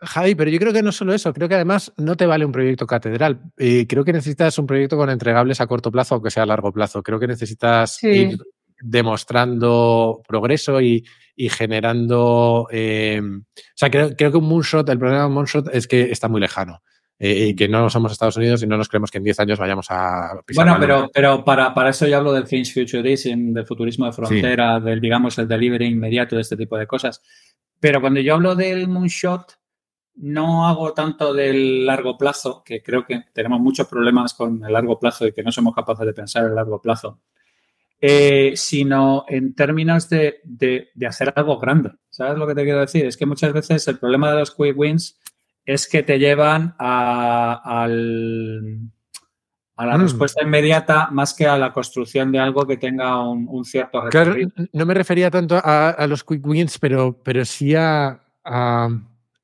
Javi, 0.00 0.34
pero 0.34 0.50
yo 0.50 0.58
creo 0.58 0.72
que 0.72 0.82
no 0.82 0.92
solo 0.92 1.12
eso, 1.12 1.32
creo 1.32 1.48
que 1.48 1.54
además 1.56 1.92
no 1.96 2.16
te 2.16 2.26
vale 2.26 2.44
un 2.44 2.52
proyecto 2.52 2.86
catedral. 2.86 3.40
Eh, 3.56 3.86
creo 3.88 4.04
que 4.04 4.12
necesitas 4.12 4.58
un 4.58 4.66
proyecto 4.66 4.96
con 4.96 5.10
entregables 5.10 5.60
a 5.60 5.66
corto 5.66 5.90
plazo, 5.90 6.14
aunque 6.16 6.30
sea 6.30 6.44
a 6.44 6.46
largo 6.46 6.72
plazo. 6.72 7.02
Creo 7.02 7.18
que 7.18 7.26
necesitas 7.26 7.96
Sí. 7.96 8.08
ir 8.08 8.38
demostrando 8.80 10.22
progreso 10.26 10.80
y, 10.80 11.04
y 11.34 11.48
generando. 11.48 12.68
eh, 12.70 13.20
o 13.22 13.42
sea, 13.74 13.90
creo, 13.90 14.14
creo 14.16 14.30
que 14.30 14.36
un 14.38 14.48
moonshot, 14.48 14.88
el 14.88 14.98
problema 14.98 15.22
de 15.22 15.26
un 15.28 15.34
moonshot 15.34 15.68
es 15.74 15.86
que 15.88 16.10
está 16.10 16.28
muy 16.28 16.40
lejano. 16.40 16.82
eh, 17.20 17.48
y 17.48 17.56
que 17.56 17.66
no 17.66 17.90
somos 17.90 18.12
Estados 18.12 18.36
Unidos 18.36 18.62
y 18.62 18.68
no 18.68 18.76
nos 18.76 18.88
creemos 18.88 19.10
que 19.10 19.18
en 19.18 19.24
10 19.24 19.40
años 19.40 19.58
vayamos 19.58 19.86
a 19.90 20.40
pisar 20.46 20.64
Bueno, 20.64 20.78
pero, 20.80 21.10
pero 21.12 21.44
para, 21.44 21.74
para 21.74 21.90
eso 21.90 22.06
yo 22.06 22.16
hablo 22.16 22.32
del 22.32 22.46
Fringe 22.46 22.72
Futurism, 22.72 23.52
del 23.52 23.66
futurismo 23.66 24.06
de 24.06 24.12
frontera, 24.12 24.78
del, 24.78 25.00
digamos, 25.00 25.36
el 25.38 25.48
delivery 25.48 25.86
inmediato 25.86 26.36
de 26.36 26.42
este 26.42 26.56
tipo 26.56 26.78
de 26.78 26.86
cosas. 26.86 27.20
Pero 27.80 28.00
cuando 28.00 28.20
yo 28.20 28.34
hablo 28.34 28.54
del 28.54 28.86
moonshot, 28.86 29.57
no 30.20 30.66
hago 30.66 30.92
tanto 30.94 31.32
del 31.32 31.86
largo 31.86 32.18
plazo, 32.18 32.62
que 32.64 32.82
creo 32.82 33.04
que 33.06 33.24
tenemos 33.32 33.60
muchos 33.60 33.86
problemas 33.88 34.34
con 34.34 34.64
el 34.64 34.72
largo 34.72 34.98
plazo 34.98 35.26
y 35.26 35.32
que 35.32 35.42
no 35.42 35.52
somos 35.52 35.74
capaces 35.74 36.04
de 36.06 36.12
pensar 36.12 36.42
en 36.44 36.50
el 36.50 36.54
largo 36.56 36.80
plazo, 36.82 37.20
eh, 38.00 38.52
sino 38.56 39.24
en 39.28 39.54
términos 39.54 40.08
de, 40.08 40.40
de- 40.44 40.88
de 40.94 41.06
hacer 41.06 41.32
algo 41.36 41.58
grande. 41.58 41.90
¿Sabes 42.10 42.38
lo 42.38 42.46
que 42.46 42.54
te 42.54 42.64
quiero 42.64 42.80
decir? 42.80 43.06
Es 43.06 43.16
que 43.16 43.26
muchas 43.26 43.52
veces 43.52 43.86
el 43.88 43.98
problema 43.98 44.30
de 44.32 44.38
los 44.40 44.54
quick 44.54 44.76
wins 44.78 45.18
es 45.64 45.88
que 45.88 46.02
te 46.02 46.18
llevan 46.18 46.74
a, 46.78 47.60
al, 47.82 48.78
a 49.76 49.86
la 49.86 49.98
Mm. 49.98 50.02
respuesta 50.02 50.42
inmediata 50.42 51.08
más 51.12 51.34
que 51.34 51.46
a 51.46 51.58
la 51.58 51.72
construcción 51.72 52.32
de 52.32 52.38
algo 52.38 52.66
que 52.66 52.76
tenga 52.76 53.22
un, 53.28 53.46
un 53.48 53.64
cierto 53.64 54.00
Claro, 54.10 54.32
recorrido. 54.34 54.68
no 54.72 54.86
me 54.86 54.94
refería 54.94 55.30
tanto 55.30 55.56
a, 55.62 55.90
a 55.90 56.06
los 56.06 56.24
quick 56.24 56.44
wins, 56.46 56.78
pero, 56.78 57.20
pero 57.22 57.44
sí 57.44 57.74
a, 57.74 58.20
a- 58.44 58.88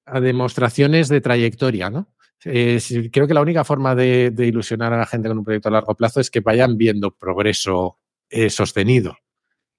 a 0.06 0.20
demostraciones 0.20 1.08
de 1.08 1.20
trayectoria, 1.20 1.90
¿no? 1.90 2.08
Eh, 2.44 2.78
creo 3.10 3.26
que 3.26 3.34
la 3.34 3.40
única 3.40 3.64
forma 3.64 3.94
de, 3.94 4.32
ilusionar 4.38 4.92
a 4.92 4.98
la 4.98 5.06
gente 5.06 5.28
con 5.28 5.38
un 5.38 5.44
proyecto 5.44 5.68
a 5.68 5.72
largo 5.72 5.94
plazo 5.94 6.20
es 6.20 6.30
que 6.30 6.40
vayan 6.40 6.76
viendo 6.76 7.10
progreso 7.10 7.98
eh, 8.28 8.50
sostenido. 8.50 9.16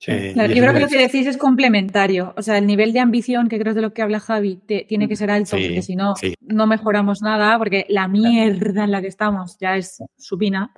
Eh, 0.07 0.33
yo 0.35 0.61
creo 0.61 0.73
que 0.73 0.79
lo 0.79 0.87
que 0.87 0.97
decís 0.97 1.25
es 1.25 1.37
complementario. 1.37 2.33
O 2.37 2.41
sea, 2.41 2.57
el 2.57 2.67
nivel 2.67 2.91
de 2.91 2.99
ambición, 2.99 3.47
que 3.47 3.57
creo 3.59 3.71
es 3.71 3.75
de 3.75 3.81
lo 3.81 3.93
que 3.93 4.01
habla 4.01 4.19
Javi, 4.19 4.59
tiene 4.87 5.07
que 5.07 5.15
ser 5.15 5.31
alto, 5.31 5.51
porque 5.51 5.81
si 5.81 5.95
no, 5.95 6.13
no 6.41 6.67
mejoramos 6.67 7.21
nada, 7.21 7.57
porque 7.57 7.85
la 7.89 8.07
mierda 8.07 8.83
en 8.83 8.91
la 8.91 9.01
que 9.01 9.07
estamos 9.07 9.57
ya 9.59 9.77
es 9.77 10.03
supina. 10.17 10.73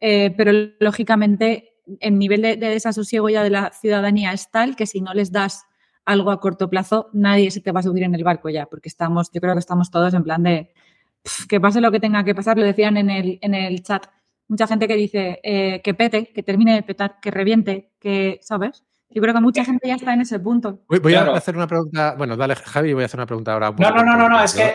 pero 0.00 0.52
lógicamente, 0.80 1.74
el 2.00 2.18
nivel 2.18 2.42
de, 2.42 2.56
de 2.56 2.68
desasosiego 2.68 3.28
ya 3.28 3.42
de 3.42 3.50
la 3.50 3.70
ciudadanía 3.70 4.32
es 4.32 4.50
tal 4.50 4.76
que 4.76 4.86
si 4.86 5.00
no 5.00 5.14
les 5.14 5.30
das 5.30 5.64
algo 6.04 6.30
a 6.30 6.40
corto 6.40 6.68
plazo, 6.68 7.08
nadie 7.12 7.50
se 7.50 7.60
te 7.60 7.72
va 7.72 7.80
a 7.80 7.82
subir 7.82 8.02
en 8.02 8.14
el 8.14 8.24
barco 8.24 8.48
ya, 8.50 8.66
porque 8.66 8.88
estamos, 8.88 9.30
yo 9.32 9.40
creo 9.40 9.54
que 9.54 9.60
estamos 9.60 9.90
todos 9.90 10.14
en 10.14 10.22
plan 10.22 10.42
de 10.42 10.70
que 11.48 11.60
pase 11.60 11.80
lo 11.80 11.90
que 11.90 12.00
tenga 12.00 12.24
que 12.24 12.34
pasar, 12.34 12.58
lo 12.58 12.64
decían 12.64 12.96
en 12.96 13.10
el, 13.10 13.38
en 13.40 13.54
el 13.54 13.82
chat. 13.82 14.06
Mucha 14.48 14.66
gente 14.66 14.86
que 14.86 14.96
dice 14.96 15.40
eh, 15.42 15.80
que 15.82 15.94
pete, 15.94 16.26
que 16.32 16.42
termine 16.42 16.74
de 16.74 16.82
petar, 16.82 17.18
que 17.20 17.30
reviente, 17.30 17.92
que, 17.98 18.38
¿sabes? 18.42 18.84
Yo 19.14 19.22
creo 19.22 19.32
que 19.32 19.40
mucha 19.40 19.64
gente 19.64 19.86
ya 19.86 19.94
está 19.94 20.12
en 20.12 20.22
ese 20.22 20.40
punto. 20.40 20.80
Voy, 20.88 21.14
a 21.14 21.22
hacer 21.32 21.56
una 21.56 21.68
pregunta. 21.68 22.16
Bueno, 22.18 22.36
dale, 22.36 22.56
Javi, 22.56 22.92
voy 22.94 23.04
a 23.04 23.06
hacer 23.06 23.20
una 23.20 23.26
pregunta 23.26 23.52
ahora. 23.52 23.70
no, 23.70 23.90
no, 23.90 24.16
no, 24.16 24.28
no, 24.28 24.42
es 24.42 24.54
que 24.54 24.74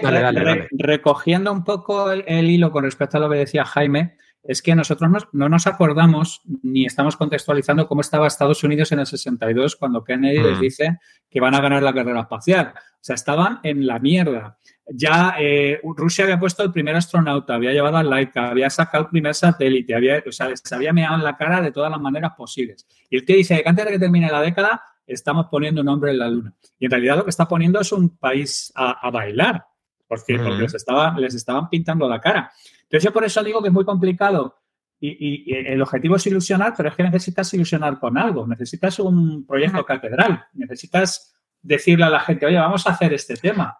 recogiendo 0.71 1.51
un 1.51 1.65
poco 1.65 2.09
el, 2.09 2.49
hilo 2.49 2.71
con 2.71 2.85
respecto 2.85 3.17
a 3.17 3.19
lo 3.19 3.29
que 3.29 3.37
decía 3.37 3.65
Jaime, 3.65 4.15
es 4.43 4.61
que 4.61 4.75
nosotros 4.75 5.27
no, 5.31 5.49
nos 5.49 5.67
acordamos 5.67 6.41
ni 6.63 6.85
estamos 6.85 7.17
contextualizando 7.17 7.87
cómo 7.87 8.01
estaba 8.01 8.27
Estados 8.27 8.63
Unidos 8.63 8.91
en 8.91 8.99
el 8.99 9.05
62 9.05 9.75
cuando 9.75 10.03
Kennedy 10.03 10.41
les 10.41 10.57
mm. 10.57 10.61
dice 10.61 10.99
que 11.29 11.39
van 11.39 11.55
a 11.55 11.61
ganar 11.61 11.83
la 11.83 11.93
carrera 11.93 12.21
espacial. 12.21 12.73
O 12.75 13.01
sea, 13.01 13.15
estaban 13.15 13.59
en 13.63 13.85
la 13.85 13.99
mierda. 13.99 14.57
Ya 14.87 15.35
eh, 15.39 15.79
Rusia 15.83 16.23
había 16.23 16.39
puesto 16.39 16.63
el 16.63 16.71
primer 16.71 16.95
astronauta, 16.95 17.55
había 17.55 17.71
llevado 17.71 17.97
a 17.97 18.03
Laika, 18.03 18.49
había 18.49 18.69
sacado 18.69 19.03
el 19.05 19.09
primer 19.09 19.35
satélite, 19.35 19.93
había, 19.93 20.23
o 20.27 20.31
sea, 20.31 20.49
se 20.55 20.75
había 20.75 20.93
meado 20.93 21.15
en 21.15 21.23
la 21.23 21.37
cara 21.37 21.61
de 21.61 21.71
todas 21.71 21.91
las 21.91 22.01
maneras 22.01 22.33
posibles. 22.35 22.87
Y 23.09 23.17
el 23.17 23.25
tío 23.25 23.35
dice 23.35 23.61
que 23.61 23.69
antes 23.69 23.85
de 23.85 23.91
que 23.91 23.99
termine 23.99 24.31
la 24.31 24.41
década 24.41 24.81
estamos 25.09 25.47
poniendo 25.47 25.81
un 25.81 25.87
hombre 25.87 26.11
en 26.11 26.19
la 26.19 26.29
luna. 26.29 26.53
Y 26.77 26.85
en 26.85 26.91
realidad 26.91 27.17
lo 27.17 27.23
que 27.23 27.31
está 27.31 27.47
poniendo 27.47 27.79
es 27.81 27.91
un 27.91 28.17
país 28.17 28.71
a, 28.75 29.09
bailar, 29.09 29.65
porque, 30.09 30.37
porque 30.37 30.63
les, 30.63 30.85
les 31.17 31.35
estaban 31.35 31.69
pintando 31.69 32.09
la 32.09 32.19
cara. 32.19 32.51
Entonces 32.83 33.03
yo 33.03 33.13
por 33.13 33.23
eso 33.23 33.43
digo 33.43 33.61
que 33.61 33.67
es 33.67 33.73
muy 33.73 33.85
complicado 33.85 34.55
y, 34.99 35.53
el 35.55 35.81
objetivo 35.81 36.15
es 36.17 36.27
ilusionar, 36.27 36.73
pero 36.75 36.89
es 36.89 36.95
que 36.95 37.03
necesitas 37.03 37.53
ilusionar 37.53 37.99
con 37.99 38.17
algo, 38.17 38.45
necesitas 38.45 38.99
un 38.99 39.45
proyecto 39.45 39.85
catedral, 39.85 40.43
necesitas 40.53 41.33
decirle 41.61 42.05
a 42.05 42.09
la 42.09 42.19
gente, 42.19 42.45
oye, 42.45 42.57
vamos 42.57 42.85
a 42.87 42.91
hacer 42.91 43.13
este 43.13 43.35
tema. 43.35 43.77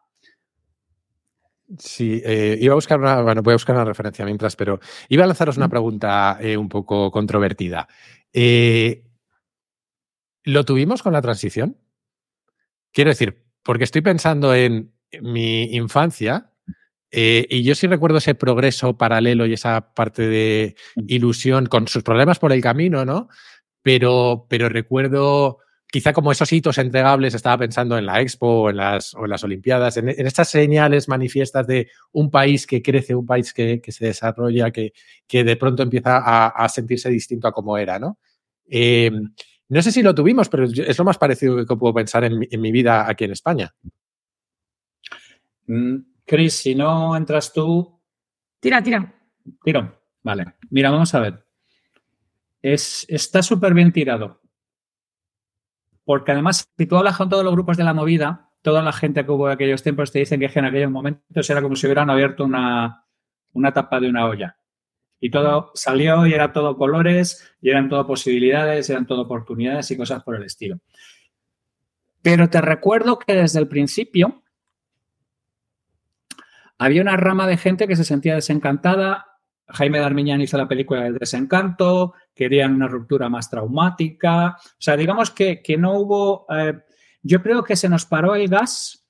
Sí, 1.77 2.21
eh, 2.23 2.57
iba 2.61 2.73
a 2.73 2.75
buscar 2.75 2.99
una, 2.99 3.21
bueno, 3.21 3.41
voy 3.41 3.53
a 3.53 3.55
buscar 3.55 3.75
una 3.75 3.85
referencia 3.85 4.23
mientras, 4.23 4.55
pero 4.55 4.79
iba 5.09 5.23
a 5.23 5.27
lanzaros 5.27 5.57
una 5.57 5.67
pregunta 5.67 6.37
eh, 6.39 6.55
un 6.55 6.69
poco 6.69 7.11
controvertida. 7.11 7.87
Eh, 8.31 9.03
¿Lo 10.43 10.63
tuvimos 10.63 11.03
con 11.03 11.13
la 11.13 11.21
transición? 11.21 11.77
Quiero 12.91 13.09
decir, 13.09 13.43
porque 13.63 13.83
estoy 13.83 14.01
pensando 14.01 14.55
en 14.55 14.93
mi 15.21 15.75
infancia, 15.75 16.51
eh, 17.11 17.47
y 17.49 17.63
yo 17.63 17.75
sí 17.75 17.87
recuerdo 17.87 18.19
ese 18.19 18.35
progreso 18.35 18.97
paralelo 18.97 19.45
y 19.45 19.53
esa 19.53 19.93
parte 19.93 20.27
de 20.27 20.75
mm. 20.95 21.03
ilusión 21.07 21.65
con 21.65 21.87
sus 21.87 22.03
problemas 22.03 22.39
por 22.39 22.53
el 22.53 22.61
camino, 22.61 23.05
¿no? 23.05 23.29
Pero, 23.81 24.45
pero 24.49 24.69
recuerdo 24.69 25.59
quizá 25.91 26.13
como 26.13 26.31
esos 26.31 26.51
hitos 26.53 26.77
entregables, 26.77 27.33
estaba 27.33 27.57
pensando 27.57 27.97
en 27.97 28.05
la 28.05 28.21
Expo 28.21 28.47
o 28.47 28.69
en 28.69 28.77
las, 28.77 29.15
o 29.15 29.23
en 29.23 29.31
las 29.31 29.43
Olimpiadas, 29.43 29.97
en, 29.97 30.09
estas 30.09 30.49
señales 30.49 31.07
manifiestas 31.07 31.65
de 31.65 31.89
un 32.11 32.29
país 32.29 32.67
que 32.67 32.81
crece, 32.81 33.15
un 33.15 33.25
país 33.25 33.53
que, 33.53 33.81
se 33.87 34.05
desarrolla, 34.05 34.69
que, 34.71 34.93
que, 35.27 35.43
de 35.43 35.55
pronto 35.55 35.81
empieza 35.81 36.19
a, 36.47 36.69
sentirse 36.69 37.09
distinto 37.09 37.47
a 37.47 37.51
como 37.51 37.77
era, 37.77 37.97
¿no? 37.97 38.19
Em, 38.67 39.33
no 39.69 39.81
sé 39.81 39.91
si 39.91 40.03
lo 40.03 40.13
tuvimos, 40.13 40.49
pero 40.49 40.65
es 40.65 40.97
lo 40.97 41.05
más 41.05 41.17
parecido 41.17 41.65
que 41.65 41.75
puedo 41.75 41.93
pensar 41.93 42.23
en, 42.23 42.47
en 42.49 42.61
mi 42.61 42.71
vida 42.71 43.09
aquí 43.09 43.23
en 43.23 43.31
España. 43.31 43.73
Mm, 45.69 45.97
Chris, 46.25 46.55
si 46.55 46.73
no 46.73 47.15
entras 47.15 47.53
tú. 47.53 48.01
Tira, 48.59 48.81
tira. 48.81 49.13
Tiro. 49.63 50.01
Vale. 50.23 50.55
Mira, 50.71 50.89
vamos 50.89 51.13
a 51.13 51.19
ver. 51.19 51.45
Es, 52.61 53.05
está 53.07 53.43
súper 53.43 53.75
bien 53.75 53.93
tirado. 53.93 54.41
Porque 56.03 56.31
además, 56.31 56.67
si 56.75 56.85
tú 56.87 56.97
hablas 56.97 57.17
con 57.17 57.29
todos 57.29 57.43
los 57.43 57.53
grupos 57.53 57.77
de 57.77 57.83
la 57.83 57.93
movida, 57.93 58.49
toda 58.63 58.81
la 58.81 58.91
gente 58.91 59.23
que 59.23 59.31
hubo 59.31 59.47
en 59.47 59.53
aquellos 59.53 59.83
tiempos 59.83 60.11
te 60.11 60.19
dicen 60.19 60.39
que 60.39 60.51
en 60.53 60.65
aquellos 60.65 60.89
momentos 60.89 61.47
era 61.49 61.61
como 61.61 61.75
si 61.75 61.85
hubieran 61.85 62.09
abierto 62.09 62.45
una, 62.45 63.05
una 63.53 63.71
tapa 63.71 63.99
de 63.99 64.09
una 64.09 64.25
olla. 64.25 64.57
Y 65.19 65.29
todo 65.29 65.71
salió 65.75 66.25
y 66.25 66.33
era 66.33 66.51
todo 66.51 66.77
colores, 66.77 67.47
y 67.61 67.69
eran 67.69 67.89
todo 67.89 68.07
posibilidades, 68.07 68.89
eran 68.89 69.05
todo 69.05 69.21
oportunidades 69.21 69.91
y 69.91 69.97
cosas 69.97 70.23
por 70.23 70.35
el 70.35 70.43
estilo. 70.43 70.79
Pero 72.23 72.49
te 72.49 72.59
recuerdo 72.59 73.19
que 73.19 73.35
desde 73.35 73.59
el 73.59 73.67
principio 73.67 74.43
había 76.79 77.01
una 77.01 77.17
rama 77.17 77.45
de 77.45 77.57
gente 77.57 77.87
que 77.87 77.95
se 77.95 78.05
sentía 78.05 78.35
desencantada. 78.35 79.25
Jaime 79.67 79.99
Darmiñán 79.99 80.41
hizo 80.41 80.57
la 80.57 80.67
película 80.67 81.03
del 81.03 81.17
desencanto, 81.17 82.13
querían 82.33 82.73
una 82.73 82.87
ruptura 82.87 83.29
más 83.29 83.49
traumática. 83.49 84.55
O 84.57 84.81
sea, 84.81 84.95
digamos 84.97 85.29
que, 85.29 85.61
no 85.77 85.99
hubo. 85.99 86.47
Eh, 86.49 86.79
yo 87.21 87.43
creo 87.43 87.63
que 87.63 87.75
se 87.75 87.89
nos 87.89 88.05
paró 88.05 88.33
el 88.33 88.47
gas 88.47 89.05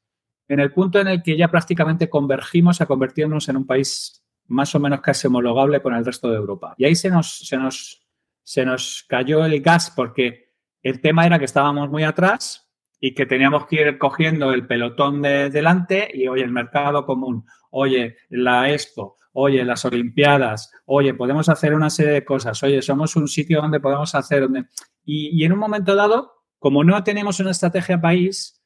en 0.47 0.59
el 0.59 0.73
punto 0.73 0.99
en 0.99 1.07
el 1.07 1.21
que 1.21 1.37
ya 1.37 1.49
prácticamente 1.49 2.09
convergimos 2.09 2.81
a 2.81 2.87
convertirnos 2.87 3.47
en 3.49 3.57
un 3.57 3.67
país 3.67 4.25
más 4.47 4.73
o 4.73 4.79
menos 4.79 4.99
casi 5.01 5.27
homologable 5.27 5.79
con 5.79 5.93
el 5.93 6.03
resto 6.03 6.29
de 6.29 6.37
Europa. 6.37 6.73
Y 6.75 6.85
ahí 6.85 6.95
se 6.95 7.11
nos, 7.11 7.37
se 7.47 7.55
nos, 7.55 8.03
se 8.43 8.65
nos 8.65 9.05
cayó 9.07 9.45
el 9.45 9.61
gas 9.61 9.91
porque 9.95 10.55
el 10.81 11.01
tema 11.01 11.27
era 11.27 11.37
que 11.37 11.45
estábamos 11.45 11.89
muy 11.91 12.03
atrás 12.03 12.67
y 12.99 13.13
que 13.13 13.25
teníamos 13.25 13.67
que 13.67 13.81
ir 13.81 13.97
cogiendo 13.97 14.51
el 14.51 14.67
pelotón 14.67 15.21
de 15.21 15.49
delante 15.49 16.09
y 16.13 16.27
hoy 16.27 16.41
el 16.41 16.51
mercado 16.51 17.05
común, 17.05 17.45
oye, 17.71 18.17
la 18.29 18.71
Expo, 18.71 19.17
oye, 19.33 19.63
las 19.63 19.85
Olimpiadas, 19.85 20.71
oye, 20.85 21.13
podemos 21.13 21.49
hacer 21.49 21.73
una 21.73 21.89
serie 21.89 22.13
de 22.13 22.25
cosas, 22.25 22.61
oye, 22.63 22.81
somos 22.81 23.15
un 23.15 23.27
sitio 23.27 23.61
donde 23.61 23.79
podemos 23.79 24.13
hacer... 24.15 24.41
Donde... 24.41 24.65
Y, 25.05 25.43
en 25.43 25.53
un 25.53 25.59
momento 25.59 25.95
dado, 25.95 26.33
como 26.57 26.83
no 26.83 27.01
tenemos 27.03 27.39
una 27.39 27.51
estrategia 27.51 27.99
país, 27.99 28.61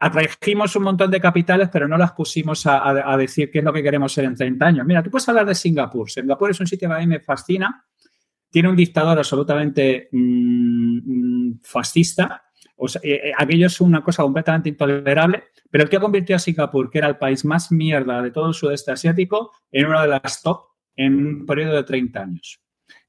atrajimos 0.00 0.74
un 0.74 0.82
montón 0.82 1.10
de 1.10 1.20
capitales, 1.20 1.68
pero 1.72 1.86
no 1.86 1.96
las 1.96 2.12
pusimos 2.12 2.66
a, 2.66 3.16
decir 3.16 3.50
qué 3.50 3.60
es 3.60 3.64
lo 3.64 3.72
que 3.72 3.82
queremos 3.82 4.12
ser 4.12 4.24
en 4.24 4.34
30 4.34 4.66
años. 4.66 4.86
Mira, 4.86 5.02
tú 5.02 5.10
puedes 5.10 5.28
hablar 5.28 5.46
de 5.46 5.54
Singapur. 5.54 6.10
Singapur 6.10 6.50
es 6.50 6.60
un 6.60 6.66
sitio 6.66 6.88
que 6.88 6.94
a 6.94 6.98
mí 6.98 7.06
me 7.06 7.20
fascina. 7.20 7.84
Tiene 8.50 8.68
un 8.68 8.76
dictador 8.76 9.18
absolutamente 9.18 10.08
mm, 10.10 11.48
mm, 11.50 11.60
fascista, 11.62 12.45
o 12.76 12.86
eh, 12.86 12.90
eh, 13.02 13.32
aquello 13.36 13.66
es 13.66 13.80
una 13.80 14.02
cosa 14.02 14.22
completamente 14.22 14.68
intolerable, 14.68 15.44
pero 15.70 15.84
el 15.84 15.90
que 15.90 15.98
convirtió 15.98 16.36
a 16.36 16.38
Singapur, 16.38 16.90
que 16.90 16.98
era 16.98 17.08
el 17.08 17.18
país 17.18 17.44
más 17.44 17.72
mierda 17.72 18.22
de 18.22 18.30
todo 18.30 18.48
el 18.48 18.54
sudeste 18.54 18.92
asiático, 18.92 19.52
en 19.70 19.86
una 19.86 20.02
de 20.02 20.08
las 20.08 20.42
top 20.42 20.66
en 20.96 21.14
un 21.14 21.46
periodo 21.46 21.76
de 21.76 21.84
30 21.84 22.20
añs. 22.20 22.60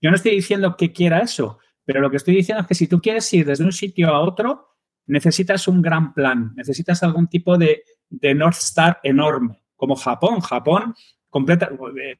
Yo 0.02 0.10
no 0.10 0.16
estoy 0.16 0.32
diciendo 0.32 0.76
que 0.78 0.92
quiera 0.92 1.20
eso, 1.20 1.60
pero 1.86 2.02
lo 2.02 2.10
que 2.10 2.18
estoy 2.18 2.36
diciendo 2.36 2.62
es 2.62 2.68
que 2.68 2.76
si 2.76 2.88
tú 2.88 3.02
quieres 3.02 3.32
ir 3.34 3.46
desde 3.46 3.64
un 3.64 3.72
sitio 3.72 4.10
a 4.10 4.20
otro, 4.20 4.68
necesitas 5.06 5.68
un 5.68 5.82
gran 5.82 6.14
plan, 6.14 6.54
necesitas 6.56 7.02
algún 7.04 7.28
tipo 7.28 7.58
de, 7.58 7.84
North 8.10 8.58
Star 8.58 9.00
enorme, 9.04 9.64
como 9.76 9.96
Japón. 9.96 10.42
Japón 10.42 10.96
completa, 11.30 11.70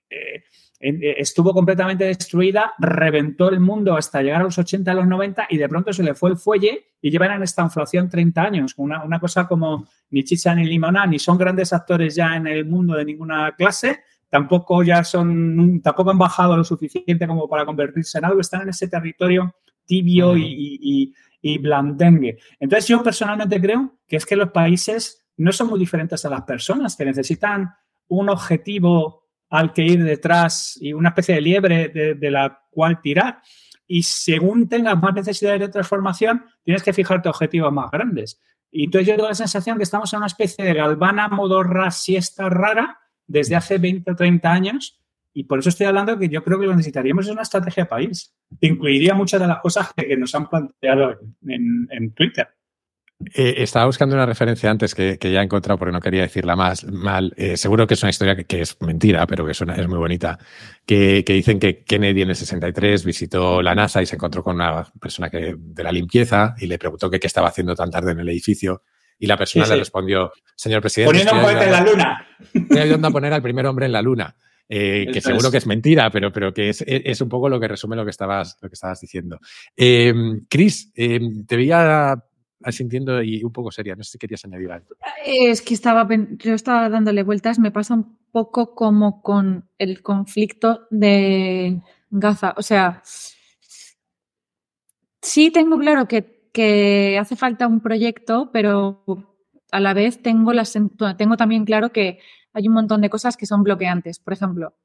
eh, 0.10 0.44
estuvo 0.80 1.54
completamente 1.54 2.06
destruida, 2.06 2.74
reventó 2.78 3.50
el 3.50 3.60
mundo 3.60 3.96
hasta 3.96 4.22
llegar 4.22 4.42
a 4.42 4.44
los 4.44 4.58
80, 4.58 4.92
a 4.92 4.94
los 4.94 5.08
90 5.08 5.48
y 5.50 5.58
de 5.58 5.68
pronto 5.68 5.92
se 5.92 6.04
le 6.04 6.14
fue 6.14 6.30
el 6.30 6.38
fuelle 6.38 6.86
y 7.02 7.10
llevan 7.10 7.32
en 7.32 7.44
esta 7.44 7.64
inflación 7.64 8.10
30 8.10 8.42
años, 8.42 8.74
una, 8.78 9.04
una 9.04 9.20
cosa 9.20 9.48
como 9.48 9.88
ni 10.12 10.24
chicha 10.24 10.54
ni 10.54 10.66
limona, 10.66 11.08
ni 11.08 11.18
son 11.18 11.38
grandes 11.38 11.74
actores 11.74 12.16
ya 12.16 12.36
en 12.36 12.48
el 12.48 12.66
mundo 12.66 12.96
de 12.96 13.06
ninguna 13.06 13.56
clase, 13.56 14.02
tampoco 14.30 14.84
ya 14.84 15.04
son, 15.04 15.82
tampoco 15.82 16.12
han 16.12 16.18
bajado 16.20 16.56
lo 16.56 16.64
suficiente 16.64 17.28
como 17.28 17.50
para 17.50 17.66
convertirse 17.66 18.20
en 18.20 18.26
algo, 18.26 18.42
están 18.42 18.62
en 18.62 18.70
ese 18.70 18.88
territorio 18.88 19.56
tibio 19.86 20.38
y, 20.38 21.14
y 21.42 21.58
blandengue. 21.58 22.38
Entonces 22.60 22.88
yo 22.88 23.02
personalmente 23.02 23.60
creo 23.62 24.00
que 24.08 24.18
es 24.18 24.26
que 24.26 24.36
los 24.36 24.52
países 24.52 25.26
no 25.38 25.52
son 25.52 25.70
muy 25.70 25.80
diferentes 25.80 26.26
a 26.26 26.30
las 26.30 26.42
personas, 26.42 26.96
que 26.96 27.06
necesitan 27.06 27.74
un 28.08 28.30
objetivo 28.30 29.27
al 29.50 29.74
que 29.74 29.84
ir 29.84 30.04
detrás 30.04 30.78
y 30.82 30.94
una 30.94 31.10
especie 31.10 31.36
de 31.36 31.42
liebre 31.42 31.90
de, 31.90 32.32
la 32.32 32.62
cual 32.70 33.02
tirar. 33.02 33.42
Y 33.88 34.04
según 34.04 34.68
tengas 34.68 35.02
más 35.02 35.14
necesidades 35.14 35.62
de 35.62 35.70
transformación, 35.70 36.44
tienes 36.64 36.84
que 36.84 36.94
fijarte 36.94 37.30
objetivos 37.30 37.72
más 37.72 37.90
grandes. 37.90 38.42
Y 38.70 38.86
entonces 38.86 39.08
yo 39.08 39.16
tengo 39.16 39.30
la 39.30 39.36
sensación 39.36 39.78
que 39.78 39.84
estamos 39.84 40.12
en 40.12 40.18
una 40.18 40.28
especie 40.28 40.66
de 40.66 40.74
galvana 40.74 41.30
modorra 41.30 41.90
siesta 41.92 42.50
rara 42.50 43.00
desde 43.26 43.56
hace 43.56 43.78
20 43.78 44.12
o 44.12 44.16
30 44.16 44.52
años. 44.52 45.02
Y 45.34 45.44
por 45.44 45.60
eso 45.60 45.70
estoy 45.70 45.86
hablando 45.86 46.18
que 46.18 46.28
yo 46.28 46.44
creo 46.44 46.60
que 46.60 46.66
lo 46.66 46.76
necesitaríamos 46.76 47.26
es 47.26 47.32
una 47.32 47.44
estrategia 47.44 47.88
país. 47.88 48.36
incluiría 48.60 49.14
muchas 49.14 49.40
de 49.40 49.48
las 49.48 49.60
cosas 49.60 49.94
que, 49.96 50.18
nos 50.18 50.36
han 50.36 50.50
planteado 50.50 51.20
en, 51.46 51.88
en 51.92 52.12
Twitter. 52.14 52.57
Eh, 53.34 53.56
estaba 53.64 53.88
buscando 53.88 54.16
una 54.16 54.28
referencia 54.28 54.70
antes 54.70 54.94
que, 54.94 55.18
ya 55.20 55.42
he 55.42 55.44
encontrado 55.44 55.80
porque 55.80 55.92
no 55.92 56.00
quería 56.00 56.22
decirla 56.22 56.56
más 56.56 56.84
mal. 56.86 57.34
Eh, 57.36 57.58
seguro 57.58 57.88
que 57.88 57.96
es 57.96 58.04
una 58.04 58.12
historia 58.12 58.36
que, 58.36 58.62
es 58.62 58.80
mentira, 58.82 59.26
pero 59.26 59.44
que 59.44 59.52
es, 59.52 59.62
es 59.62 59.88
muy 59.88 59.98
bonita. 59.98 60.38
Que, 60.86 61.24
dicen 61.26 61.60
que 61.60 61.84
Kennedy 61.84 62.22
en 62.22 62.30
el 62.30 62.36
63 62.36 63.04
visitó 63.04 63.62
la 63.62 63.74
NASA 63.74 64.02
y 64.02 64.06
se 64.06 64.16
encontró 64.16 64.44
con 64.44 64.56
una 64.56 64.84
persona 65.00 65.30
que, 65.30 65.56
de 65.58 65.84
la 65.84 65.92
limpieza 65.92 66.56
y 66.60 66.68
le 66.68 66.78
preguntó 66.78 67.10
qué 67.10 67.20
estaba 67.24 67.48
haciendo 67.48 67.76
tan 67.76 67.90
tarde 67.90 68.12
en 68.12 68.20
el 68.20 68.30
edificio. 68.30 68.84
Y 69.20 69.26
la 69.26 69.36
persona 69.36 69.66
le 69.66 69.78
respondió, 69.78 70.32
señor 70.56 70.82
presidente. 70.82 71.10
Poniendo 71.10 71.34
un 71.34 71.42
cohete 71.42 71.66
en 71.66 71.72
la 71.72 71.82
luna. 71.82 72.28
Estoy 72.54 72.78
ayudando 72.78 73.08
a 73.08 73.12
poner 73.12 73.34
al 73.34 73.42
primer 73.42 73.66
hombre 73.66 73.88
en 73.88 73.94
la 73.94 74.02
luna. 74.04 74.36
Eh, 74.70 75.08
que 75.12 75.22
seguro 75.22 75.50
que 75.50 75.58
es 75.58 75.66
mentira, 75.66 76.12
pero, 76.12 76.32
pero 76.32 76.54
que 76.54 76.70
es, 76.70 76.84
es, 76.86 77.22
un 77.22 77.30
poco 77.30 77.48
lo 77.50 77.58
que 77.58 77.70
resume 77.70 77.96
lo 77.96 78.04
que 78.04 78.12
estabas, 78.12 78.58
lo 78.62 78.70
que 78.70 78.74
estabas 78.74 79.00
diciendo. 79.00 79.40
Eh, 79.76 80.14
Cris, 80.50 80.92
te 80.94 81.56
veía 81.56 82.22
asintiendo 82.68 83.24
y 83.24 83.44
un 83.44 83.52
poco 83.52 83.72
seria. 83.72 83.96
No 83.96 84.04
sé 84.04 84.12
si 84.12 84.18
querías 84.18 84.44
añadir 84.46 84.72
algo. 84.72 84.96
Es 85.26 85.62
que 85.62 85.74
estaba, 85.74 86.08
yo 86.38 86.54
estaba 86.54 86.90
dándole 86.90 87.24
vueltas. 87.24 87.60
Me 87.60 87.72
pasa 87.72 87.94
un 87.94 88.18
poco 88.32 88.76
como 88.76 89.22
con 89.22 89.70
el 89.78 90.02
conflicto 90.02 90.88
de 90.92 91.82
Gaza. 92.10 92.54
O 92.58 92.62
sea, 92.62 93.02
sí 95.22 95.52
tengo 95.52 95.78
claro 95.80 96.08
que, 96.08 96.50
que 96.52 97.18
hace 97.20 97.36
falta 97.36 97.68
un 97.68 97.82
proyecto, 97.82 98.50
pero 98.52 99.04
a 99.72 99.80
la 99.80 99.94
vez 99.94 100.22
tengo, 100.22 100.54
las, 100.54 100.78
tengo 101.18 101.38
también 101.38 101.66
claro 101.66 101.92
que 101.92 102.20
hay 102.54 102.68
un 102.68 102.74
montón 102.74 103.02
de 103.02 103.10
cosas 103.10 103.38
que 103.38 103.46
son 103.46 103.64
bloqueantes. 103.64 104.20
Por 104.20 104.34
ejemplo, 104.34 104.76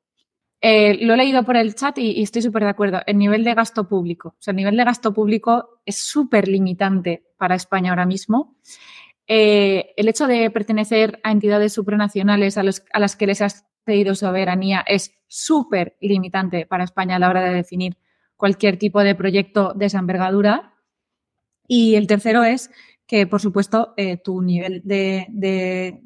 eh, 0.65 0.97
lo 1.05 1.15
he 1.15 1.17
leído 1.17 1.43
por 1.43 1.57
el 1.57 1.75
chat 1.75 1.99
y, 1.99 2.23
estoy 2.23 2.41
súper 2.41 2.63
de 2.63 2.71
acuerdo. 2.71 3.01
El 3.07 3.19
nivel 3.19 3.43
de 3.43 3.55
gasto 3.55 3.89
público. 3.89 4.29
O 4.29 4.43
sea, 4.43 4.53
el 4.53 4.57
nivel 4.57 4.77
de 4.77 4.85
gasto 4.85 5.13
público 5.13 5.81
es 5.85 5.97
súper 5.97 6.47
limitante 6.49 7.25
para 7.37 7.57
España 7.57 7.91
ahora 7.91 8.07
mismo. 8.07 8.57
Eh, 9.27 9.93
el 9.97 10.09
hecho 10.09 10.27
de 10.27 10.51
pertenecer 10.51 11.21
a 11.25 11.33
entidades 11.33 11.73
supranacionales 11.73 12.59
a, 12.59 12.63
a 12.93 13.01
las 13.01 13.17
que 13.17 13.27
les 13.27 13.43
ha 13.43 13.49
cedido 13.85 14.15
soberanía 14.15 14.85
es 14.87 15.13
súper 15.27 15.97
limitante 16.01 16.67
para 16.67 16.85
España 16.85 17.17
a 17.17 17.19
la 17.19 17.29
hora 17.29 17.43
de 17.43 17.55
definir 17.55 17.97
cualquier 18.37 18.77
tipo 18.77 19.03
de 19.03 19.15
proyecto 19.15 19.73
de 19.75 19.87
esa 19.87 19.99
envergadura. 19.99 20.75
Y 21.67 21.95
el 21.95 22.07
tercero 22.07 22.45
es 22.45 22.71
que, 23.07 23.27
por 23.27 23.41
supuesto, 23.41 23.95
eh, 23.97 24.17
tu 24.17 24.43
nivel 24.43 24.83
de, 24.85 26.03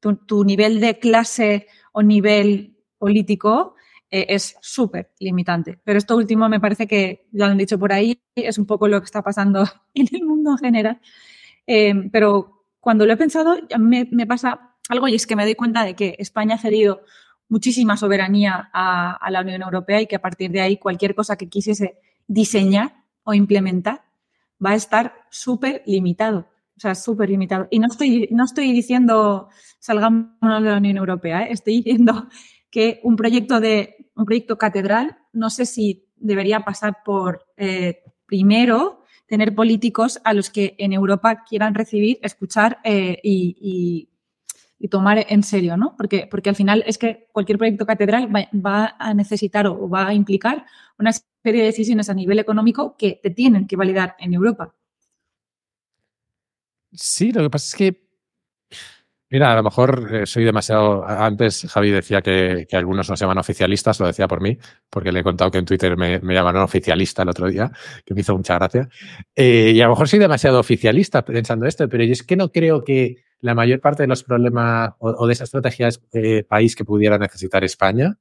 tu, 0.00 0.44
nivel 0.44 0.80
de 0.80 0.98
clase 0.98 1.68
o 1.92 2.02
nivel 2.02 2.76
político 2.98 3.75
eh, 4.10 4.26
es 4.28 4.56
súper 4.60 5.10
limitante. 5.18 5.78
Pero 5.84 5.98
esto 5.98 6.16
último 6.16 6.48
me 6.48 6.60
parece 6.60 6.86
que, 6.86 7.26
ya 7.32 7.46
lo 7.46 7.52
han 7.52 7.58
dicho 7.58 7.78
por 7.78 7.92
ahí, 7.92 8.20
es 8.34 8.58
un 8.58 8.66
poco 8.66 8.88
lo 8.88 9.00
que 9.00 9.06
está 9.06 9.22
pasando 9.22 9.64
en 9.94 10.06
el 10.12 10.24
mundo 10.24 10.52
en 10.52 10.58
general. 10.58 11.00
Eh, 11.66 11.94
pero 12.12 12.64
cuando 12.80 13.06
lo 13.06 13.12
he 13.12 13.16
pensado, 13.16 13.56
me, 13.78 14.06
pasa 14.26 14.76
algo 14.88 15.08
y 15.08 15.16
es 15.16 15.26
que 15.26 15.36
me 15.36 15.44
doy 15.44 15.54
cuenta 15.54 15.84
de 15.84 15.94
que 15.94 16.16
España 16.18 16.54
ha 16.54 16.58
cedido 16.58 17.02
muchísima 17.48 17.96
soberanía 17.96 18.70
a, 18.72 19.12
a 19.14 19.30
la 19.30 19.40
Unión 19.40 19.62
Europea 19.62 20.00
y 20.00 20.06
que 20.06 20.16
a 20.16 20.22
partir 20.22 20.50
de 20.50 20.60
ahí 20.60 20.76
cualquier 20.76 21.14
cosa 21.14 21.36
que 21.36 21.48
quisiese 21.48 21.98
diseñar 22.26 22.94
o 23.24 23.34
implementar 23.34 24.04
va 24.64 24.70
a 24.70 24.74
estar 24.74 25.14
súper 25.30 25.82
limitado. 25.86 26.48
O 26.76 26.80
sea, 26.80 26.94
súper 26.94 27.30
limitado. 27.30 27.68
Y 27.70 27.78
no 27.78 27.86
estoy, 27.86 28.28
no 28.30 28.44
estoy 28.44 28.72
diciendo 28.72 29.48
salgamos 29.78 30.28
de 30.40 30.60
la 30.70 30.76
Unión 30.76 30.96
Europea, 30.96 31.42
¿eh? 31.42 31.48
estoy 31.50 31.76
diciendo 31.82 32.28
que 32.76 33.00
un 33.04 33.16
proyecto 33.16 33.58
de 33.58 34.10
un 34.16 34.26
proyecto 34.26 34.58
catedral, 34.58 35.16
no 35.32 35.48
sé 35.48 35.64
si 35.64 36.10
debería 36.14 36.60
pasar 36.60 36.98
por 37.06 37.46
eh, 37.56 38.02
primero 38.26 39.02
tener 39.26 39.54
políticos 39.54 40.20
a 40.24 40.34
los 40.34 40.50
que 40.50 40.74
en 40.76 40.92
Europa 40.92 41.42
quieran 41.48 41.74
recibir, 41.74 42.18
escuchar 42.20 42.78
eh, 42.84 43.18
y, 43.22 44.10
tomar 44.90 45.24
en 45.30 45.42
serio, 45.42 45.78
¿no? 45.78 45.96
Porque, 45.96 46.28
porque 46.30 46.50
al 46.50 46.54
final 46.54 46.84
es 46.86 46.98
que 46.98 47.28
cualquier 47.32 47.56
proyecto 47.56 47.86
catedral 47.86 48.30
va, 48.30 48.94
a 48.98 49.14
necesitar 49.14 49.66
o 49.66 49.88
va 49.88 50.08
a 50.08 50.14
implicar 50.14 50.66
una 50.98 51.12
serie 51.12 51.62
de 51.62 51.68
decisiones 51.68 52.10
a 52.10 52.14
nivel 52.14 52.38
económico 52.38 52.94
que 52.98 53.18
te 53.22 53.30
tienen 53.30 53.66
que 53.66 53.76
validar 53.76 54.16
en 54.18 54.34
Europa. 54.34 54.74
Sí, 56.92 57.32
lo 57.32 57.42
que 57.42 57.50
pasa 57.50 57.66
es 57.68 57.74
que 57.74 58.05
Mira, 59.28 59.52
a 59.52 59.56
lo 59.56 59.64
mejor 59.64 60.08
eh, 60.14 60.26
soy 60.26 60.44
demasiado. 60.44 61.04
Antes 61.04 61.66
Javi 61.68 61.90
decía 61.90 62.22
que, 62.22 62.66
algunos 62.72 63.10
nos 63.10 63.18
llaman 63.18 63.38
oficialistas, 63.38 63.98
lo 63.98 64.06
decía 64.06 64.28
por 64.28 64.40
mí, 64.40 64.56
porque 64.88 65.10
le 65.10 65.20
he 65.20 65.22
contado 65.24 65.50
que 65.50 65.58
en 65.58 65.64
Twitter 65.64 65.96
me, 65.96 66.20
llamaron 66.20 66.62
oficialista 66.62 67.22
el 67.22 67.30
otro 67.30 67.48
día, 67.48 67.70
que 68.04 68.14
me 68.14 68.20
hizo 68.20 68.36
mucha 68.36 68.54
gracia. 68.54 68.88
Eh, 69.34 69.72
y 69.74 69.80
a 69.80 69.84
lo 69.84 69.90
mejor 69.90 70.08
soy 70.08 70.20
demasiado 70.20 70.60
oficialista 70.60 71.24
pensando 71.24 71.66
esto, 71.66 71.88
pero 71.88 72.04
yo 72.04 72.12
es 72.12 72.22
que 72.22 72.36
no 72.36 72.52
creo 72.52 72.84
que 72.84 73.16
la 73.40 73.54
mayor 73.54 73.80
parte 73.80 74.04
de 74.04 74.08
los 74.08 74.22
problemas 74.22 74.92
o, 74.98 75.26
de 75.26 75.32
esa 75.32 75.44
estrategia 75.44 75.88
de 76.12 76.44
país 76.44 76.76
que 76.76 76.84
pudiera 76.84 77.18
necesitar 77.18 77.64
España 77.64 78.16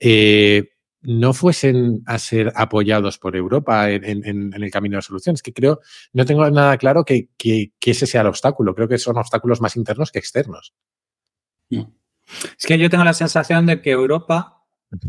eh, 0.00 0.70
no 1.02 1.32
fuesen 1.32 2.02
a 2.06 2.18
ser 2.18 2.52
apoyados 2.56 3.18
por 3.18 3.36
Europa 3.36 3.90
en, 3.90 4.52
el 4.52 4.70
camino 4.70 4.96
de 4.96 5.02
soluciones. 5.02 5.42
Que 5.42 5.52
creo, 5.52 5.80
no 6.12 6.24
tengo 6.24 6.48
nada 6.50 6.76
claro 6.78 7.04
que, 7.04 7.28
ese 7.80 8.06
sea 8.06 8.22
el 8.22 8.26
obstáculo. 8.26 8.74
Creo 8.74 8.88
que 8.88 8.98
son 8.98 9.16
obstáculos 9.16 9.60
más 9.60 9.76
internos 9.76 10.10
que 10.10 10.18
externos. 10.18 10.74
Es 11.70 12.66
que 12.66 12.78
yo 12.78 12.90
tengo 12.90 13.04
la 13.04 13.14
sensación 13.14 13.66
de 13.66 13.80
que 13.80 13.92
Europa, 13.92 14.64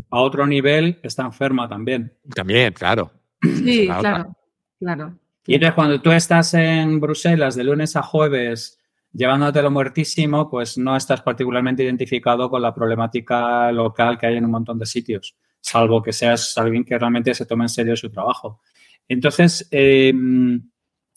a 0.10 0.20
otro 0.20 0.46
nivel, 0.46 1.00
está 1.04 1.24
enferma 1.24 1.68
también. 1.68 2.14
También, 2.34 2.74
claro. 2.74 3.12
Sí, 3.42 3.88
claro, 3.88 4.36
claro. 4.80 5.20
Y 5.46 5.56
entonces 5.56 5.76
cuando 5.76 6.02
tú 6.02 6.12
estás 6.12 6.54
en 6.54 7.00
Bruselas 7.00 7.56
de 7.56 7.64
lunes 7.64 7.96
a 7.96 8.04
jueves 8.04 8.80
llevándote 9.14 9.62
lo 9.62 9.72
muertísimo, 9.72 10.50
pues 10.50 10.78
no 10.78 10.96
estás 10.96 11.22
particularmente 11.22 11.84
identificado 11.84 12.50
con 12.50 12.62
la 12.62 12.76
problemática 12.76 13.72
local 13.72 14.18
que 14.18 14.28
hay 14.28 14.38
en 14.38 14.46
un 14.46 14.52
montón 14.52 14.78
de 14.78 14.86
sitios 14.86 15.36
salvo 15.62 16.01
que 16.01 16.14
seas 16.14 16.58
alguien 16.58 16.84
que 16.84 16.97
realmente 16.97 17.34
se 17.34 17.45
tome 17.45 17.66
en 17.66 17.70
serio 17.70 17.95
su 17.95 18.10
trabajo. 18.10 18.62
Entonces, 19.08 19.68
em, 19.72 20.70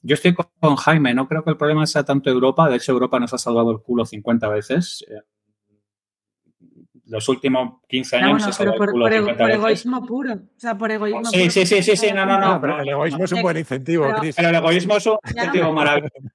yo 0.02 0.14
estoy 0.14 0.34
con 0.34 0.76
Jaime, 0.76 1.14
no 1.14 1.28
creo 1.28 1.44
que 1.44 1.50
el 1.50 1.56
problema 1.56 1.86
sea 1.86 2.04
tanto 2.04 2.30
Europa, 2.30 2.68
de 2.68 2.76
hecho 2.76 2.92
Europa 2.92 3.20
nos 3.20 3.34
ha 3.34 3.38
salvado 3.38 3.70
el 3.70 3.80
culo 3.80 4.06
50 4.06 4.48
veces. 4.48 5.04
Eh, 5.08 5.20
los 7.06 7.28
últimos 7.28 7.80
15 7.88 8.16
años 8.16 8.54
se 8.54 8.64
por, 8.64 8.72
el 8.72 8.92
culo 8.92 9.04
por, 9.06 9.12
50 9.12 9.38
por 9.38 9.50
egoísmo 9.50 10.06
puro. 10.06 10.34
O 10.34 10.58
sea, 10.60 10.78
por 10.78 10.90
egoísmo 10.90 11.24
sí, 11.24 11.38
puro. 11.38 11.50
Sí, 11.50 11.66
sí, 11.66 11.82
sí, 11.82 11.96
sí, 11.96 12.12
no, 12.14 12.24
no, 12.24 12.38
no. 12.38 12.60
Pero 12.60 12.80
el 12.80 12.88
egoísmo 12.88 13.24
es 13.24 13.32
un 13.32 13.42
buen 13.42 13.56
incentivo, 13.56 14.06
Cris. 14.20 14.36
Pero 14.36 14.48
el 14.48 14.54
egoísmo 14.54 14.96
es 14.96 15.06
un 15.06 15.18
incentivo 15.28 15.72
maravilloso 15.72 16.30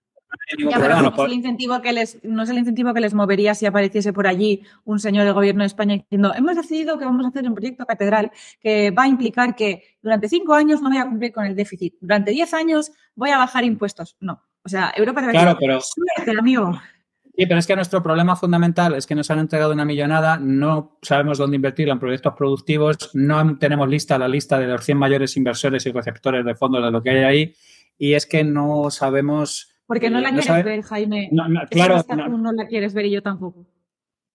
no, 0.60 0.70
es 0.70 1.20
el 1.20 1.34
incentivo 1.34 1.82
que 1.82 1.94
les, 1.94 2.24
no 2.24 2.44
es 2.44 2.50
el 2.50 2.58
incentivo 2.58 2.94
que 2.94 3.02
les 3.02 3.14
movería 3.14 3.56
si 3.56 3.66
apareciese 3.66 4.14
por 4.14 4.28
allí 4.28 4.64
un 4.84 5.00
señor 5.00 5.26
del 5.26 5.34
gobierno 5.34 5.62
de 5.62 5.68
España 5.68 5.96
diciendo 5.96 6.34
hemos 6.36 6.56
decidido 6.56 6.98
que 6.98 7.06
vamos 7.06 7.26
a 7.26 7.30
hacer 7.30 7.48
un 7.48 7.56
proyecto 7.56 7.86
catedral 7.86 8.32
que 8.62 8.92
va 8.92 9.04
a 9.04 9.08
implicar 9.08 9.56
que 9.56 9.84
durante 10.02 10.30
cinco 10.30 10.54
años 10.54 10.82
no 10.82 10.90
voy 10.90 10.98
a 10.98 11.06
cumplir 11.06 11.32
con 11.32 11.46
el 11.46 11.56
déficit, 11.56 11.96
durante 12.00 12.32
diez 12.32 12.54
años 12.54 12.92
voy 13.16 13.32
a 13.32 13.38
bajar 13.38 13.64
impuestos. 13.64 14.16
No. 14.20 14.42
O 14.64 14.70
sea, 14.70 14.94
Europa 14.96 15.22
debe 15.22 15.34
claro, 15.34 15.58
pero... 15.60 15.80
suerte, 15.80 16.38
amigo. 16.38 16.74
Sí, 17.38 17.46
pero 17.46 17.60
es 17.60 17.68
que 17.68 17.76
nuestro 17.76 18.02
problema 18.02 18.36
fundamental 18.38 18.96
es 18.96 19.06
que 19.06 19.14
nos 19.14 19.30
han 19.30 19.40
entregado 19.40 19.74
una 19.74 19.84
millonada, 19.84 20.38
no 20.38 20.98
sabemos 21.02 21.38
dónde 21.38 21.58
invertirla 21.58 21.94
en 21.94 22.00
proyectos 22.00 22.34
productivos, 22.34 23.12
no 23.14 23.58
tenemos 23.58 23.90
lista 23.90 24.18
la 24.18 24.30
lista 24.30 24.58
de 24.58 24.68
los 24.68 24.86
100 24.86 24.98
mayores 24.98 25.36
inversores 25.36 25.86
y 25.86 25.92
receptores 25.92 26.46
de 26.46 26.56
fondos 26.56 26.84
de 26.84 26.92
lo 26.92 27.04
que 27.04 27.10
hay 27.10 27.24
ahí, 27.24 27.56
y 27.98 28.14
es 28.14 28.26
que 28.26 28.46
no 28.46 28.90
sabemos 28.90 29.75
porque 29.86 30.10
no 30.10 30.20
la 30.20 30.32
quieres 30.32 30.66
ver, 30.66 30.82
Jaime. 30.82 31.30
No, 31.32 31.46
claro. 31.70 32.04
No. 32.10 32.52
la 32.52 32.68
quieres 32.68 32.94
ver 32.94 33.06
y 33.06 33.12
yo 33.12 33.22
tampoco. 33.22 33.66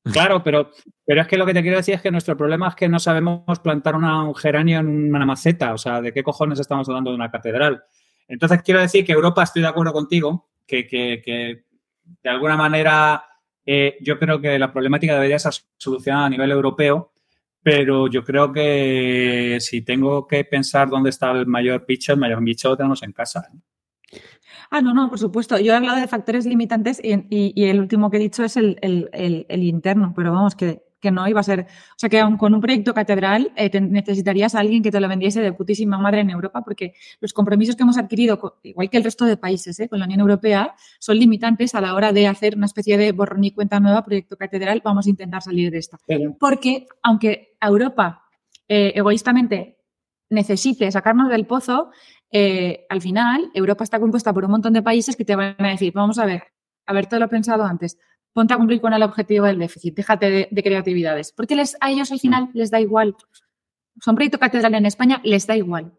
Claro, 0.04 0.42
pero, 0.42 0.70
pero 1.04 1.20
es 1.20 1.26
que 1.26 1.36
lo 1.36 1.44
que 1.44 1.52
te 1.52 1.62
quiero 1.62 1.76
decir 1.76 1.94
es 1.94 2.00
que 2.00 2.10
nuestro 2.10 2.36
problema 2.36 2.68
es 2.68 2.74
que 2.74 2.88
no 2.88 2.98
sabemos 2.98 3.58
plantar 3.62 3.96
un 3.96 4.34
geranio 4.34 4.80
en 4.80 5.14
una 5.14 5.26
maceta. 5.26 5.74
O 5.74 5.78
sea, 5.78 6.00
¿de 6.00 6.12
qué 6.12 6.22
cojones 6.22 6.58
estamos 6.58 6.88
hablando 6.88 7.10
de 7.10 7.16
una 7.16 7.30
catedral? 7.30 7.82
Entonces, 8.26 8.62
quiero 8.62 8.80
decir 8.80 9.04
que 9.04 9.12
Europa, 9.12 9.42
estoy 9.42 9.62
de 9.62 9.68
acuerdo 9.68 9.92
contigo, 9.92 10.48
que, 10.66 10.86
que, 10.86 11.64
de 12.22 12.30
alguna 12.30 12.56
manera 12.56 13.24
eh, 13.66 13.98
yo 14.00 14.18
creo 14.18 14.40
que 14.40 14.58
la 14.58 14.72
problemática 14.72 15.14
debería 15.14 15.38
ser 15.38 15.52
solucionada 15.76 16.26
a 16.26 16.30
nivel 16.30 16.50
europeo, 16.50 17.12
pero 17.62 18.06
yo 18.06 18.24
creo 18.24 18.52
que 18.52 19.58
si 19.60 19.82
tengo 19.82 20.26
que 20.26 20.44
pensar 20.44 20.88
dónde 20.88 21.10
está 21.10 21.32
el 21.32 21.46
mayor 21.46 21.84
bicho, 21.86 22.12
el 22.12 22.20
mayor 22.20 22.42
bicho 22.42 22.70
lo 22.70 22.76
tenemos 22.76 23.02
en 23.02 23.12
casa. 23.12 23.48
Ah, 24.70 24.80
no, 24.80 24.94
no, 24.94 25.08
por 25.08 25.18
supuesto. 25.18 25.58
Yo 25.58 25.72
he 25.72 25.76
hablado 25.76 26.00
de 26.00 26.06
factores 26.06 26.46
limitantes 26.46 27.00
y, 27.02 27.64
el 27.64 27.80
último 27.80 28.08
que 28.08 28.18
he 28.18 28.20
dicho 28.20 28.44
es 28.44 28.56
el, 28.56 28.78
interno, 29.50 30.12
pero 30.14 30.32
vamos, 30.32 30.54
que, 30.54 30.82
no 31.10 31.26
iba 31.26 31.40
a 31.40 31.42
ser. 31.42 31.62
O 31.62 31.98
sea, 31.98 32.08
que 32.08 32.20
aun 32.20 32.36
con 32.36 32.54
un 32.54 32.60
proyecto 32.60 32.94
catedral 32.94 33.52
eh, 33.56 33.80
necesitarías 33.80 34.54
a 34.54 34.60
alguien 34.60 34.82
que 34.82 34.92
te 34.92 35.00
lo 35.00 35.08
vendiese 35.08 35.40
de 35.40 35.52
putísima 35.52 35.98
madre 35.98 36.20
en 36.20 36.30
Europa, 36.30 36.62
porque 36.62 36.92
los 37.20 37.32
compromisos 37.32 37.74
que 37.74 37.82
hemos 37.82 37.98
adquirido, 37.98 38.60
igual 38.62 38.90
que 38.90 38.98
el 38.98 39.04
resto 39.04 39.24
de 39.24 39.36
países, 39.36 39.80
eh, 39.80 39.88
con 39.88 39.98
la 39.98 40.04
Unión 40.04 40.20
Europea, 40.20 40.74
son 41.00 41.18
limitantes 41.18 41.74
a 41.74 41.80
la 41.80 41.94
hora 41.94 42.12
de 42.12 42.28
hacer 42.28 42.54
una 42.54 42.66
especie 42.66 42.96
de 42.96 43.10
borrón 43.10 43.42
y 43.42 43.50
cuenta 43.50 43.80
nueva, 43.80 44.04
proyecto 44.04 44.36
catedral. 44.36 44.82
Vamos 44.84 45.06
a 45.06 45.10
intentar 45.10 45.42
salir 45.42 45.72
de 45.72 45.78
esta. 45.78 45.98
Porque, 46.38 46.86
aunque 47.02 47.56
Europa 47.60 48.22
eh, 48.68 48.92
egoístamente 48.94 49.78
necesite 50.28 50.90
sacarnos 50.92 51.28
del 51.28 51.46
pozo, 51.46 51.90
eh, 52.32 52.86
al 52.88 53.00
final 53.00 53.50
Europa 53.54 53.84
está 53.84 53.98
compuesta 53.98 54.32
por 54.32 54.44
un 54.44 54.52
montón 54.52 54.72
de 54.72 54.82
países 54.82 55.16
que 55.16 55.24
te 55.24 55.36
van 55.36 55.56
a 55.58 55.68
decir, 55.68 55.92
vamos 55.92 56.18
a 56.18 56.26
ver, 56.26 56.44
haberte 56.86 57.18
lo 57.18 57.28
pensado 57.28 57.64
antes, 57.64 57.98
ponte 58.32 58.54
a 58.54 58.56
cumplir 58.56 58.80
con 58.80 58.92
el 58.92 59.02
objetivo 59.02 59.46
del 59.46 59.58
déficit, 59.58 59.96
déjate 59.96 60.48
de, 60.50 60.62
creatividades, 60.62 61.32
porque 61.32 61.56
les, 61.56 61.76
a 61.80 61.90
ellos 61.90 62.12
al 62.12 62.20
final 62.20 62.50
les 62.54 62.70
da 62.70 62.80
igual. 62.80 63.16
Son 64.00 64.14
proyecto 64.14 64.38
catedral 64.38 64.74
en 64.74 64.86
España, 64.86 65.20
les 65.24 65.46
da 65.46 65.56
igual. 65.56 65.92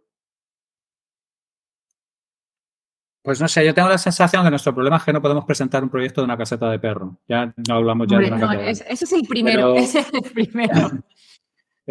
Pues 3.23 3.39
no 3.39 3.47
sé, 3.47 3.63
yo 3.63 3.73
tengo 3.73 3.87
la 3.87 3.99
sensación 3.99 4.43
que 4.43 4.49
nuestro 4.49 4.73
problema 4.73 4.97
es 4.97 5.03
que 5.03 5.13
no 5.13 5.21
podemos 5.21 5.45
presentar 5.45 5.83
un 5.83 5.89
proyecto 5.89 6.21
de 6.21 6.25
una 6.25 6.37
caseta 6.37 6.71
de 6.71 6.79
perro. 6.79 7.19
Ya 7.27 7.53
no 7.67 7.75
hablamos 7.75 8.07
ya 8.07 8.17
de 8.17 8.27
una 8.31 8.37
no, 8.37 8.51
Ese 8.53 8.85
es 8.89 9.13
el 9.13 9.21
primero, 9.27 9.75
ese 9.75 9.99
es 9.99 10.11
el 10.11 10.31
primero. 10.31 10.89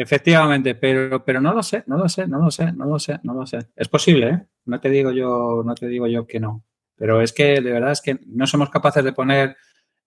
Efectivamente, 0.02 0.74
pero, 0.76 1.22
pero 1.22 1.42
no 1.42 1.52
lo 1.52 1.62
sé, 1.62 1.84
no 1.86 1.98
lo 1.98 2.08
sé, 2.08 2.26
no 2.26 2.38
lo 2.38 2.50
sé, 2.50 2.72
no 2.72 2.86
lo 2.86 2.98
sé, 2.98 3.20
no 3.22 3.34
lo 3.34 3.44
sé. 3.44 3.58
Es 3.76 3.86
posible, 3.86 4.28
¿eh? 4.30 4.46
No 4.64 4.80
te 4.80 4.88
digo 4.88 5.12
yo, 5.12 5.62
no 5.62 5.74
te 5.74 5.88
digo 5.88 6.06
yo 6.06 6.26
que 6.26 6.40
no. 6.40 6.64
Pero 6.96 7.20
es 7.20 7.34
que 7.34 7.60
de 7.60 7.70
verdad 7.70 7.92
es 7.92 8.00
que 8.00 8.18
no 8.26 8.46
somos 8.46 8.70
capaces 8.70 9.04
de 9.04 9.12
poner 9.12 9.58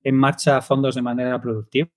en 0.01 0.15
marcha 0.15 0.63
fondos 0.63 0.95
de 0.95 1.03
manera 1.03 1.39
productiva. 1.39 1.89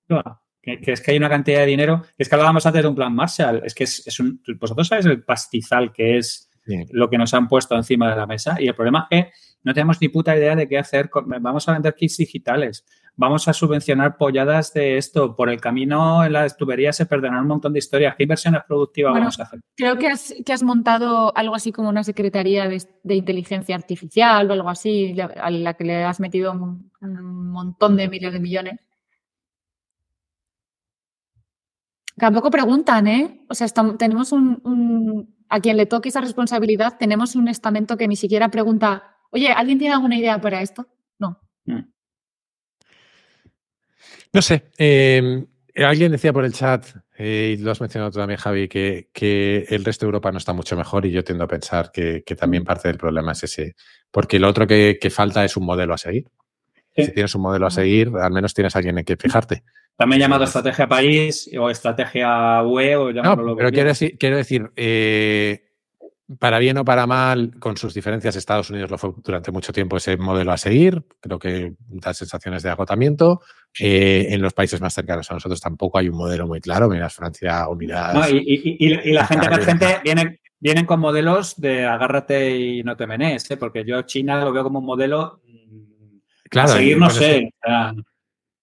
Que, 0.60 0.78
es 0.92 1.00
que 1.00 1.12
hay 1.12 1.16
una 1.16 1.30
cantidad 1.30 1.60
de 1.60 1.66
dinero. 1.66 2.02
Es 2.18 2.28
que 2.28 2.34
hablábamos 2.34 2.66
antes 2.66 2.82
de 2.82 2.88
un 2.88 2.94
plan 2.94 3.14
Marshall. 3.14 3.62
Es 3.64 3.74
que 3.74 3.84
es, 3.84 4.20
un. 4.20 4.42
Vosotros 4.60 4.88
sabéis 4.88 5.06
el 5.06 5.24
pastizal 5.24 5.90
que 5.90 6.18
es 6.18 6.50
lo 6.90 7.08
que 7.08 7.16
nos 7.16 7.32
han 7.32 7.48
puesto 7.48 7.76
encima 7.76 8.10
de 8.10 8.16
la 8.16 8.26
mesa. 8.26 8.60
Y 8.60 8.68
el 8.68 8.74
problema 8.74 9.06
es 9.10 9.24
que 9.24 9.32
no 9.64 9.72
tenemos 9.72 9.98
ni 10.02 10.10
puta 10.10 10.36
idea 10.36 10.54
de 10.54 10.68
qué 10.68 10.76
hacer. 10.76 11.08
vamos 11.40 11.66
a 11.66 11.72
vender 11.72 11.94
kits 11.94 12.18
digitales. 12.18 12.84
Vamos 13.18 13.48
a 13.48 13.54
subvencionar 13.54 14.18
polladas 14.18 14.74
de 14.74 14.98
esto. 14.98 15.34
Por 15.34 15.48
el 15.48 15.58
camino 15.58 16.22
en 16.22 16.34
las 16.34 16.54
tuberías 16.54 16.96
se 16.96 17.06
perderán 17.06 17.40
un 17.40 17.46
montón 17.46 17.72
de 17.72 17.78
historias. 17.78 18.14
¿Qué 18.14 18.24
inversiones 18.24 18.62
productivas 18.68 19.14
vamos 19.14 19.40
a 19.40 19.44
hacer? 19.44 19.60
Creo 19.74 19.96
que 19.96 20.08
has, 20.08 20.34
que 20.44 20.52
has 20.52 20.62
montado 20.62 21.34
algo 21.34 21.54
así 21.54 21.72
como 21.72 21.88
una 21.88 22.04
secretaría 22.04 22.68
de, 22.68 23.14
inteligencia 23.14 23.74
artificial 23.74 24.50
o 24.50 24.52
algo 24.52 24.68
así, 24.68 25.18
a 25.18 25.50
la 25.50 25.74
que 25.74 25.84
le 25.84 26.04
has 26.04 26.20
metido 26.20 26.52
un, 26.52 26.90
montón 27.00 27.96
de 27.96 28.08
miles 28.08 28.34
de 28.34 28.40
millones. 28.40 28.80
Tampoco 32.16 32.50
preguntan, 32.50 33.06
¿eh? 33.06 33.46
O 33.48 33.54
sea, 33.54 33.66
tenemos 33.98 34.32
un, 34.32 35.34
A 35.48 35.60
quien 35.60 35.78
le 35.78 35.86
toque 35.86 36.10
esa 36.10 36.20
responsabilidad, 36.20 36.98
tenemos 36.98 37.34
un 37.34 37.48
estamento 37.48 37.96
que 37.96 38.08
ni 38.08 38.16
siquiera 38.16 38.50
pregunta, 38.50 39.16
oye, 39.30 39.48
¿alguien 39.52 39.78
tiene 39.78 39.94
alguna 39.94 40.18
idea 40.18 40.38
para 40.38 40.60
esto? 40.60 40.86
No. 41.18 41.40
Mm. 41.64 41.95
No 44.36 44.42
sé. 44.42 44.64
Em, 44.76 45.46
alguien 45.76 46.12
decía 46.12 46.30
por 46.30 46.44
el 46.44 46.52
chat, 46.52 46.84
eh, 47.16 47.56
y 47.56 47.62
lo 47.62 47.70
has 47.70 47.80
mencionado 47.80 48.10
tú 48.10 48.18
también, 48.18 48.38
Javi, 48.38 48.68
que, 48.68 49.08
el 49.66 49.82
resto 49.82 50.04
de 50.04 50.08
Europa 50.08 50.30
no 50.30 50.36
está 50.36 50.52
mucho 50.52 50.76
mejor 50.76 51.06
y 51.06 51.10
yo 51.10 51.24
tiendo 51.24 51.44
a 51.44 51.48
pensar 51.48 51.90
que, 51.90 52.22
también 52.38 52.62
mm. 52.62 52.66
parte 52.66 52.88
del 52.88 52.98
problema 52.98 53.32
es 53.32 53.44
ese. 53.44 53.76
Porque 54.10 54.38
lo 54.38 54.46
otro 54.48 54.66
que, 54.66 54.98
falta 55.10 55.42
es 55.42 55.56
un 55.56 55.64
modelo 55.64 55.94
a 55.94 55.98
seguir. 55.98 56.26
Si 56.94 57.12
tienes 57.12 57.34
un 57.34 57.42
modelo 57.42 57.66
a 57.66 57.70
seguir, 57.70 58.10
al 58.20 58.30
menos 58.30 58.52
tienes 58.52 58.76
a 58.76 58.78
alguien 58.78 58.98
en 58.98 59.06
que 59.06 59.16
fijarte. 59.16 59.64
También 59.96 60.20
llamado 60.20 60.44
estrategia 60.44 60.86
país 60.86 61.50
o 61.58 61.70
estrategia 61.70 62.62
UE 62.62 62.96
o 62.96 63.10
llamarlo 63.10 63.46
no, 63.46 63.56
Pero 63.56 63.70
quiero 63.70 63.88
decir, 63.88 64.18
quiero 64.18 64.36
decir 64.36 64.70
eh, 64.76 65.65
para 66.38 66.58
bien 66.58 66.76
o 66.78 66.84
para 66.84 67.06
mal, 67.06 67.52
con 67.58 67.76
sus 67.76 67.94
diferencias, 67.94 68.34
Estados 68.34 68.70
Unidos 68.70 68.90
lo 68.90 68.98
fue 68.98 69.12
durante 69.22 69.52
mucho 69.52 69.72
tiempo 69.72 69.96
ese 69.96 70.16
modelo 70.16 70.52
a 70.52 70.56
seguir. 70.56 71.04
Creo 71.20 71.38
que 71.38 71.74
da 71.78 72.12
sensaciones 72.12 72.62
de 72.62 72.70
agotamiento. 72.70 73.42
Eh, 73.78 74.26
en 74.30 74.42
los 74.42 74.52
países 74.52 74.80
más 74.80 74.94
cercanos 74.94 75.30
a 75.30 75.34
nosotros 75.34 75.60
tampoco 75.60 75.98
hay 75.98 76.08
un 76.08 76.16
modelo 76.16 76.46
muy 76.46 76.60
claro. 76.60 76.88
Miras 76.88 77.14
Francia, 77.14 77.68
Unidad. 77.68 78.28
y, 78.30 79.12
la 79.12 79.26
gente, 79.26 79.50
la 79.50 79.58
gente 79.58 79.86
viene, 80.02 80.40
vienen 80.58 80.84
con 80.84 80.98
modelos 80.98 81.60
de 81.60 81.84
agárrate 81.84 82.56
y 82.56 82.82
no 82.82 82.96
te 82.96 83.06
menes, 83.06 83.48
¿eh? 83.50 83.56
porque 83.56 83.84
yo 83.84 84.02
China 84.02 84.44
lo 84.44 84.52
veo 84.52 84.64
como 84.64 84.80
un 84.80 84.86
modelo. 84.86 85.40
Mm, 85.46 86.18
claro, 86.50 86.72
a 86.72 86.76
seguir, 86.76 86.98
no 86.98 87.10
sé. 87.10 87.50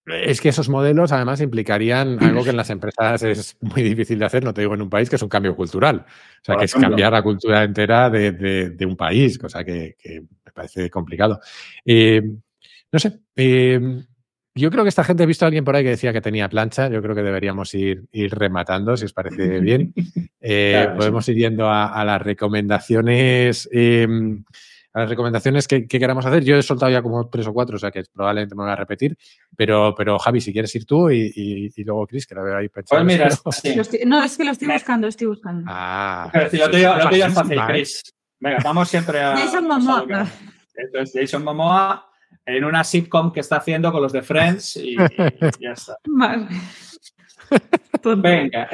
Es 0.06 0.42
que 0.42 0.50
esos 0.50 0.68
modelos 0.68 1.14
además 1.14 1.40
implicarían 1.40 2.22
algo 2.22 2.44
que 2.44 2.50
en 2.50 2.58
las 2.58 2.70
empresas 2.70 3.24
es 3.24 3.58
muy 3.62 3.82
difícil 3.84 4.20
de 4.20 4.26
hacer, 4.26 4.44
no 4.44 4.54
te 4.54 4.62
digo 4.62 4.74
en 4.74 4.82
un 4.82 4.90
país, 4.90 5.10
que 5.10 5.16
es 5.16 5.22
un 5.22 5.30
cambio 5.30 5.56
cultural. 5.56 6.06
O 6.06 6.46
sea, 6.46 6.58
que 6.58 6.66
es 6.66 6.74
cambiar 6.74 7.14
la 7.14 7.22
cultura 7.22 7.64
entera 7.64 8.10
de, 8.10 8.86
un 8.86 8.98
país, 8.98 9.38
cosa 9.38 9.64
que, 9.64 9.96
me 10.46 10.52
parece 10.52 10.90
complicado. 10.90 11.40
Eh, 11.86 12.22
no 12.92 13.00
sé, 13.00 13.22
eh, 13.36 14.04
yo 14.56 14.70
creo 14.70 14.84
que 14.84 14.90
esta 14.90 15.06
gente, 15.06 15.24
he 15.24 15.26
visto 15.26 15.46
a 15.46 15.48
alguien 15.48 15.64
por 15.64 15.76
ahí 15.76 15.84
que 15.84 15.92
decía 15.92 16.14
que 16.14 16.22
tenía 16.22 16.50
plancha, 16.50 16.90
yo 16.90 17.02
creo 17.02 17.16
que 17.16 17.24
deberíamos 17.24 17.74
ir, 17.74 18.04
ir 18.12 18.36
rematando, 18.36 18.98
si 18.98 19.06
os 19.06 19.14
parece 19.14 19.60
bien. 19.60 19.94
Eh, 20.46 20.90
podemos 20.98 21.26
ir 21.30 21.38
yendo 21.38 21.70
a, 21.70 22.04
las 22.04 22.22
recomendaciones 22.22 23.70
a 24.94 25.02
las 25.02 25.10
recomendaciones 25.10 25.68
que, 25.68 25.88
queramos 25.88 26.26
hacer. 26.26 26.44
Yo 26.44 26.56
he 26.56 26.62
soltado 26.62 26.92
ya 26.92 27.02
como 27.02 27.28
tres 27.28 27.48
o 27.48 27.54
cuatro, 27.54 27.76
o 27.76 27.80
sea 27.80 27.92
que 27.92 28.04
probablemente 28.14 28.56
me 28.56 28.64
voy 28.64 28.72
a 28.72 28.76
repetir. 28.76 29.18
Pero, 29.56 29.94
pero 29.96 30.20
Javi, 30.20 30.40
si 30.40 30.54
quieres 30.54 30.74
ir 30.76 30.86
tú 30.86 31.10
y, 31.10 31.74
luego 31.78 32.06
Chris, 32.08 32.28
que 32.28 32.36
la 32.36 32.44
veo 32.44 32.58
ahí 32.58 32.70
pensando. 32.70 33.04
Pues 33.04 33.64
mira, 33.64 34.06
no, 34.06 34.24
es 34.24 34.38
que 34.38 34.44
lo 34.46 34.52
estoy 34.52 34.68
buscando, 34.68 35.08
estoy 35.08 35.28
buscando. 35.28 35.66
Ah, 35.68 36.30
pero 36.32 36.50
si 36.50 36.58
lo 36.58 36.70
tuyo, 36.70 36.96
es 37.12 37.34
fácil, 37.34 37.60
Chris. 37.68 38.04
Venga, 38.40 38.58
vamos 38.64 38.90
siempre 38.90 39.20
a. 39.20 39.36
Jason 39.38 39.68
Momoa. 39.68 40.28
Esto 40.76 41.00
es 41.00 41.12
Jason 41.14 41.44
Momoa 41.44 42.10
en 42.46 42.64
una 42.64 42.84
sitcom 42.84 43.32
que 43.32 43.40
está 43.40 43.58
haciendo 43.58 43.92
con 43.92 44.02
los 44.02 44.12
de 44.12 44.22
Friends 44.22 44.78
y, 44.78 44.96
ya 44.96 45.72
está. 45.72 45.98
Vale. 46.08 46.48
Venga. 48.18 48.70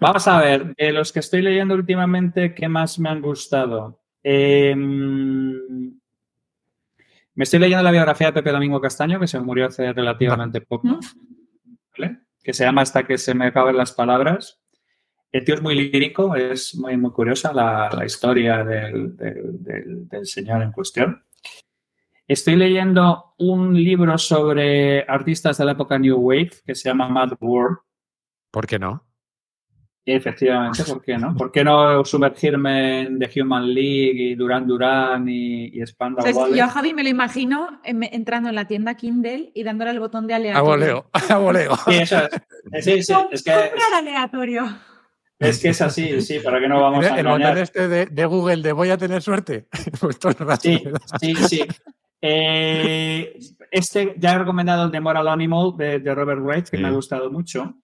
Vamos 0.00 0.28
a 0.28 0.40
ver, 0.40 0.74
de 0.76 0.92
los 0.92 1.12
que 1.12 1.20
estoy 1.20 1.42
leyendo 1.42 1.74
últimamente, 1.74 2.54
¿qué 2.54 2.68
más 2.68 2.98
me 2.98 3.08
han 3.08 3.20
gustado? 3.20 4.00
Em, 4.28 5.52
me 7.36 7.44
estoy 7.44 7.60
leyendo 7.60 7.84
la 7.84 7.92
biografía 7.92 8.26
de 8.26 8.32
Pepe 8.32 8.50
Domingo 8.50 8.80
Castaño, 8.80 9.20
que 9.20 9.28
se 9.28 9.38
murió 9.38 9.66
hace 9.66 9.92
relativamente 9.92 10.60
poco, 10.62 10.98
que 12.42 12.52
se 12.52 12.64
llama 12.64 12.82
Hasta 12.82 13.06
que 13.06 13.18
se 13.18 13.34
me 13.34 13.46
acaben 13.46 13.76
las 13.76 13.92
palabras. 13.92 14.60
El 15.30 15.44
tío 15.44 15.54
es 15.54 15.62
muy 15.62 15.76
lírico, 15.76 16.34
es 16.34 16.74
muy, 16.74 16.96
muy 16.96 17.12
curiosa 17.12 17.52
la, 17.52 18.04
historia 18.04 18.64
del, 18.64 19.16
señor 20.24 20.62
en 20.62 20.72
cuestión. 20.72 21.22
Estoy 22.26 22.56
leyendo 22.56 23.34
un 23.38 23.74
libro 23.80 24.18
sobre 24.18 25.02
artistas 25.02 25.58
de 25.58 25.66
la 25.66 25.72
época 25.72 26.00
New 26.00 26.16
Wave 26.16 26.50
que 26.66 26.74
se 26.74 26.88
llama 26.88 27.08
Mad 27.08 27.34
World. 27.40 27.78
¿Por 28.50 28.66
qué 28.66 28.80
no? 28.80 29.05
Efectivamente, 30.08 30.84
¿por 30.84 31.02
qué 31.02 31.18
no? 31.18 31.34
¿Por 31.34 31.50
qué 31.50 31.64
no 31.64 32.04
sumergirme 32.04 33.02
en 33.02 33.18
The 33.18 33.40
Human 33.40 33.74
League 33.74 34.14
y 34.14 34.34
Duran 34.36 34.64
Duran 34.64 35.28
y, 35.28 35.64
y 35.64 35.84
Spandau 35.84 36.24
Yo 36.54 36.64
a 36.64 36.68
Javi 36.68 36.94
me 36.94 37.02
lo 37.02 37.08
imagino 37.08 37.80
entrando 37.82 38.48
en 38.48 38.54
la 38.54 38.68
tienda 38.68 38.94
Kindle 38.94 39.50
y 39.52 39.64
dándole 39.64 39.90
el 39.90 39.98
botón 39.98 40.28
de 40.28 40.34
aleatorio. 40.34 41.10
A 41.12 41.38
voleo, 41.38 41.72
a 41.72 41.90
Sí, 41.90 41.96
eso 41.96 42.18
es. 42.72 42.84
Sí, 42.84 43.02
sí, 43.02 43.14
es 43.32 43.42
que... 43.42 43.52
aleatorio. 43.96 44.78
Es 45.40 45.60
que 45.60 45.70
es 45.70 45.82
así, 45.82 46.20
sí, 46.20 46.38
para 46.38 46.60
que 46.60 46.68
no 46.68 46.80
vamos 46.80 47.04
a 47.04 47.18
El 47.18 47.26
botón 47.26 47.58
este 47.58 47.88
de, 47.88 48.26
Google 48.26 48.62
de 48.62 48.72
voy 48.72 48.90
a 48.90 48.96
tener 48.96 49.22
suerte. 49.22 49.66
Pues 50.00 50.18
sí, 50.60 50.84
sí, 51.20 51.34
sí. 51.34 51.64
Eh, 52.22 53.38
este 53.72 54.14
ya 54.18 54.34
he 54.34 54.38
recomendado 54.38 54.84
el 54.84 54.92
de 54.92 55.00
Moral 55.00 55.26
Animal 55.26 55.72
de, 55.76 56.14
Robert 56.14 56.40
Wright, 56.40 56.68
que 56.68 56.78
me 56.78 56.86
ha 56.86 56.92
gustado 56.92 57.28
mucho. 57.30 57.74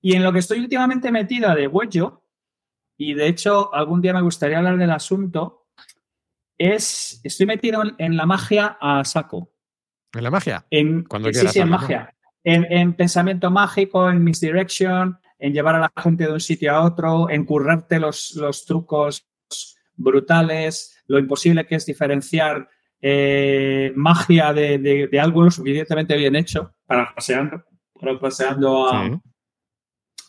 Y 0.00 0.14
en 0.14 0.22
lo 0.22 0.32
que 0.32 0.38
estoy 0.38 0.60
últimamente 0.60 1.10
metida 1.12 1.54
de 1.54 1.66
huello, 1.66 2.24
y 2.96 3.14
de 3.14 3.26
hecho 3.26 3.74
algún 3.74 4.00
día 4.00 4.12
me 4.12 4.22
gustaría 4.22 4.58
hablar 4.58 4.78
del 4.78 4.90
asunto, 4.90 5.68
es, 6.58 7.20
estoy 7.24 7.46
metido 7.46 7.82
en, 7.98 8.16
la 8.16 8.26
magia 8.26 8.78
a 8.80 9.04
saco. 9.04 9.52
¿En 10.12 10.24
la 10.24 10.30
magia? 10.30 10.66
En, 10.70 11.04
Cuando 11.04 11.32
sí, 11.32 11.48
sí, 11.48 11.60
en 11.60 11.68
magia. 11.70 12.14
En, 12.42 12.94
pensamiento 12.94 13.50
mágico, 13.50 14.10
en 14.10 14.24
misdirection, 14.24 15.18
en 15.38 15.52
llevar 15.52 15.76
a 15.76 15.80
la 15.80 15.92
gente 15.96 16.26
de 16.26 16.32
un 16.32 16.40
sitio 16.40 16.74
a 16.74 16.84
otro, 16.84 17.30
en 17.30 17.44
currarte 17.44 17.98
los, 17.98 18.34
los 18.34 18.64
trucos 18.64 19.26
brutales, 19.94 21.02
lo 21.06 21.18
imposible 21.18 21.66
que 21.66 21.76
es 21.76 21.86
diferenciar 21.86 22.68
eh, 23.02 23.92
magia 23.96 24.52
de, 24.52 25.08
algo 25.20 25.44
lo 25.44 25.50
suficientemente 25.50 26.16
bien 26.16 26.36
hecho 26.36 26.74
para 26.86 27.14
paseando, 27.14 27.64
para 27.98 28.20
paseando 28.20 28.88
a, 28.88 29.20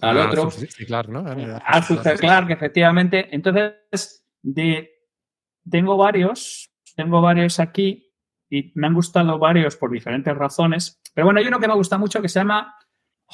al 0.02 0.20
ah, 0.20 0.28
otro. 0.28 0.50
Claro, 0.86 1.12
¿no? 1.12 1.20
A 1.64 1.82
Clark, 2.18 2.52
efectivamente. 2.52 3.28
Entonces, 3.32 4.26
de, 4.42 4.90
tengo 5.70 5.96
varios, 5.98 6.72
tengo 6.96 7.22
varios 7.22 7.60
aquí 7.60 8.12
y 8.50 8.72
me 8.76 8.88
han 8.88 8.94
gustado 8.94 9.38
varios 9.38 9.76
por 9.78 9.92
diferentes 9.92 10.36
razones. 10.36 11.00
Pero 11.14 11.26
bueno, 11.26 11.40
hay 11.40 11.48
uno 11.48 11.60
que 11.60 11.68
me 11.68 11.76
gusta 11.76 11.98
mucho 11.98 12.22
que 12.22 12.30
se 12.30 12.40
llama 12.40 12.76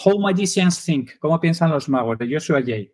How 0.06 0.20
Magicians 0.20 0.84
Think, 0.86 1.18
cómo 1.20 1.40
piensan 1.40 1.72
los 1.72 1.90
magos, 1.90 2.18
de 2.18 2.32
Joshua 2.32 2.62
Jay. 2.66 2.92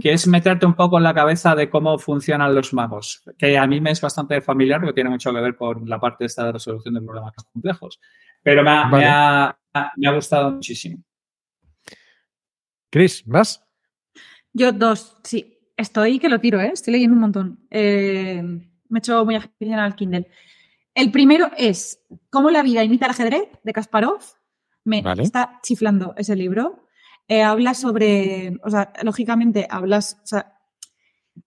Que 0.00 0.12
es 0.12 0.28
meterte 0.28 0.64
un 0.64 0.74
poco 0.74 0.96
en 0.96 1.02
la 1.02 1.12
cabeza 1.12 1.56
de 1.56 1.68
cómo 1.68 1.98
funcionan 1.98 2.54
los 2.54 2.72
magos, 2.72 3.24
que 3.36 3.58
a 3.58 3.66
mí 3.66 3.80
me 3.80 3.90
es 3.90 4.00
bastante 4.00 4.40
familiar, 4.40 4.80
porque 4.80 4.94
tiene 4.94 5.10
mucho 5.10 5.32
que 5.32 5.40
ver 5.40 5.56
con 5.56 5.88
la 5.88 5.98
parte 5.98 6.22
de 6.22 6.26
esta 6.26 6.52
resolución 6.52 6.94
de 6.94 7.00
problemas 7.00 7.32
complejos. 7.52 7.98
Pero 8.44 8.62
me 8.62 8.70
ha, 8.70 9.58
me 9.96 10.08
ha 10.08 10.12
gustado 10.12 10.52
muchísimo. 10.52 11.02
Chris, 12.96 13.22
¿vas? 13.26 13.62
Yo 14.54 14.72
dos, 14.72 15.18
sí. 15.22 15.58
estoy 15.76 16.18
que 16.18 16.30
lo 16.30 16.40
tiro, 16.40 16.62
¿eh? 16.62 16.70
estoy 16.72 16.92
leyendo 16.92 17.12
un 17.12 17.20
montón. 17.20 17.66
Eh, 17.70 18.40
me 18.42 18.98
he 18.98 19.00
hecho 19.00 19.22
muy 19.26 19.34
aficionada 19.34 19.84
al 19.84 19.94
Kindle. 19.94 20.30
El 20.94 21.10
primero 21.10 21.50
es 21.58 22.00
Cómo 22.30 22.50
la 22.50 22.62
vida 22.62 22.82
imita 22.84 23.04
el 23.04 23.10
ajedrez, 23.10 23.50
de 23.62 23.72
Kasparov. 23.74 24.20
Me 24.84 25.04
está 25.18 25.60
chiflando 25.62 26.14
ese 26.16 26.36
libro. 26.36 26.86
Eh, 27.28 27.42
habla 27.42 27.74
sobre, 27.74 28.56
o 28.64 28.70
sea, 28.70 28.94
lógicamente 29.02 29.66
hablas, 29.68 30.18
o 30.22 30.26
sea, 30.26 30.55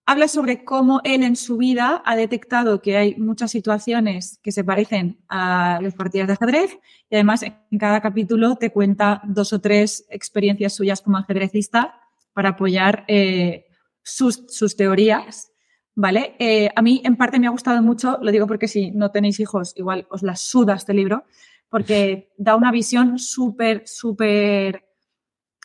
habla 0.06 0.28
sobre 0.28 0.64
cómo 0.64 1.00
él 1.04 1.22
en 1.22 1.36
su 1.36 1.56
vida 1.56 2.02
ha 2.04 2.16
detectado 2.16 2.82
que 2.82 2.96
hay 2.96 3.16
muchas 3.16 3.50
situaciones 3.50 4.38
que 4.42 4.52
se 4.52 4.64
parecen 4.64 5.18
a 5.28 5.80
las 5.82 5.94
partidas 5.94 6.26
de 6.28 6.32
ajedrez 6.34 6.78
y 7.08 7.14
además 7.14 7.42
en 7.42 7.78
cada 7.78 8.00
capítulo 8.00 8.56
te 8.56 8.70
cuenta 8.70 9.22
dos 9.24 9.52
o 9.52 9.60
tres 9.60 10.06
experiencias 10.10 10.74
suyas 10.74 11.00
como 11.00 11.18
ajedrecista 11.18 12.00
para 12.32 12.50
apoyar 12.50 13.04
eh, 13.08 13.66
sus, 14.02 14.44
sus, 14.48 14.76
teorías. 14.76 15.52
¿Vale? 15.94 16.36
Eh, 16.38 16.70
a 16.74 16.82
mí 16.82 17.02
en 17.04 17.16
parte 17.16 17.38
me 17.38 17.46
ha 17.46 17.50
gustado 17.50 17.82
mucho, 17.82 18.18
lo 18.22 18.30
digo 18.30 18.46
porque 18.46 18.68
si 18.68 18.90
no 18.92 19.10
tenéis 19.10 19.40
hijos, 19.40 19.74
igual 19.76 20.06
os 20.08 20.22
la 20.22 20.36
suda 20.36 20.74
este 20.74 20.94
libro, 20.94 21.24
porque 21.68 22.32
da 22.38 22.56
una 22.56 22.72
visión 22.72 23.18
súper, 23.18 23.82
súper 23.86 24.89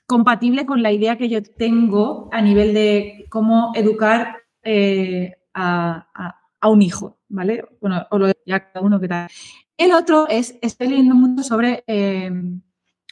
compatible 0.06 0.66
con 0.66 0.82
la 0.84 0.92
idea 0.92 1.18
que 1.18 1.30
yo 1.30 1.42
tengo 1.42 2.30
a 2.32 2.42
nivel 2.42 2.74
de 2.74 3.26
cómo 3.30 3.72
educar 3.76 4.38
eh, 4.64 5.36
a, 5.54 6.42
un 6.64 6.82
hijo, 6.82 7.20
¿vale? 7.30 7.64
Bueno, 7.80 8.08
o 8.10 8.18
lo 8.18 8.32
ya 8.46 8.72
cada 8.72 8.84
uno 8.84 9.00
que 9.00 9.08
tal. 9.08 9.30
El 9.78 9.92
otro 9.92 10.28
es, 10.28 10.58
estoy 10.62 10.88
leyendo 10.88 11.14
mucho 11.14 11.44
sobre, 11.44 11.84
eh, 11.86 12.32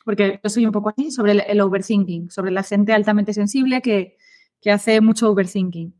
porque 0.03 0.39
yo 0.43 0.49
soy 0.49 0.65
un 0.65 0.71
poco 0.71 0.89
así, 0.89 1.11
sobre 1.11 1.33
el, 1.33 1.61
overthinking, 1.61 2.31
sobre 2.31 2.49
la 2.49 2.63
gente 2.63 2.93
altamente 2.93 3.33
sensible 3.33 3.81
que, 3.81 4.17
que 4.59 4.71
hace 4.71 5.01
mucho 5.01 5.29
overthinking. 5.29 5.93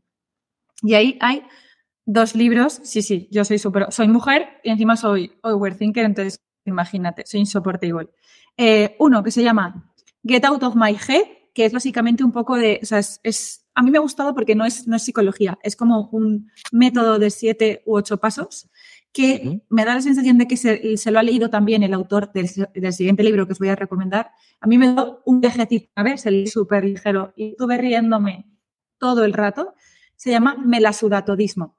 Y 0.82 0.94
ahí 0.94 1.16
hay 1.20 1.42
dos 2.04 2.34
libros, 2.34 2.80
sí, 2.82 3.02
sí, 3.02 3.28
yo 3.30 3.44
soy 3.44 3.58
súper, 3.58 3.86
soy 3.92 4.08
mujer 4.08 4.48
y 4.64 4.70
encima 4.70 4.96
soy 4.96 5.32
overthinker, 5.42 6.04
entonces 6.04 6.42
imagínate, 6.64 7.24
soy 7.26 7.40
insoportable. 7.40 8.08
Eh, 8.56 8.96
uno 8.98 9.22
que 9.22 9.30
se 9.30 9.42
llama 9.42 9.93
Get 10.26 10.44
Out 10.44 10.62
of 10.62 10.74
My 10.74 10.96
Head, 10.96 11.24
que 11.52 11.64
es 11.64 11.72
básicamente 11.72 12.24
un 12.24 12.32
poco 12.32 12.56
de, 12.56 12.80
o 12.82 12.86
sea, 12.86 12.98
es, 12.98 13.66
a 13.74 13.82
mí 13.82 13.90
me 13.90 13.98
ha 13.98 14.02
gustado 14.02 14.34
porque 14.34 14.54
no 14.54 14.64
es, 14.64 14.86
no 14.88 14.96
es 14.96 15.02
psicología, 15.02 15.58
es 15.62 15.76
como 15.76 16.08
un 16.10 16.50
método 16.72 17.18
de 17.18 17.30
siete 17.30 17.82
u 17.86 17.96
ocho 17.96 18.18
pasos 18.18 18.70
que 19.14 19.60
me 19.68 19.84
da 19.84 19.94
la 19.94 20.00
sensación 20.00 20.38
de 20.38 20.48
que 20.48 20.56
se, 20.56 21.10
lo 21.12 21.18
ha 21.20 21.22
leído 21.22 21.48
también 21.48 21.84
el 21.84 21.94
autor 21.94 22.32
del, 22.32 22.48
siguiente 22.92 23.22
libro 23.22 23.46
que 23.46 23.52
os 23.52 23.60
voy 23.60 23.68
a 23.68 23.76
recomendar. 23.76 24.32
A 24.60 24.66
mí 24.66 24.76
me 24.76 24.92
dio 24.92 25.22
un 25.24 25.40
viajecito 25.40 25.88
a 25.94 26.02
ver, 26.02 26.18
se 26.18 26.32
leí 26.32 26.48
súper 26.48 26.84
ligero 26.84 27.32
y 27.36 27.50
estuve 27.50 27.78
riéndome 27.78 28.44
todo 28.98 29.24
el 29.24 29.32
rato. 29.32 29.74
Se 30.16 30.32
llama 30.32 30.56
melasudatodismo. 30.56 31.78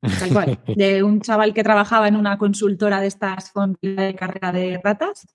Tal 0.00 0.32
cual, 0.32 0.60
de 0.74 1.02
un 1.02 1.20
chaval 1.20 1.52
que 1.52 1.62
trabajaba 1.62 2.08
en 2.08 2.16
una 2.16 2.38
consultora 2.38 3.02
de 3.02 3.08
estas 3.08 3.52
con 3.52 3.76
de 3.82 4.14
carrera 4.14 4.50
de 4.50 4.80
ratas 4.82 5.26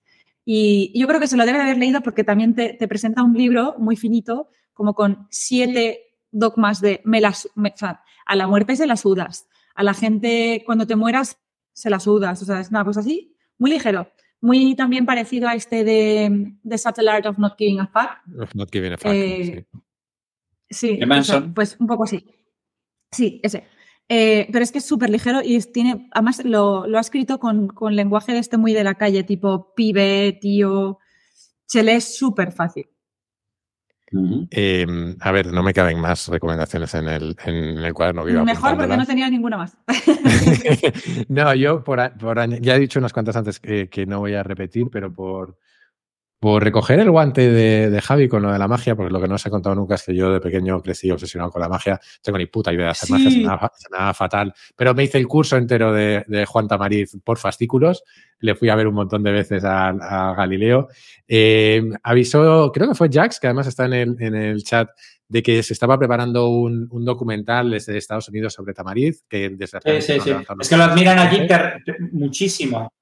y 0.50 0.98
yo 0.98 1.06
creo 1.06 1.20
que 1.20 1.26
se 1.26 1.36
lo 1.36 1.44
debe 1.44 1.60
haber 1.60 1.76
leído 1.76 2.00
porque 2.00 2.24
también 2.24 2.54
te, 2.54 2.88
presenta 2.88 3.22
un 3.22 3.34
libro 3.34 3.74
muy 3.76 3.96
finito, 3.96 4.48
como 4.72 4.94
con 4.94 5.26
siete 5.28 6.16
dogmas 6.30 6.80
de 6.80 7.02
me 7.04 7.20
las, 7.20 7.50
a 8.24 8.34
la 8.34 8.48
muerte 8.48 8.74
se 8.74 8.86
las 8.86 9.02
sudas, 9.02 9.46
a 9.74 9.82
la 9.82 9.92
gente 9.92 10.62
cuando 10.64 10.86
te 10.86 10.96
mueras 10.96 11.38
se 11.74 11.90
las 11.90 12.04
sudas, 12.04 12.40
o 12.40 12.46
sea, 12.46 12.60
es 12.60 12.70
una 12.70 12.82
cosa 12.82 13.00
así, 13.00 13.36
muy 13.58 13.72
ligero. 13.72 14.10
Muy 14.40 14.74
también 14.74 15.04
parecido 15.04 15.48
a 15.48 15.54
este 15.54 15.84
de 15.84 16.54
The 16.66 16.78
Subtle 16.78 17.10
Art 17.10 17.26
of 17.26 17.36
Not 17.36 17.58
Giving 17.58 17.80
a 17.80 17.86
Fuck. 17.88 18.40
Of 18.40 18.54
not 18.54 18.70
giving 18.72 18.94
a 18.94 18.96
fuck, 18.96 19.12
eh, 19.12 19.66
sí. 20.70 20.98
Sí, 20.98 21.00
pues 21.54 21.76
un 21.78 21.86
poco 21.86 22.04
así. 22.04 22.24
Sí, 23.10 23.38
ese. 23.42 23.66
Eh, 24.08 24.48
pero 24.50 24.64
es 24.64 24.72
que 24.72 24.78
es 24.78 24.86
súper 24.86 25.10
ligero 25.10 25.40
y 25.44 25.60
tiene, 25.60 26.08
además 26.12 26.42
lo, 26.44 26.84
ha 26.84 27.00
escrito 27.00 27.38
con, 27.38 27.70
lenguaje 27.90 28.32
de 28.32 28.38
este 28.38 28.56
muy 28.56 28.72
de 28.72 28.84
la 28.84 28.94
calle, 28.94 29.22
tipo 29.22 29.74
pibe, 29.74 30.38
tío. 30.40 30.98
Se 31.66 31.82
lee 31.82 32.00
súper 32.00 32.52
fácil. 32.52 32.88
Em, 34.50 35.16
a 35.20 35.30
ver, 35.32 35.52
no 35.52 35.62
me 35.62 35.74
caben 35.74 36.00
más 36.00 36.28
recomendaciones 36.28 36.94
en 36.94 37.08
el, 37.08 37.36
en 37.44 37.54
el 37.84 37.92
cuaderno 37.92 38.24
Mejor 38.24 38.78
porque 38.78 38.96
no 38.96 39.04
tenía 39.04 39.28
ninguna 39.28 39.58
más. 39.58 39.76
no, 41.28 41.54
yo 41.54 41.84
por, 41.84 42.00
ya 42.60 42.76
he 42.76 42.80
dicho 42.80 42.98
unas 42.98 43.12
cuantas 43.12 43.36
antes 43.36 43.60
que 43.60 44.06
no 44.06 44.20
voy 44.20 44.34
a 44.34 44.42
repetir, 44.42 44.86
pero 44.90 45.12
por, 45.12 45.58
por 46.40 46.62
recoger 46.62 47.00
el 47.00 47.10
guante 47.10 47.50
de, 47.50 48.00
Javi 48.00 48.28
con 48.28 48.42
lo 48.42 48.52
de 48.52 48.58
la 48.58 48.68
magia, 48.68 48.94
porque 48.94 49.12
lo 49.12 49.20
que 49.20 49.26
no 49.26 49.38
se 49.38 49.48
ha 49.48 49.50
contado 49.50 49.74
nunca 49.74 49.96
es 49.96 50.04
que 50.04 50.14
yo 50.14 50.32
de 50.32 50.40
pequeño 50.40 50.80
crecí 50.80 51.10
obsesionado 51.10 51.50
con 51.50 51.60
la 51.60 51.68
magia. 51.68 52.00
Tengo 52.22 52.38
ni 52.38 52.46
puta 52.46 52.72
idea 52.72 52.86
de 52.86 52.90
hacer 52.90 53.10
magia, 53.10 53.30
se 53.30 53.88
me, 53.90 54.14
fatal. 54.14 54.54
Pero 54.76 54.94
me 54.94 55.04
hice 55.04 55.18
el 55.18 55.26
curso 55.26 55.56
entero 55.56 55.92
de, 55.92 56.44
Juan 56.46 56.68
Tamariz 56.68 57.16
por 57.24 57.38
fascículos. 57.38 58.04
Le 58.38 58.54
fui 58.54 58.68
a 58.68 58.76
ver 58.76 58.86
un 58.86 58.94
montón 58.94 59.24
de 59.24 59.32
veces 59.32 59.64
a, 59.64 60.34
Galileo. 60.36 60.88
Eh, 61.26 61.82
avisó, 62.04 62.70
creo 62.72 62.88
que 62.88 62.94
fue 62.94 63.08
Jax, 63.10 63.40
que 63.40 63.48
además 63.48 63.66
está 63.66 63.86
en 63.86 63.92
el, 63.94 64.16
en 64.20 64.34
el 64.36 64.62
chat, 64.62 64.90
de 65.28 65.42
que 65.42 65.62
se 65.62 65.72
estaba 65.72 65.98
preparando 65.98 66.48
un, 66.48 66.88
documental 67.04 67.72
desde 67.72 67.98
Estados 67.98 68.28
Unidos 68.28 68.54
sobre 68.54 68.74
Tamariz. 68.74 69.24
Que 69.28 69.56
sí, 69.58 70.02
sí, 70.02 70.20
sí. 70.20 70.30
Es 70.60 70.68
que 70.68 70.76
lo 70.76 70.84
admiran 70.84 71.18
allí 71.18 71.46
muchísimo. 72.12 72.92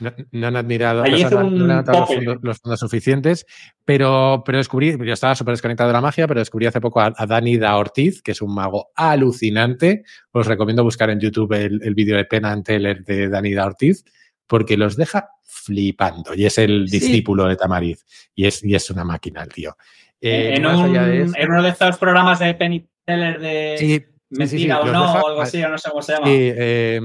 No, 0.00 0.46
han 0.46 0.56
admirado, 0.56 1.04
los, 1.04 2.58
fondos, 2.58 2.80
suficientes, 2.80 3.46
pero, 3.84 4.42
pero 4.44 4.58
descubrí, 4.58 4.96
yo 4.98 5.12
estaba 5.12 5.34
súper 5.34 5.52
desconectado 5.52 5.88
de 5.88 5.94
la 5.94 6.00
magia, 6.00 6.26
pero 6.26 6.40
descubrí 6.40 6.66
hace 6.66 6.80
poco 6.80 7.00
a, 7.00 7.12
Dani 7.26 7.58
da 7.58 7.76
Ortiz, 7.76 8.22
que 8.22 8.32
es 8.32 8.40
un 8.40 8.54
mago 8.54 8.90
alucinante. 8.96 10.04
Os 10.32 10.46
recomiendo 10.46 10.82
buscar 10.82 11.10
en 11.10 11.20
YouTube 11.20 11.52
el, 11.52 11.94
vídeo 11.94 12.16
de 12.16 12.24
Penn 12.24 12.62
Teller 12.62 13.04
de 13.04 13.28
Dani 13.28 13.52
da 13.52 13.66
Ortiz, 13.66 14.04
porque 14.46 14.76
los 14.76 14.96
deja 14.96 15.28
flipando. 15.42 16.34
Y 16.34 16.46
es 16.46 16.58
el 16.58 16.86
discípulo 16.86 17.46
de 17.46 17.56
Tamariz. 17.56 18.04
Y 18.34 18.46
es, 18.46 18.64
y 18.64 18.74
es 18.74 18.90
una 18.90 19.04
máquina 19.04 19.42
el 19.42 19.48
tío. 19.48 19.76
Eh, 20.20 20.54
en, 20.56 20.66
uno 20.66 21.62
de 21.62 21.68
estos 21.68 21.98
programas 21.98 22.38
de 22.38 22.54
Penn 22.54 22.88
Teller 23.04 23.40
de... 23.40 24.06
Mentira 24.30 24.80
o 24.80 24.86
no, 24.86 25.12
o 25.12 25.28
algo 25.28 25.42
así, 25.42 25.62
o 25.62 25.68
no 25.68 25.76
sé 25.76 25.90
cómo 25.90 26.02
se 26.02 26.12
llama. 26.12 26.26
Sí, 26.26 26.32
eh, 26.38 27.00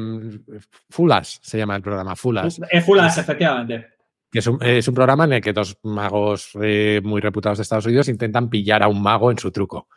Fulas 0.89 1.39
se 1.41 1.57
llama 1.57 1.75
el 1.75 1.81
programa, 1.81 2.15
Fulas. 2.15 2.61
Es 2.69 2.85
Fulas, 2.85 3.17
efectivamente. 3.17 3.87
Que 4.31 4.39
es, 4.39 4.47
un, 4.47 4.61
es 4.61 4.87
un, 4.87 4.93
programa 4.93 5.23
en 5.25 5.33
el 5.33 5.41
que 5.41 5.53
dos 5.53 5.77
magos 5.83 6.51
eh, 6.61 7.01
muy 7.03 7.21
reputados 7.21 7.57
de 7.57 7.63
Estados 7.63 7.85
Unidos 7.87 8.09
intentan 8.09 8.49
pillar 8.49 8.83
a 8.83 8.87
un 8.87 9.01
mago 9.01 9.31
en 9.31 9.39
su 9.39 9.51
truco. 9.51 9.87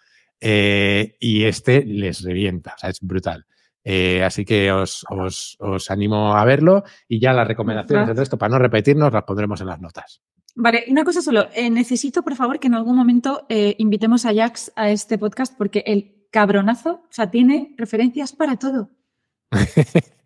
Eh, 0.40 1.16
y 1.20 1.44
este 1.44 1.84
les 1.84 2.22
revienta, 2.22 2.74
o 2.76 2.78
sea, 2.78 2.90
es 2.90 3.00
brutal. 3.00 3.44
Eh, 3.84 4.22
así 4.24 4.44
que 4.44 4.70
os, 4.72 5.04
os, 5.10 5.56
os, 5.60 5.90
animo 5.90 6.34
a 6.34 6.44
verlo 6.44 6.84
y 7.08 7.20
ya 7.20 7.32
las 7.32 7.48
recomendaciones 7.48 8.06
del 8.06 8.16
resto, 8.16 8.38
para 8.38 8.50
no 8.50 8.58
repetirnos, 8.58 9.12
las 9.12 9.24
pondremos 9.24 9.60
en 9.60 9.66
las 9.66 9.80
notas. 9.80 10.22
Vale, 10.54 10.84
una 10.88 11.04
cosa 11.04 11.20
solo. 11.20 11.48
necesito, 11.70 12.22
por 12.22 12.36
favor, 12.36 12.58
que 12.58 12.68
en 12.68 12.74
algún 12.74 12.96
momento 12.96 13.46
invitemos 13.48 14.24
a 14.24 14.34
Jax 14.34 14.72
a 14.76 14.90
este 14.90 15.18
podcast 15.18 15.56
porque 15.56 15.84
él 15.86 16.17
cabronazo, 16.30 17.02
o 17.04 17.08
sea, 17.10 17.30
tiene 17.30 17.74
referencias 17.76 18.32
para 18.32 18.56
todo. 18.56 18.90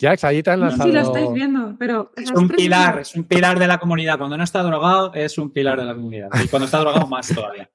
Jax, 0.00 0.22
ahí 0.24 0.42
te 0.42 0.50
han 0.50 0.60
lanzado... 0.60 0.86
No 0.86 0.92
sé 0.92 0.98
si 1.00 1.04
lo 1.04 1.12
estáis 1.12 1.32
viendo, 1.32 1.76
pero... 1.76 2.12
Es 2.16 2.30
un 2.30 2.48
pilar, 2.48 3.00
es 3.00 3.16
un 3.16 3.24
pilar 3.24 3.58
de 3.58 3.66
la 3.66 3.78
comunidad. 3.78 4.16
Cuando 4.18 4.36
no 4.36 4.44
está 4.44 4.62
drogado, 4.62 5.12
es 5.12 5.38
un 5.38 5.50
pilar 5.50 5.78
de 5.78 5.86
la 5.86 5.94
comunidad. 5.94 6.28
Y 6.42 6.46
cuando 6.46 6.66
está 6.66 6.78
drogado, 6.78 7.06
más 7.08 7.26
todavía. 7.34 7.68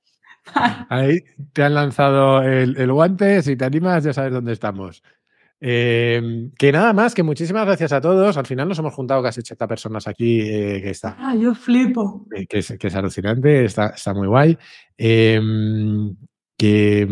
Ahí 0.89 1.23
te 1.51 1.63
han 1.63 1.73
lanzado 1.73 2.41
el, 2.41 2.91
guante. 2.91 3.41
Si 3.41 3.57
te 3.57 3.65
animas, 3.65 4.05
ya 4.05 4.13
sabes 4.13 4.31
dónde 4.31 4.53
estamos. 4.53 5.03
Em, 5.59 6.51
que 6.57 6.71
nada 6.71 6.93
más, 6.93 7.13
que 7.13 7.23
muchísimas 7.23 7.65
gracias 7.65 7.91
a 7.91 7.99
todos. 7.99 8.37
Al 8.37 8.45
final 8.45 8.69
nos 8.69 8.79
hemos 8.79 8.93
juntado 8.93 9.21
casi 9.21 9.41
80 9.41 9.67
personas 9.67 10.07
aquí, 10.07 10.41
eh, 10.41 10.81
que 10.81 10.91
está. 10.91 11.17
Ah, 11.19 11.35
yo 11.35 11.53
flipo. 11.53 12.25
que, 12.49 12.59
es, 12.59 12.95
alucinante, 12.95 13.65
está, 13.65 13.87
está 13.87 14.13
muy 14.13 14.27
guay. 14.27 14.57
Que, 16.57 17.07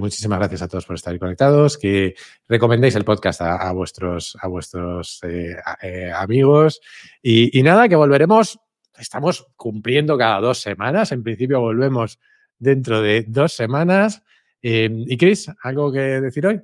muchísimas 0.00 0.38
gracias 0.38 0.62
a 0.62 0.68
todos 0.68 0.86
por 0.86 0.96
estar 0.96 1.16
conectados, 1.18 1.78
que 1.78 2.14
recomendéis 2.48 2.96
el 2.96 3.04
podcast 3.04 3.40
a, 3.42 3.70
vuestros, 3.72 4.36
a 4.40 4.48
vuestros 4.48 5.20
eh, 5.22 5.54
eh, 5.82 6.10
amigos 6.12 6.80
y, 7.22 7.62
nada, 7.62 7.88
que 7.88 7.96
volveremos, 7.96 8.58
estamos 8.98 9.46
cumpliendo 9.56 10.18
cada 10.18 10.40
dos 10.40 10.60
semanas, 10.60 11.12
en 11.12 11.22
principio 11.22 11.60
volvemos 11.60 12.18
dentro 12.58 13.00
de 13.00 13.24
dos 13.28 13.52
semanas. 13.52 14.22
Eh, 14.62 14.88
¿Y 14.90 15.16
Chris, 15.18 15.50
algo 15.62 15.92
que 15.92 16.00
decir 16.00 16.46
hoy? 16.46 16.60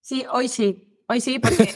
Sí, 0.00 0.24
hoy 0.30 0.48
sí. 0.48 0.84
Hoy 1.10 1.22
sí, 1.22 1.38
porque 1.38 1.72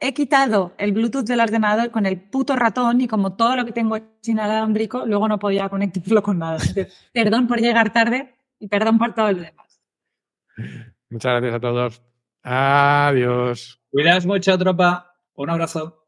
he 0.00 0.14
quitado, 0.14 0.72
el 0.78 0.92
Bluetooth 0.92 1.26
del 1.26 1.40
ordenador 1.40 1.90
con 1.90 2.06
el 2.06 2.18
puto 2.18 2.56
ratón 2.56 3.02
y 3.02 3.06
como 3.06 3.36
todo 3.36 3.56
lo 3.56 3.66
que 3.66 3.72
tengo 3.72 3.96
es 3.96 4.02
inalámbrico, 4.26 5.04
luego 5.04 5.28
no 5.28 5.38
podía 5.38 5.68
conectarlo 5.68 6.22
con 6.22 6.38
nada. 6.38 6.56
Perdón 7.12 7.46
por 7.46 7.60
llegar 7.60 7.92
tarde, 7.92 8.33
y 8.58 8.68
perdón 8.68 8.98
por 8.98 9.14
todo 9.14 9.32
lo 9.32 9.40
demás. 9.40 9.80
Muchas 11.10 11.32
gracias 11.32 11.54
a 11.54 11.60
todos. 11.60 12.02
Adiós. 12.42 13.80
Cuidaos 13.90 14.26
mucho, 14.26 14.58
tropa. 14.58 15.16
Un 15.34 15.50
abrazo. 15.50 16.03